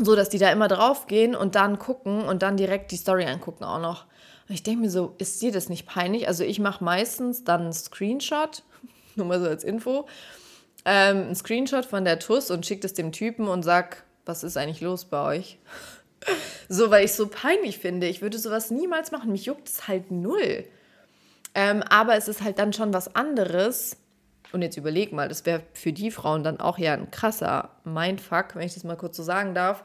so 0.00 0.16
dass 0.16 0.28
die 0.28 0.38
da 0.38 0.50
immer 0.50 0.68
drauf 0.68 1.06
gehen 1.06 1.34
und 1.34 1.54
dann 1.54 1.78
gucken 1.78 2.22
und 2.22 2.42
dann 2.42 2.56
direkt 2.56 2.90
die 2.92 2.96
Story 2.96 3.24
angucken 3.24 3.64
auch 3.64 3.80
noch. 3.80 4.06
Und 4.48 4.54
ich 4.54 4.62
denke 4.62 4.82
mir 4.82 4.90
so, 4.90 5.14
ist 5.18 5.40
dir 5.42 5.52
das 5.52 5.68
nicht 5.68 5.86
peinlich? 5.86 6.28
Also 6.28 6.44
ich 6.44 6.58
mache 6.58 6.82
meistens 6.82 7.44
dann 7.44 7.62
einen 7.62 7.72
Screenshot, 7.72 8.62
nur 9.16 9.26
mal 9.26 9.40
so 9.40 9.46
als 9.46 9.64
Info, 9.64 10.06
ähm, 10.84 11.18
einen 11.18 11.34
Screenshot 11.34 11.84
von 11.84 12.04
der 12.04 12.18
TUS 12.18 12.50
und 12.50 12.66
schicke 12.66 12.82
das 12.82 12.94
dem 12.94 13.12
Typen 13.12 13.48
und 13.48 13.62
sag, 13.62 14.04
was 14.24 14.44
ist 14.44 14.56
eigentlich 14.56 14.80
los 14.80 15.04
bei 15.04 15.38
euch? 15.38 15.58
so, 16.68 16.90
weil 16.90 17.04
ich 17.04 17.10
es 17.10 17.16
so 17.16 17.28
peinlich 17.28 17.78
finde. 17.78 18.06
Ich 18.06 18.22
würde 18.22 18.38
sowas 18.38 18.70
niemals 18.70 19.12
machen. 19.12 19.32
Mich 19.32 19.46
juckt 19.46 19.68
es 19.68 19.88
halt 19.88 20.10
null. 20.10 20.64
Ähm, 21.54 21.82
aber 21.82 22.16
es 22.16 22.28
ist 22.28 22.42
halt 22.42 22.58
dann 22.58 22.72
schon 22.72 22.94
was 22.94 23.14
anderes, 23.14 23.96
und 24.52 24.62
jetzt 24.62 24.76
überleg 24.76 25.12
mal, 25.12 25.28
das 25.28 25.46
wäre 25.46 25.62
für 25.72 25.92
die 25.92 26.10
Frauen 26.10 26.42
dann 26.42 26.60
auch 26.60 26.78
ja 26.78 26.94
ein 26.94 27.10
krasser 27.10 27.70
Mindfuck, 27.84 28.54
wenn 28.54 28.66
ich 28.66 28.74
das 28.74 28.84
mal 28.84 28.96
kurz 28.96 29.16
so 29.16 29.22
sagen 29.22 29.54
darf. 29.54 29.84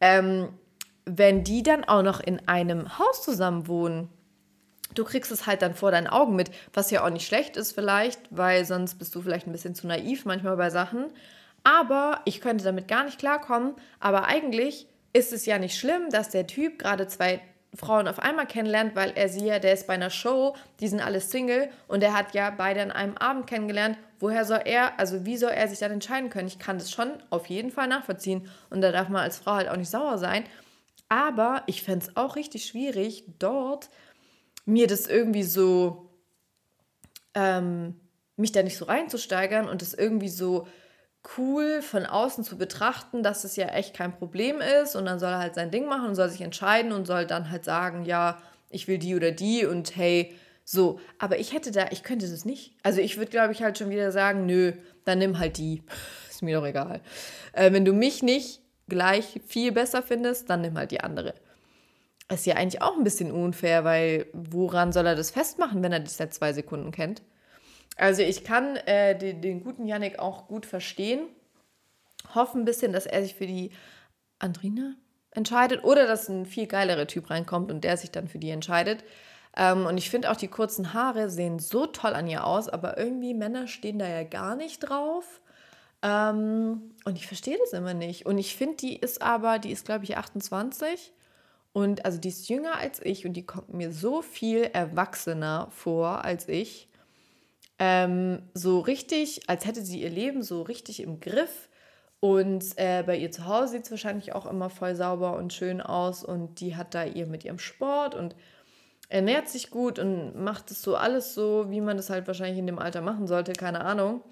Ähm, 0.00 0.48
wenn 1.04 1.44
die 1.44 1.62
dann 1.62 1.84
auch 1.84 2.02
noch 2.02 2.20
in 2.20 2.46
einem 2.48 2.98
Haus 2.98 3.22
zusammen 3.22 3.68
wohnen, 3.68 4.08
du 4.94 5.04
kriegst 5.04 5.30
es 5.30 5.46
halt 5.46 5.62
dann 5.62 5.74
vor 5.74 5.90
deinen 5.90 6.08
Augen 6.08 6.36
mit, 6.36 6.50
was 6.72 6.90
ja 6.90 7.04
auch 7.04 7.10
nicht 7.10 7.26
schlecht 7.26 7.56
ist 7.56 7.72
vielleicht, 7.72 8.20
weil 8.30 8.64
sonst 8.64 8.96
bist 8.96 9.14
du 9.14 9.22
vielleicht 9.22 9.46
ein 9.46 9.52
bisschen 9.52 9.74
zu 9.74 9.86
naiv 9.86 10.24
manchmal 10.24 10.56
bei 10.56 10.70
Sachen. 10.70 11.06
Aber 11.64 12.20
ich 12.24 12.40
könnte 12.40 12.64
damit 12.64 12.88
gar 12.88 13.04
nicht 13.04 13.18
klarkommen. 13.18 13.74
Aber 13.98 14.26
eigentlich 14.26 14.86
ist 15.12 15.32
es 15.32 15.46
ja 15.46 15.58
nicht 15.58 15.78
schlimm, 15.78 16.10
dass 16.10 16.30
der 16.30 16.46
Typ 16.46 16.78
gerade 16.78 17.08
zwei 17.08 17.40
Frauen 17.76 18.08
auf 18.08 18.18
einmal 18.18 18.46
kennenlernt, 18.46 18.96
weil 18.96 19.12
er 19.14 19.28
sie 19.28 19.46
ja, 19.46 19.58
der 19.58 19.72
ist 19.72 19.86
bei 19.86 19.94
einer 19.94 20.10
Show, 20.10 20.56
die 20.80 20.88
sind 20.88 21.00
alle 21.00 21.20
Single 21.20 21.68
und 21.88 22.02
er 22.02 22.14
hat 22.14 22.34
ja 22.34 22.50
beide 22.50 22.82
an 22.82 22.90
einem 22.90 23.16
Abend 23.16 23.46
kennengelernt. 23.46 23.98
Woher 24.18 24.44
soll 24.44 24.62
er, 24.64 24.98
also 24.98 25.26
wie 25.26 25.36
soll 25.36 25.50
er 25.50 25.68
sich 25.68 25.78
dann 25.78 25.92
entscheiden 25.92 26.30
können? 26.30 26.48
Ich 26.48 26.58
kann 26.58 26.78
das 26.78 26.90
schon 26.90 27.12
auf 27.30 27.46
jeden 27.46 27.70
Fall 27.70 27.88
nachvollziehen 27.88 28.48
und 28.70 28.80
da 28.80 28.92
darf 28.92 29.08
man 29.08 29.22
als 29.22 29.38
Frau 29.38 29.52
halt 29.52 29.68
auch 29.68 29.76
nicht 29.76 29.90
sauer 29.90 30.18
sein. 30.18 30.44
Aber 31.08 31.62
ich 31.66 31.82
fände 31.82 32.06
es 32.06 32.16
auch 32.16 32.36
richtig 32.36 32.66
schwierig, 32.66 33.24
dort 33.38 33.90
mir 34.64 34.86
das 34.86 35.06
irgendwie 35.06 35.44
so, 35.44 36.10
ähm, 37.34 37.94
mich 38.36 38.52
da 38.52 38.62
nicht 38.62 38.76
so 38.76 38.86
reinzusteigern 38.86 39.68
und 39.68 39.82
das 39.82 39.94
irgendwie 39.94 40.28
so 40.28 40.66
cool 41.36 41.82
von 41.82 42.06
außen 42.06 42.44
zu 42.44 42.56
betrachten, 42.56 43.22
dass 43.22 43.44
es 43.44 43.56
ja 43.56 43.66
echt 43.68 43.94
kein 43.94 44.16
Problem 44.16 44.60
ist 44.60 44.96
und 44.96 45.06
dann 45.06 45.18
soll 45.18 45.30
er 45.30 45.38
halt 45.38 45.54
sein 45.54 45.70
Ding 45.70 45.86
machen 45.86 46.08
und 46.08 46.14
soll 46.14 46.28
sich 46.28 46.40
entscheiden 46.40 46.92
und 46.92 47.06
soll 47.06 47.26
dann 47.26 47.50
halt 47.50 47.64
sagen, 47.64 48.04
ja, 48.04 48.38
ich 48.70 48.88
will 48.88 48.98
die 48.98 49.14
oder 49.14 49.30
die 49.30 49.66
und 49.66 49.96
hey, 49.96 50.34
so. 50.64 51.00
Aber 51.18 51.38
ich 51.38 51.52
hätte 51.52 51.70
da, 51.70 51.86
ich 51.90 52.02
könnte 52.02 52.28
das 52.28 52.44
nicht. 52.44 52.74
Also 52.82 53.00
ich 53.00 53.16
würde, 53.16 53.30
glaube 53.30 53.52
ich, 53.52 53.62
halt 53.62 53.78
schon 53.78 53.90
wieder 53.90 54.12
sagen, 54.12 54.46
nö, 54.46 54.72
dann 55.04 55.18
nimm 55.18 55.38
halt 55.38 55.58
die. 55.58 55.82
ist 56.30 56.42
mir 56.42 56.58
doch 56.58 56.66
egal. 56.66 57.00
Äh, 57.52 57.72
wenn 57.72 57.84
du 57.84 57.92
mich 57.92 58.22
nicht 58.22 58.60
gleich 58.88 59.40
viel 59.46 59.72
besser 59.72 60.02
findest, 60.02 60.50
dann 60.50 60.60
nimm 60.60 60.76
halt 60.76 60.90
die 60.90 61.00
andere. 61.00 61.34
Ist 62.28 62.46
ja 62.46 62.56
eigentlich 62.56 62.82
auch 62.82 62.96
ein 62.96 63.04
bisschen 63.04 63.30
unfair, 63.30 63.84
weil 63.84 64.26
woran 64.32 64.92
soll 64.92 65.06
er 65.06 65.14
das 65.14 65.30
festmachen, 65.30 65.82
wenn 65.82 65.92
er 65.92 66.00
dich 66.00 66.14
seit 66.14 66.34
zwei 66.34 66.52
Sekunden 66.52 66.90
kennt? 66.90 67.22
Also 67.96 68.22
ich 68.22 68.44
kann 68.44 68.76
äh, 68.76 69.16
den, 69.16 69.40
den, 69.40 69.64
guten 69.64 69.86
Yannick 69.86 70.18
auch 70.18 70.46
gut 70.48 70.66
verstehen. 70.66 71.26
Hoffe 72.34 72.58
ein 72.58 72.64
bisschen, 72.64 72.92
dass 72.92 73.06
er 73.06 73.22
sich 73.22 73.34
für 73.34 73.46
die 73.46 73.70
Andrina 74.38 74.94
entscheidet 75.30 75.84
oder 75.84 76.06
dass 76.06 76.28
ein 76.28 76.46
viel 76.46 76.66
geilerer 76.66 77.06
Typ 77.06 77.30
reinkommt 77.30 77.70
und 77.70 77.84
der 77.84 77.96
sich 77.96 78.10
dann 78.10 78.28
für 78.28 78.38
die 78.38 78.50
entscheidet. 78.50 79.02
Ähm, 79.56 79.86
und 79.86 79.96
ich 79.96 80.10
finde 80.10 80.30
auch 80.30 80.36
die 80.36 80.48
kurzen 80.48 80.92
Haare 80.92 81.30
sehen 81.30 81.58
so 81.58 81.86
toll 81.86 82.12
an 82.12 82.26
ihr 82.26 82.46
aus, 82.46 82.68
aber 82.68 82.98
irgendwie 82.98 83.34
Männer 83.34 83.66
stehen 83.66 83.98
da 83.98 84.06
ja 84.06 84.24
gar 84.24 84.54
nicht 84.54 84.80
drauf. 84.80 85.40
Ähm, 86.02 86.94
und 87.04 87.16
ich 87.16 87.26
verstehe 87.26 87.58
das 87.58 87.72
immer 87.72 87.94
nicht. 87.94 88.26
Und 88.26 88.36
ich 88.36 88.56
finde, 88.56 88.76
die 88.76 88.96
ist 88.96 89.22
aber, 89.22 89.58
die 89.58 89.72
ist 89.72 89.86
glaube 89.86 90.04
ich 90.04 90.16
28 90.18 91.12
und 91.72 92.04
also 92.04 92.18
die 92.18 92.28
ist 92.28 92.48
jünger 92.48 92.76
als 92.76 93.00
ich 93.02 93.26
und 93.26 93.32
die 93.32 93.46
kommt 93.46 93.72
mir 93.72 93.92
so 93.92 94.22
viel 94.22 94.62
erwachsener 94.72 95.68
vor 95.70 96.24
als 96.24 96.48
ich. 96.48 96.88
Ähm, 97.78 98.42
so 98.54 98.80
richtig, 98.80 99.48
als 99.48 99.66
hätte 99.66 99.82
sie 99.82 100.02
ihr 100.02 100.10
Leben 100.10 100.42
so 100.42 100.62
richtig 100.62 101.00
im 101.00 101.20
Griff. 101.20 101.68
Und 102.20 102.64
äh, 102.76 103.02
bei 103.06 103.16
ihr 103.16 103.30
zu 103.30 103.46
Hause 103.46 103.72
sieht 103.72 103.84
es 103.84 103.90
wahrscheinlich 103.90 104.34
auch 104.34 104.46
immer 104.46 104.70
voll 104.70 104.94
sauber 104.94 105.36
und 105.36 105.52
schön 105.52 105.80
aus. 105.80 106.24
Und 106.24 106.60
die 106.60 106.76
hat 106.76 106.94
da 106.94 107.04
ihr 107.04 107.26
mit 107.26 107.44
ihrem 107.44 107.58
Sport 107.58 108.14
und 108.14 108.34
ernährt 109.08 109.48
sich 109.48 109.70
gut 109.70 109.98
und 109.98 110.34
macht 110.36 110.70
es 110.70 110.82
so 110.82 110.96
alles 110.96 111.34
so, 111.34 111.70
wie 111.70 111.80
man 111.80 111.96
das 111.96 112.10
halt 112.10 112.26
wahrscheinlich 112.26 112.58
in 112.58 112.66
dem 112.66 112.78
Alter 112.78 113.02
machen 113.02 113.26
sollte, 113.26 113.52
keine 113.52 113.84
Ahnung. 113.84 114.22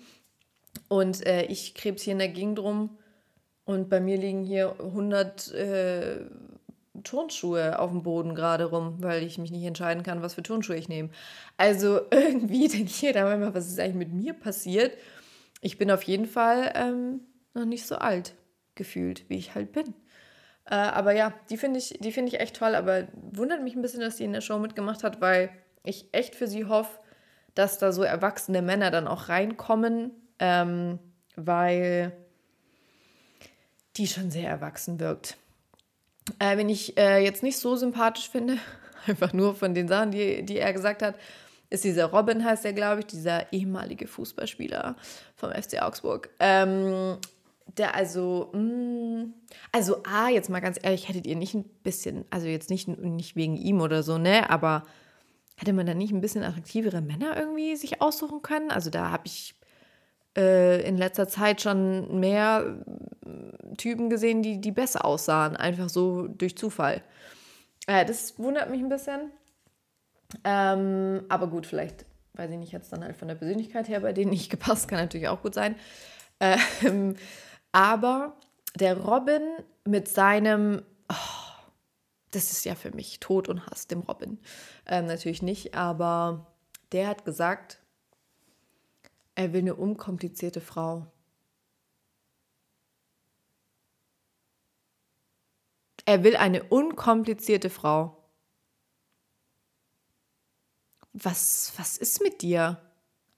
Und 0.89 1.25
äh, 1.27 1.45
ich 1.45 1.75
krebs 1.75 2.03
hier 2.03 2.13
in 2.13 2.19
der 2.19 2.29
Gegend 2.29 2.59
rum 2.59 2.99
und 3.65 3.89
bei 3.89 4.01
mir 4.01 4.17
liegen 4.17 4.43
hier 4.43 4.75
100 4.79 5.53
äh, 5.53 6.17
Turnschuhe 7.03 7.79
auf 7.79 7.91
dem 7.91 8.03
Boden 8.03 8.35
gerade 8.35 8.65
rum, 8.67 8.97
weil 9.01 9.23
ich 9.23 9.39
mich 9.39 9.51
nicht 9.51 9.65
entscheiden 9.65 10.03
kann, 10.03 10.23
was 10.23 10.35
für 10.35 10.43
Turnschuhe 10.43 10.77
ich 10.77 10.89
nehme. 10.89 11.11
Also 11.57 12.01
irgendwie 12.11 12.69
denke 12.69 12.91
ich 12.91 13.13
da 13.13 13.25
manchmal, 13.25 13.55
was 13.55 13.67
ist 13.67 13.81
eigentlich 13.81 13.95
mit 13.95 14.13
mir 14.13 14.35
passiert? 14.35 14.97
Ich 15.61 15.79
bin 15.79 15.91
auf 15.91 16.03
jeden 16.03 16.27
Fall 16.27 16.73
ähm, 16.75 17.21
noch 17.55 17.65
nicht 17.65 17.87
so 17.87 17.97
alt 17.97 18.35
gefühlt, 18.75 19.29
wie 19.29 19.39
ich 19.39 19.55
halt 19.55 19.73
bin. 19.73 19.95
Äh, 20.67 20.75
aber 20.75 21.13
ja, 21.13 21.33
die 21.51 21.57
finde 21.57 21.79
ich, 21.79 21.99
die 22.01 22.09
ich 22.09 22.41
echt 22.41 22.57
toll, 22.57 22.75
aber 22.75 23.09
wundert 23.33 23.63
mich 23.63 23.75
ein 23.75 23.83
bisschen, 23.83 24.01
dass 24.01 24.17
sie 24.17 24.25
in 24.25 24.33
der 24.33 24.41
Show 24.41 24.59
mitgemacht 24.59 25.05
hat, 25.05 25.21
weil 25.21 25.51
ich 25.85 26.07
echt 26.13 26.35
für 26.35 26.47
sie 26.47 26.65
hoffe, 26.65 26.99
dass 27.55 27.79
da 27.79 27.93
so 27.93 28.03
erwachsene 28.03 28.63
Männer 28.63 28.91
dann 28.91 29.07
auch 29.07 29.29
reinkommen, 29.29 30.11
ähm, 30.39 30.99
weil 31.37 32.13
die 33.97 34.07
schon 34.07 34.31
sehr 34.31 34.49
erwachsen 34.49 34.99
wirkt. 34.99 35.37
Äh, 36.39 36.57
wenn 36.57 36.69
ich 36.69 36.97
äh, 36.97 37.23
jetzt 37.23 37.43
nicht 37.43 37.59
so 37.59 37.77
sympathisch 37.77 38.29
finde, 38.29 38.59
einfach 39.07 39.33
nur 39.33 39.55
von 39.55 39.75
den 39.75 39.89
Sachen, 39.89 40.11
die, 40.11 40.45
die 40.45 40.59
er 40.59 40.73
gesagt 40.73 41.03
hat, 41.03 41.17
ist 41.71 41.85
dieser 41.85 42.07
Robin, 42.07 42.45
heißt 42.45 42.65
er, 42.65 42.73
glaube 42.73 43.01
ich, 43.01 43.07
dieser 43.07 43.53
ehemalige 43.53 44.07
Fußballspieler 44.07 44.97
vom 45.35 45.51
FC 45.51 45.83
Augsburg. 45.83 46.31
Ähm, 46.39 47.19
der 47.79 47.95
also, 47.95 48.51
mh, 48.53 48.61
mm, 48.61 49.35
also 49.73 50.03
A, 50.05 50.29
jetzt 50.29 50.51
mal 50.51 50.61
ganz 50.61 50.79
ehrlich, 50.83 51.09
hättet 51.09 51.27
ihr 51.27 51.37
nicht 51.37 51.55
ein 51.55 51.65
bisschen, 51.83 52.25
also 52.31 52.47
jetzt 52.47 52.71
nicht, 52.71 52.89
nicht 52.89 53.37
wegen 53.37 53.57
ihm 53.57 53.81
oder 53.81 54.03
so, 54.03 54.19
ne, 54.19 54.49
aber 54.51 54.85
hätte 55.57 55.73
man 55.73 55.87
da 55.87 55.95
nicht 55.95 56.13
ein 56.13 56.21
bisschen 56.21 56.45
attraktivere 56.45 57.01
Männer 57.01 57.37
irgendwie 57.37 57.77
sich 57.77 58.01
aussuchen 58.01 58.43
können? 58.43 58.71
Also 58.71 58.91
da 58.91 59.11
habe 59.11 59.27
ich 59.27 59.55
äh, 60.37 60.83
in 60.87 60.97
letzter 60.97 61.29
Zeit 61.29 61.61
schon 61.61 62.21
mehr 62.21 62.77
äh, 63.25 63.77
Typen 63.77 64.11
gesehen, 64.11 64.43
die, 64.43 64.61
die 64.61 64.73
besser 64.73 65.05
aussahen, 65.05 65.57
einfach 65.57 65.89
so 65.89 66.27
durch 66.27 66.57
Zufall. 66.57 67.03
Äh, 67.87 68.05
das 68.05 68.39
wundert 68.39 68.71
mich 68.71 68.81
ein 68.81 68.89
bisschen. 68.89 69.31
Ähm, 70.43 71.25
aber 71.29 71.47
gut, 71.47 71.67
vielleicht, 71.67 72.07
weiß 72.35 72.51
ich 72.51 72.59
nicht, 72.59 72.73
jetzt 72.73 72.93
dann 72.93 73.05
halt 73.05 73.17
von 73.17 73.29
der 73.29 73.35
Persönlichkeit 73.37 73.89
her 73.89 74.01
bei 74.01 74.13
denen 74.13 74.31
nicht 74.31 74.51
gepasst, 74.51 74.89
kann 74.89 74.99
natürlich 74.99 75.29
auch 75.29 75.43
gut 75.43 75.55
sein. 75.55 75.77
Ähm, 76.41 77.17
aber 77.73 78.37
der 78.75 78.99
Robin 78.99 79.43
mit 79.85 80.09
seinem, 80.09 80.83
oh, 81.09 81.15
das 82.33 82.51
ist 82.51 82.65
ja 82.65 82.75
für 82.75 82.91
mich 82.91 83.21
Tod 83.21 83.49
und 83.49 83.67
Hass, 83.67 83.87
dem 83.87 84.01
Robin. 84.01 84.39
Ähm, 84.87 85.07
natürlich 85.07 85.43
nicht, 85.43 85.75
aber 85.75 86.47
der 86.93 87.09
hat 87.09 87.25
gesagt, 87.25 87.79
er 89.35 89.53
will 89.53 89.61
eine 89.61 89.75
unkomplizierte 89.75 90.61
Frau. 90.61 91.07
Er 96.07 96.23
will 96.23 96.37
eine 96.37 96.63
unkomplizierte 96.65 97.71
Frau. 97.71 98.23
Was, 101.13 101.73
was 101.77 101.97
ist 101.97 102.23
mit 102.23 102.43
dir? 102.43 102.81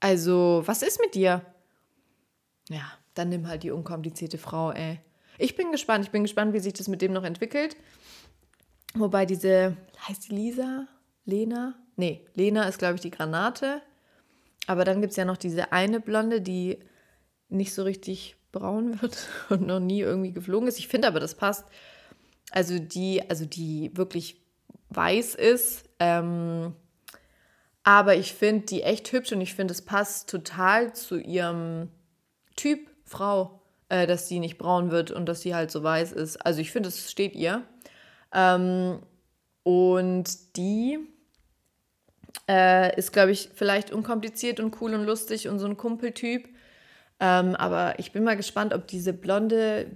Also, 0.00 0.62
was 0.66 0.82
ist 0.82 1.00
mit 1.00 1.14
dir? 1.14 1.44
Ja, 2.68 2.90
dann 3.14 3.28
nimm 3.28 3.46
halt 3.46 3.62
die 3.62 3.70
unkomplizierte 3.70 4.38
Frau, 4.38 4.72
ey. 4.72 5.00
Ich 5.38 5.56
bin 5.56 5.70
gespannt. 5.70 6.04
Ich 6.04 6.10
bin 6.10 6.22
gespannt, 6.22 6.54
wie 6.54 6.60
sich 6.60 6.72
das 6.72 6.88
mit 6.88 7.02
dem 7.02 7.12
noch 7.12 7.24
entwickelt. 7.24 7.76
Wobei 8.94 9.26
diese, 9.26 9.76
heißt 10.08 10.28
die 10.28 10.34
Lisa? 10.34 10.88
Lena? 11.24 11.74
Nee, 11.96 12.26
Lena 12.34 12.64
ist, 12.64 12.78
glaube 12.78 12.96
ich, 12.96 13.00
die 13.00 13.10
Granate. 13.10 13.82
Aber 14.66 14.84
dann 14.84 15.00
gibt 15.00 15.12
es 15.12 15.16
ja 15.16 15.24
noch 15.24 15.36
diese 15.36 15.72
eine 15.72 16.00
Blonde, 16.00 16.40
die 16.40 16.78
nicht 17.48 17.72
so 17.72 17.82
richtig 17.82 18.36
braun 18.52 19.00
wird 19.00 19.28
und 19.48 19.66
noch 19.66 19.80
nie 19.80 20.00
irgendwie 20.00 20.32
geflogen 20.32 20.68
ist. 20.68 20.78
Ich 20.78 20.88
finde 20.88 21.08
aber, 21.08 21.20
das 21.20 21.34
passt. 21.34 21.66
Also 22.50 22.78
die, 22.78 23.28
also 23.28 23.44
die 23.44 23.90
wirklich 23.94 24.40
weiß 24.90 25.34
ist. 25.34 25.88
Ähm, 25.98 26.74
aber 27.82 28.16
ich 28.16 28.34
finde 28.34 28.66
die 28.66 28.82
echt 28.82 29.12
hübsch 29.12 29.32
und 29.32 29.40
ich 29.40 29.54
finde, 29.54 29.72
es 29.72 29.82
passt 29.82 30.28
total 30.28 30.92
zu 30.92 31.18
ihrem 31.18 31.88
Typ 32.56 32.90
Frau, 33.04 33.60
äh, 33.88 34.06
dass 34.06 34.28
sie 34.28 34.40
nicht 34.40 34.58
braun 34.58 34.90
wird 34.90 35.12
und 35.12 35.26
dass 35.26 35.42
sie 35.42 35.54
halt 35.54 35.70
so 35.70 35.82
weiß 35.82 36.12
ist. 36.12 36.44
Also 36.44 36.60
ich 36.60 36.72
finde, 36.72 36.88
es 36.88 37.10
steht 37.10 37.34
ihr. 37.34 37.62
Ähm, 38.32 39.00
und 39.62 40.56
die 40.56 40.98
äh, 42.48 42.96
ist, 42.96 43.12
glaube 43.12 43.32
ich, 43.32 43.50
vielleicht 43.54 43.92
unkompliziert 43.92 44.60
und 44.60 44.80
cool 44.80 44.94
und 44.94 45.04
lustig 45.04 45.48
und 45.48 45.58
so 45.58 45.66
ein 45.66 45.76
Kumpeltyp. 45.76 46.48
Ähm, 47.18 47.54
aber 47.56 47.98
ich 47.98 48.12
bin 48.12 48.24
mal 48.24 48.36
gespannt, 48.36 48.74
ob 48.74 48.86
diese 48.86 49.12
blonde, 49.12 49.90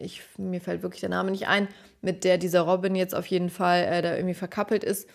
ich, 0.00 0.22
mir 0.38 0.60
fällt 0.60 0.82
wirklich 0.82 1.00
der 1.00 1.10
Name 1.10 1.30
nicht 1.30 1.48
ein, 1.48 1.68
mit 2.00 2.24
der 2.24 2.38
dieser 2.38 2.62
Robin 2.62 2.94
jetzt 2.94 3.14
auf 3.14 3.26
jeden 3.26 3.50
Fall 3.50 3.82
äh, 3.82 4.02
da 4.02 4.14
irgendwie 4.14 4.34
verkappelt 4.34 4.84
ist, 4.84 5.08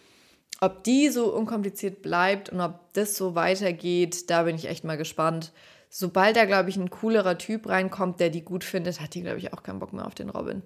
ob 0.59 0.83
die 0.83 1.09
so 1.09 1.33
unkompliziert 1.33 2.01
bleibt 2.01 2.49
und 2.49 2.61
ob 2.61 2.93
das 2.93 3.15
so 3.15 3.33
weitergeht, 3.35 4.29
da 4.29 4.43
bin 4.43 4.55
ich 4.55 4.67
echt 4.67 4.83
mal 4.83 4.97
gespannt. 4.97 5.51
Sobald 5.89 6.35
da, 6.37 6.45
glaube 6.45 6.69
ich, 6.69 6.77
ein 6.77 6.89
coolerer 6.89 7.37
Typ 7.37 7.67
reinkommt, 7.67 8.19
der 8.19 8.29
die 8.29 8.43
gut 8.43 8.63
findet, 8.63 9.01
hat 9.01 9.13
die, 9.13 9.23
glaube 9.23 9.39
ich, 9.39 9.53
auch 9.53 9.63
keinen 9.63 9.79
Bock 9.79 9.93
mehr 9.93 10.05
auf 10.05 10.15
den 10.15 10.29
Robin. 10.29 10.61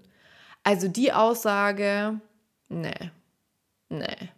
Also 0.64 0.88
die 0.88 1.14
Aussage, 1.14 2.20
nee, 2.70 3.12
nee, 3.90 4.30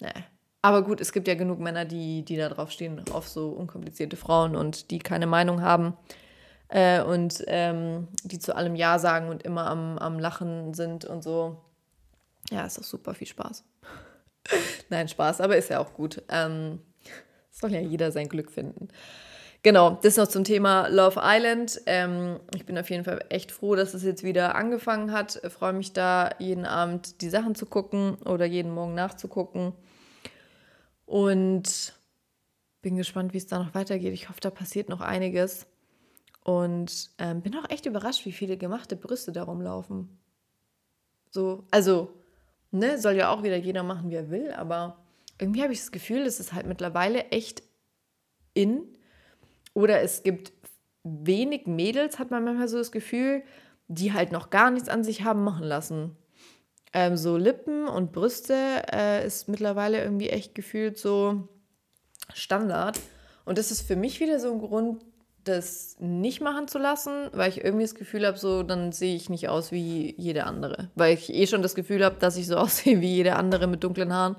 nee. 0.00 0.24
Aber 0.64 0.80
gut, 0.82 1.02
es 1.02 1.12
gibt 1.12 1.28
ja 1.28 1.34
genug 1.34 1.60
Männer, 1.60 1.84
die, 1.84 2.22
die 2.24 2.38
da 2.38 2.48
drauf 2.48 2.70
stehen, 2.70 2.98
auf 3.12 3.28
so 3.28 3.50
unkomplizierte 3.50 4.16
Frauen 4.16 4.56
und 4.56 4.90
die 4.90 4.98
keine 4.98 5.26
Meinung 5.26 5.60
haben. 5.60 5.94
äh, 6.68 7.02
und 7.02 7.44
ähm, 7.48 8.08
die 8.22 8.38
zu 8.38 8.56
allem 8.56 8.74
Ja 8.74 8.98
sagen 8.98 9.28
und 9.28 9.42
immer 9.42 9.66
am, 9.66 9.98
am 9.98 10.18
Lachen 10.18 10.72
sind 10.72 11.04
und 11.04 11.22
so. 11.22 11.58
Ja, 12.50 12.64
ist 12.64 12.78
doch 12.78 12.82
super 12.82 13.12
viel 13.12 13.26
Spaß. 13.26 13.62
Nein, 14.88 15.06
Spaß, 15.06 15.42
aber 15.42 15.58
ist 15.58 15.68
ja 15.68 15.80
auch 15.80 15.92
gut. 15.92 16.22
Ähm, 16.30 16.80
soll 17.50 17.72
ja 17.72 17.80
jeder 17.80 18.10
sein 18.10 18.30
Glück 18.30 18.50
finden. 18.50 18.88
Genau, 19.62 19.98
das 20.02 20.16
noch 20.16 20.28
zum 20.28 20.44
Thema 20.44 20.88
Love 20.88 21.20
Island. 21.22 21.78
Ähm, 21.84 22.40
ich 22.54 22.64
bin 22.64 22.78
auf 22.78 22.88
jeden 22.88 23.04
Fall 23.04 23.22
echt 23.28 23.52
froh, 23.52 23.74
dass 23.74 23.92
es 23.92 24.02
jetzt 24.02 24.24
wieder 24.24 24.54
angefangen 24.54 25.12
hat. 25.12 25.42
Freue 25.50 25.74
mich 25.74 25.92
da, 25.92 26.30
jeden 26.38 26.64
Abend 26.64 27.20
die 27.20 27.28
Sachen 27.28 27.54
zu 27.54 27.66
gucken 27.66 28.14
oder 28.24 28.46
jeden 28.46 28.72
Morgen 28.72 28.94
nachzugucken. 28.94 29.74
Und 31.06 31.94
bin 32.82 32.96
gespannt, 32.96 33.32
wie 33.32 33.38
es 33.38 33.46
da 33.46 33.58
noch 33.58 33.74
weitergeht. 33.74 34.12
Ich 34.12 34.28
hoffe, 34.28 34.40
da 34.40 34.50
passiert 34.50 34.88
noch 34.88 35.00
einiges. 35.00 35.66
Und 36.44 37.10
ähm, 37.18 37.40
bin 37.40 37.56
auch 37.56 37.68
echt 37.70 37.86
überrascht, 37.86 38.26
wie 38.26 38.32
viele 38.32 38.56
gemachte 38.56 38.96
Brüste 38.96 39.32
da 39.32 39.44
rumlaufen. 39.44 40.18
So, 41.30 41.64
also, 41.70 42.12
ne, 42.70 42.98
soll 42.98 43.14
ja 43.14 43.30
auch 43.30 43.42
wieder 43.42 43.56
jeder 43.56 43.82
machen, 43.82 44.10
wie 44.10 44.16
er 44.16 44.30
will, 44.30 44.52
aber 44.52 44.98
irgendwie 45.38 45.62
habe 45.62 45.72
ich 45.72 45.80
das 45.80 45.90
Gefühl, 45.90 46.20
es 46.22 46.40
ist 46.40 46.52
halt 46.52 46.66
mittlerweile 46.66 47.24
echt 47.30 47.62
in. 48.52 48.84
Oder 49.72 50.02
es 50.02 50.22
gibt 50.22 50.52
wenig 51.02 51.66
Mädels, 51.66 52.18
hat 52.18 52.30
man 52.30 52.44
manchmal 52.44 52.68
so 52.68 52.78
das 52.78 52.92
Gefühl, 52.92 53.42
die 53.88 54.12
halt 54.12 54.32
noch 54.32 54.50
gar 54.50 54.70
nichts 54.70 54.88
an 54.88 55.04
sich 55.04 55.24
haben 55.24 55.42
machen 55.42 55.64
lassen. 55.64 56.16
Ähm, 56.94 57.16
so 57.16 57.36
Lippen 57.36 57.88
und 57.88 58.12
Brüste 58.12 58.54
äh, 58.92 59.26
ist 59.26 59.48
mittlerweile 59.48 60.00
irgendwie 60.02 60.30
echt 60.30 60.54
gefühlt 60.54 60.96
so 60.96 61.48
Standard. 62.32 62.98
Und 63.44 63.58
das 63.58 63.72
ist 63.72 63.82
für 63.82 63.96
mich 63.96 64.20
wieder 64.20 64.38
so 64.38 64.52
ein 64.52 64.60
Grund, 64.60 65.04
das 65.42 65.96
nicht 65.98 66.40
machen 66.40 66.68
zu 66.68 66.78
lassen, 66.78 67.28
weil 67.32 67.50
ich 67.50 67.62
irgendwie 67.62 67.84
das 67.84 67.96
Gefühl 67.96 68.26
habe, 68.26 68.38
so 68.38 68.62
dann 68.62 68.92
sehe 68.92 69.14
ich 69.14 69.28
nicht 69.28 69.48
aus 69.48 69.72
wie 69.72 70.14
jede 70.16 70.44
andere. 70.44 70.90
Weil 70.94 71.14
ich 71.14 71.34
eh 71.34 71.46
schon 71.46 71.62
das 71.62 71.74
Gefühl 71.74 72.04
habe, 72.04 72.16
dass 72.18 72.36
ich 72.36 72.46
so 72.46 72.56
aussehe 72.58 73.00
wie 73.00 73.12
jede 73.12 73.36
andere 73.36 73.66
mit 73.66 73.82
dunklen 73.84 74.12
Haaren. 74.12 74.36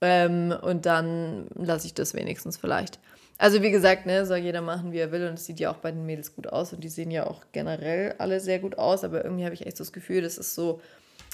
Ähm, 0.00 0.54
und 0.62 0.86
dann 0.86 1.46
lasse 1.54 1.86
ich 1.86 1.94
das 1.94 2.14
wenigstens 2.14 2.56
vielleicht. 2.56 2.98
Also 3.36 3.62
wie 3.62 3.70
gesagt, 3.70 4.06
ne, 4.06 4.26
soll 4.26 4.38
jeder 4.38 4.62
machen, 4.62 4.92
wie 4.92 4.98
er 4.98 5.12
will. 5.12 5.28
Und 5.28 5.34
es 5.34 5.46
sieht 5.46 5.60
ja 5.60 5.70
auch 5.70 5.76
bei 5.76 5.92
den 5.92 6.06
Mädels 6.06 6.34
gut 6.34 6.46
aus. 6.46 6.72
Und 6.72 6.82
die 6.82 6.88
sehen 6.88 7.10
ja 7.10 7.26
auch 7.26 7.42
generell 7.52 8.14
alle 8.18 8.40
sehr 8.40 8.58
gut 8.58 8.78
aus. 8.78 9.04
Aber 9.04 9.24
irgendwie 9.24 9.44
habe 9.44 9.54
ich 9.54 9.66
echt 9.66 9.78
das 9.78 9.92
Gefühl, 9.92 10.22
das 10.22 10.38
ist 10.38 10.54
so 10.54 10.80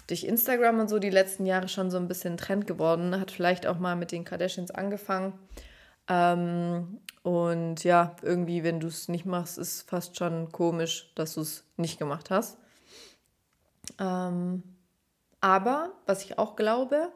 durch 0.07 0.24
Instagram 0.24 0.80
und 0.80 0.88
so 0.88 0.98
die 0.98 1.11
letzten 1.11 1.46
Jahre 1.46 1.68
schon 1.68 1.90
so 1.90 1.96
ein 1.96 2.09
bisschen 2.09 2.36
Trend 2.36 2.66
geworden. 2.66 3.18
Hat 3.20 3.30
vielleicht 3.30 3.66
auch 3.66 3.78
mal 3.78 3.96
mit 3.96 4.12
den 4.12 4.24
Kardashians 4.24 4.70
angefangen. 4.70 5.32
Ähm, 6.09 7.00
und 7.22 7.82
ja, 7.82 8.14
irgendwie, 8.22 8.62
wenn 8.62 8.80
du 8.80 8.86
es 8.86 9.09
nicht 9.09 9.26
machst, 9.26 9.59
ist 9.59 9.88
fast 9.88 10.16
schon 10.16 10.52
komisch, 10.52 11.12
dass 11.16 11.34
du 11.34 11.40
es 11.40 11.64
nicht 11.76 11.98
gemacht 11.98 12.30
hast. 12.30 12.59
Ähm, 13.98 14.62
aber 15.40 15.92
was 16.07 16.24
ich 16.24 16.38
auch 16.38 16.57
glaube, 16.57 17.12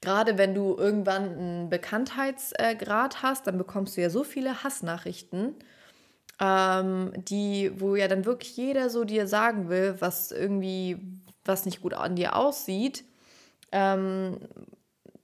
gerade 0.00 0.38
wenn 0.38 0.54
du 0.54 0.76
irgendwann 0.76 1.38
einen 1.38 1.70
Bekanntheitsgrad 1.70 3.22
hast, 3.22 3.46
dann 3.46 3.58
bekommst 3.58 3.96
du 3.96 4.02
ja 4.02 4.10
so 4.10 4.24
viele 4.24 4.62
Hassnachrichten, 4.62 5.54
ähm, 6.40 7.12
die, 7.16 7.72
wo 7.80 7.96
ja 7.96 8.08
dann 8.08 8.24
wirklich 8.24 8.56
jeder 8.56 8.90
so 8.90 9.04
dir 9.04 9.26
sagen 9.26 9.68
will, 9.68 9.96
was 9.98 10.30
irgendwie, 10.30 10.98
was 11.48 11.64
nicht 11.64 11.80
gut 11.80 11.94
an 11.94 12.16
dir 12.16 12.36
aussieht, 12.36 13.04
ähm, 13.72 14.38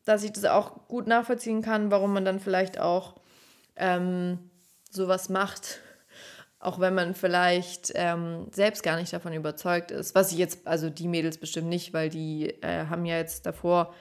dass 0.05 0.25
ich 0.25 0.33
das 0.33 0.45
auch 0.45 0.89
gut 0.89 1.07
nachvollziehen 1.07 1.63
kann, 1.63 1.91
warum 1.91 2.13
man 2.13 2.25
dann 2.25 2.41
vielleicht 2.41 2.79
auch 2.79 3.15
ähm, 3.77 4.39
sowas 4.91 5.29
macht, 5.29 5.81
auch 6.59 6.81
wenn 6.81 6.95
man 6.95 7.15
vielleicht 7.15 7.93
ähm, 7.95 8.49
selbst 8.53 8.83
gar 8.83 8.97
nicht 8.97 9.13
davon 9.13 9.33
überzeugt 9.33 9.91
ist. 9.91 10.15
Was 10.15 10.33
ich 10.33 10.39
jetzt, 10.39 10.67
also 10.67 10.91
die 10.91 11.09
Mädels 11.09 11.39
bestimmt 11.39 11.69
nicht, 11.69 11.93
weil 11.93 12.09
die 12.09 12.51
äh, 12.63 12.87
haben 12.87 13.05
ja 13.05 13.17
jetzt 13.17 13.47
davor 13.47 13.95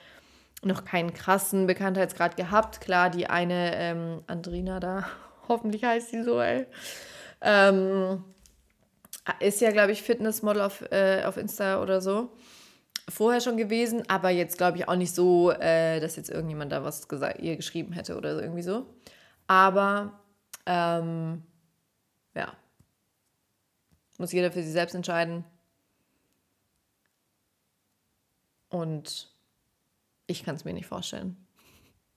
noch 0.62 0.84
keinen 0.84 1.12
krassen 1.12 1.66
Bekanntheitsgrad 1.66 2.36
gehabt. 2.36 2.80
Klar, 2.80 3.10
die 3.10 3.26
eine 3.26 3.74
ähm, 3.76 4.22
Andrina 4.26 4.80
da, 4.80 5.06
hoffentlich 5.48 5.84
heißt 5.84 6.10
sie 6.10 6.22
so, 6.22 6.40
ey. 6.40 6.66
Ähm, 7.40 8.24
ist 9.40 9.60
ja, 9.60 9.70
glaube 9.70 9.92
ich, 9.92 10.02
Fitnessmodel 10.02 10.62
auf, 10.62 10.82
äh, 10.90 11.22
auf 11.24 11.36
Insta 11.36 11.82
oder 11.82 12.00
so 12.00 12.30
vorher 13.08 13.40
schon 13.40 13.56
gewesen, 13.56 14.02
aber 14.08 14.30
jetzt 14.30 14.58
glaube 14.58 14.78
ich 14.78 14.88
auch 14.88 14.96
nicht 14.96 15.14
so, 15.14 15.50
äh, 15.50 16.00
dass 16.00 16.16
jetzt 16.16 16.30
irgendjemand 16.30 16.72
da 16.72 16.84
was 16.84 17.08
gesagt, 17.08 17.40
ihr 17.40 17.56
geschrieben 17.56 17.92
hätte 17.92 18.16
oder 18.16 18.40
irgendwie 18.40 18.62
so. 18.62 18.86
Aber 19.46 20.20
ähm, 20.66 21.42
ja, 22.34 22.52
muss 24.18 24.32
jeder 24.32 24.50
für 24.50 24.62
sich 24.62 24.72
selbst 24.72 24.94
entscheiden. 24.94 25.44
Und 28.70 29.30
ich 30.26 30.44
kann 30.44 30.56
es 30.56 30.64
mir 30.64 30.72
nicht 30.72 30.86
vorstellen, 30.86 31.36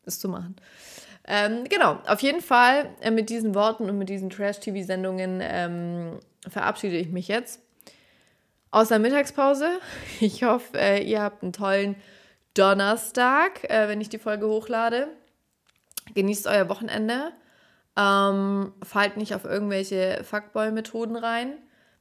es 0.04 0.20
zu 0.20 0.30
machen. 0.30 0.56
Ähm, 1.26 1.66
genau, 1.66 2.00
auf 2.08 2.22
jeden 2.22 2.42
Fall 2.42 2.96
äh, 3.02 3.12
mit 3.12 3.30
diesen 3.30 3.54
Worten 3.54 3.90
und 3.90 3.98
mit 3.98 4.08
diesen 4.08 4.30
Trash-TV-Sendungen 4.30 5.42
ähm, 5.44 6.20
verabschiede 6.48 6.98
ich 6.98 7.10
mich 7.10 7.28
jetzt 7.28 7.62
aus 8.72 8.90
der 8.90 9.00
Mittagspause. 9.00 9.80
Ich 10.20 10.44
hoffe, 10.44 10.78
äh, 10.78 11.04
ihr 11.04 11.22
habt 11.22 11.44
einen 11.44 11.54
tollen 11.54 11.96
Donnerstag, 12.54 13.70
äh, 13.70 13.88
wenn 13.88 14.02
ich 14.02 14.10
die 14.10 14.18
Folge 14.18 14.48
hochlade. 14.48 15.08
Genießt 16.14 16.48
euer 16.48 16.70
Wochenende. 16.70 17.32
Ähm, 17.96 18.74
fallt 18.84 19.18
nicht 19.18 19.34
auf 19.36 19.46
irgendwelche 19.46 20.24
Fuckboy-Methoden 20.24 21.16
rein. 21.16 21.54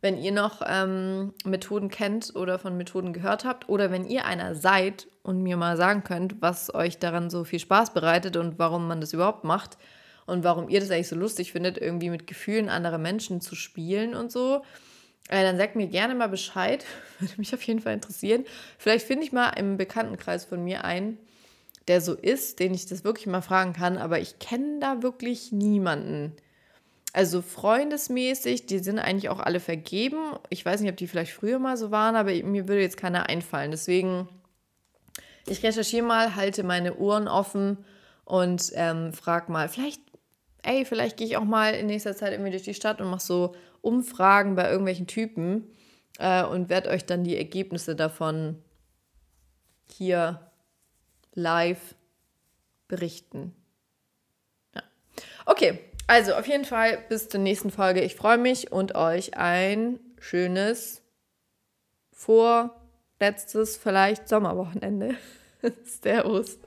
Wenn 0.03 0.19
ihr 0.19 0.33
noch 0.33 0.63
ähm, 0.67 1.33
Methoden 1.45 1.89
kennt 1.89 2.37
oder 2.37 2.59
von 2.59 2.77
Methoden 2.77 3.13
gehört 3.13 3.45
habt 3.45 3.69
oder 3.69 3.91
wenn 3.91 4.05
ihr 4.05 4.27
einer 4.27 4.55
seid 4.55 5.09
und 5.23 5.43
mir 5.43 5.57
mal 5.57 5.77
sagen 5.77 6.05
könnt, 6.05 6.41
was 6.43 6.73
euch 6.75 6.99
daran 6.99 7.31
so 7.31 7.45
viel 7.45 7.59
Spaß 7.59 7.95
bereitet 7.95 8.37
und 8.37 8.59
warum 8.59 8.87
man 8.87 9.01
das 9.01 9.15
überhaupt 9.15 9.45
macht 9.45 9.79
und 10.27 10.45
warum 10.45 10.69
ihr 10.69 10.81
das 10.81 10.91
eigentlich 10.91 11.09
so 11.09 11.17
lustig 11.17 11.53
findet, 11.53 11.79
irgendwie 11.79 12.11
mit 12.11 12.27
Gefühlen 12.27 12.69
anderer 12.69 12.99
Menschen 12.99 13.41
zu 13.41 13.55
spielen 13.55 14.15
und 14.15 14.31
so, 14.33 14.63
äh, 15.29 15.43
dann 15.43 15.57
sagt 15.57 15.77
mir 15.77 15.87
gerne 15.87 16.15
mal 16.15 16.29
Bescheid. 16.29 16.85
Würde 17.19 17.35
mich 17.37 17.55
auf 17.55 17.63
jeden 17.63 17.81
Fall 17.81 17.95
interessieren. 17.95 18.45
Vielleicht 18.79 19.07
finde 19.07 19.25
ich 19.25 19.33
mal 19.33 19.51
im 19.51 19.77
Bekanntenkreis 19.77 20.45
von 20.45 20.63
mir 20.63 20.85
einen, 20.85 21.19
der 21.89 22.01
so 22.01 22.15
ist, 22.15 22.59
den 22.59 22.75
ich 22.75 22.87
das 22.87 23.05
wirklich 23.05 23.27
mal 23.27 23.43
fragen 23.43 23.73
kann. 23.73 23.99
Aber 23.99 24.19
ich 24.19 24.39
kenne 24.39 24.81
da 24.81 25.03
wirklich 25.03 25.53
niemanden. 25.53 26.33
Also 27.13 27.41
freundesmäßig, 27.41 28.67
die 28.67 28.81
sind 28.81 28.99
eigentlich 28.99 29.31
auch 29.31 29.41
alle 29.41 29.61
vergeben. 29.61 30.19
Ich 30.51 30.67
weiß 30.67 30.81
nicht, 30.81 30.91
ob 30.91 30.97
die 30.97 31.07
vielleicht 31.07 31.33
früher 31.33 31.59
mal 31.59 31.77
so 31.77 31.91
waren, 31.91 32.15
aber 32.15 32.31
mir 32.31 32.69
würde 32.69 32.83
jetzt 32.83 32.99
keiner 32.99 33.29
einfallen. 33.29 33.71
Deswegen, 33.71 34.29
ich 35.47 35.63
recherchiere 35.63 36.05
mal, 36.05 36.37
halte 36.37 36.63
meine 36.63 36.97
Ohren 36.97 37.27
offen 37.27 37.79
und 38.27 38.71
ähm, 38.75 39.15
frage 39.15 39.51
mal, 39.51 39.71
vielleicht, 39.71 40.03
ey, 40.67 40.85
vielleicht 40.85 41.17
gehe 41.17 41.27
ich 41.27 41.37
auch 41.37 41.45
mal 41.45 41.75
in 41.75 41.87
nächster 41.87 42.17
Zeit 42.17 42.33
irgendwie 42.33 42.51
durch 42.51 42.63
die 42.63 42.75
Stadt 42.75 43.01
und 43.01 43.09
mache 43.09 43.21
so 43.21 43.55
Umfragen 43.81 44.55
bei 44.55 44.69
irgendwelchen 44.69 45.07
Typen 45.07 45.71
äh, 46.19 46.45
und 46.45 46.69
werde 46.69 46.91
euch 46.91 47.07
dann 47.07 47.25
die 47.25 47.37
Ergebnisse 47.37 47.95
davon 47.97 48.63
hier 49.91 50.51
live 51.35 51.95
berichten. 52.89 53.55
Ja. 54.75 54.83
Okay, 55.47 55.79
also 56.07 56.35
auf 56.35 56.47
jeden 56.47 56.65
Fall 56.65 56.99
bis 57.09 57.29
zur 57.29 57.41
nächsten 57.41 57.71
Folge. 57.71 58.03
Ich 58.03 58.15
freue 58.15 58.39
mich 58.39 58.73
und 58.73 58.95
euch 58.95 59.37
ein 59.37 60.01
schönes 60.19 61.03
vorletztes, 62.13 63.77
vielleicht 63.77 64.29
Sommerwochenende. 64.29 65.15
Servus. 65.85 66.59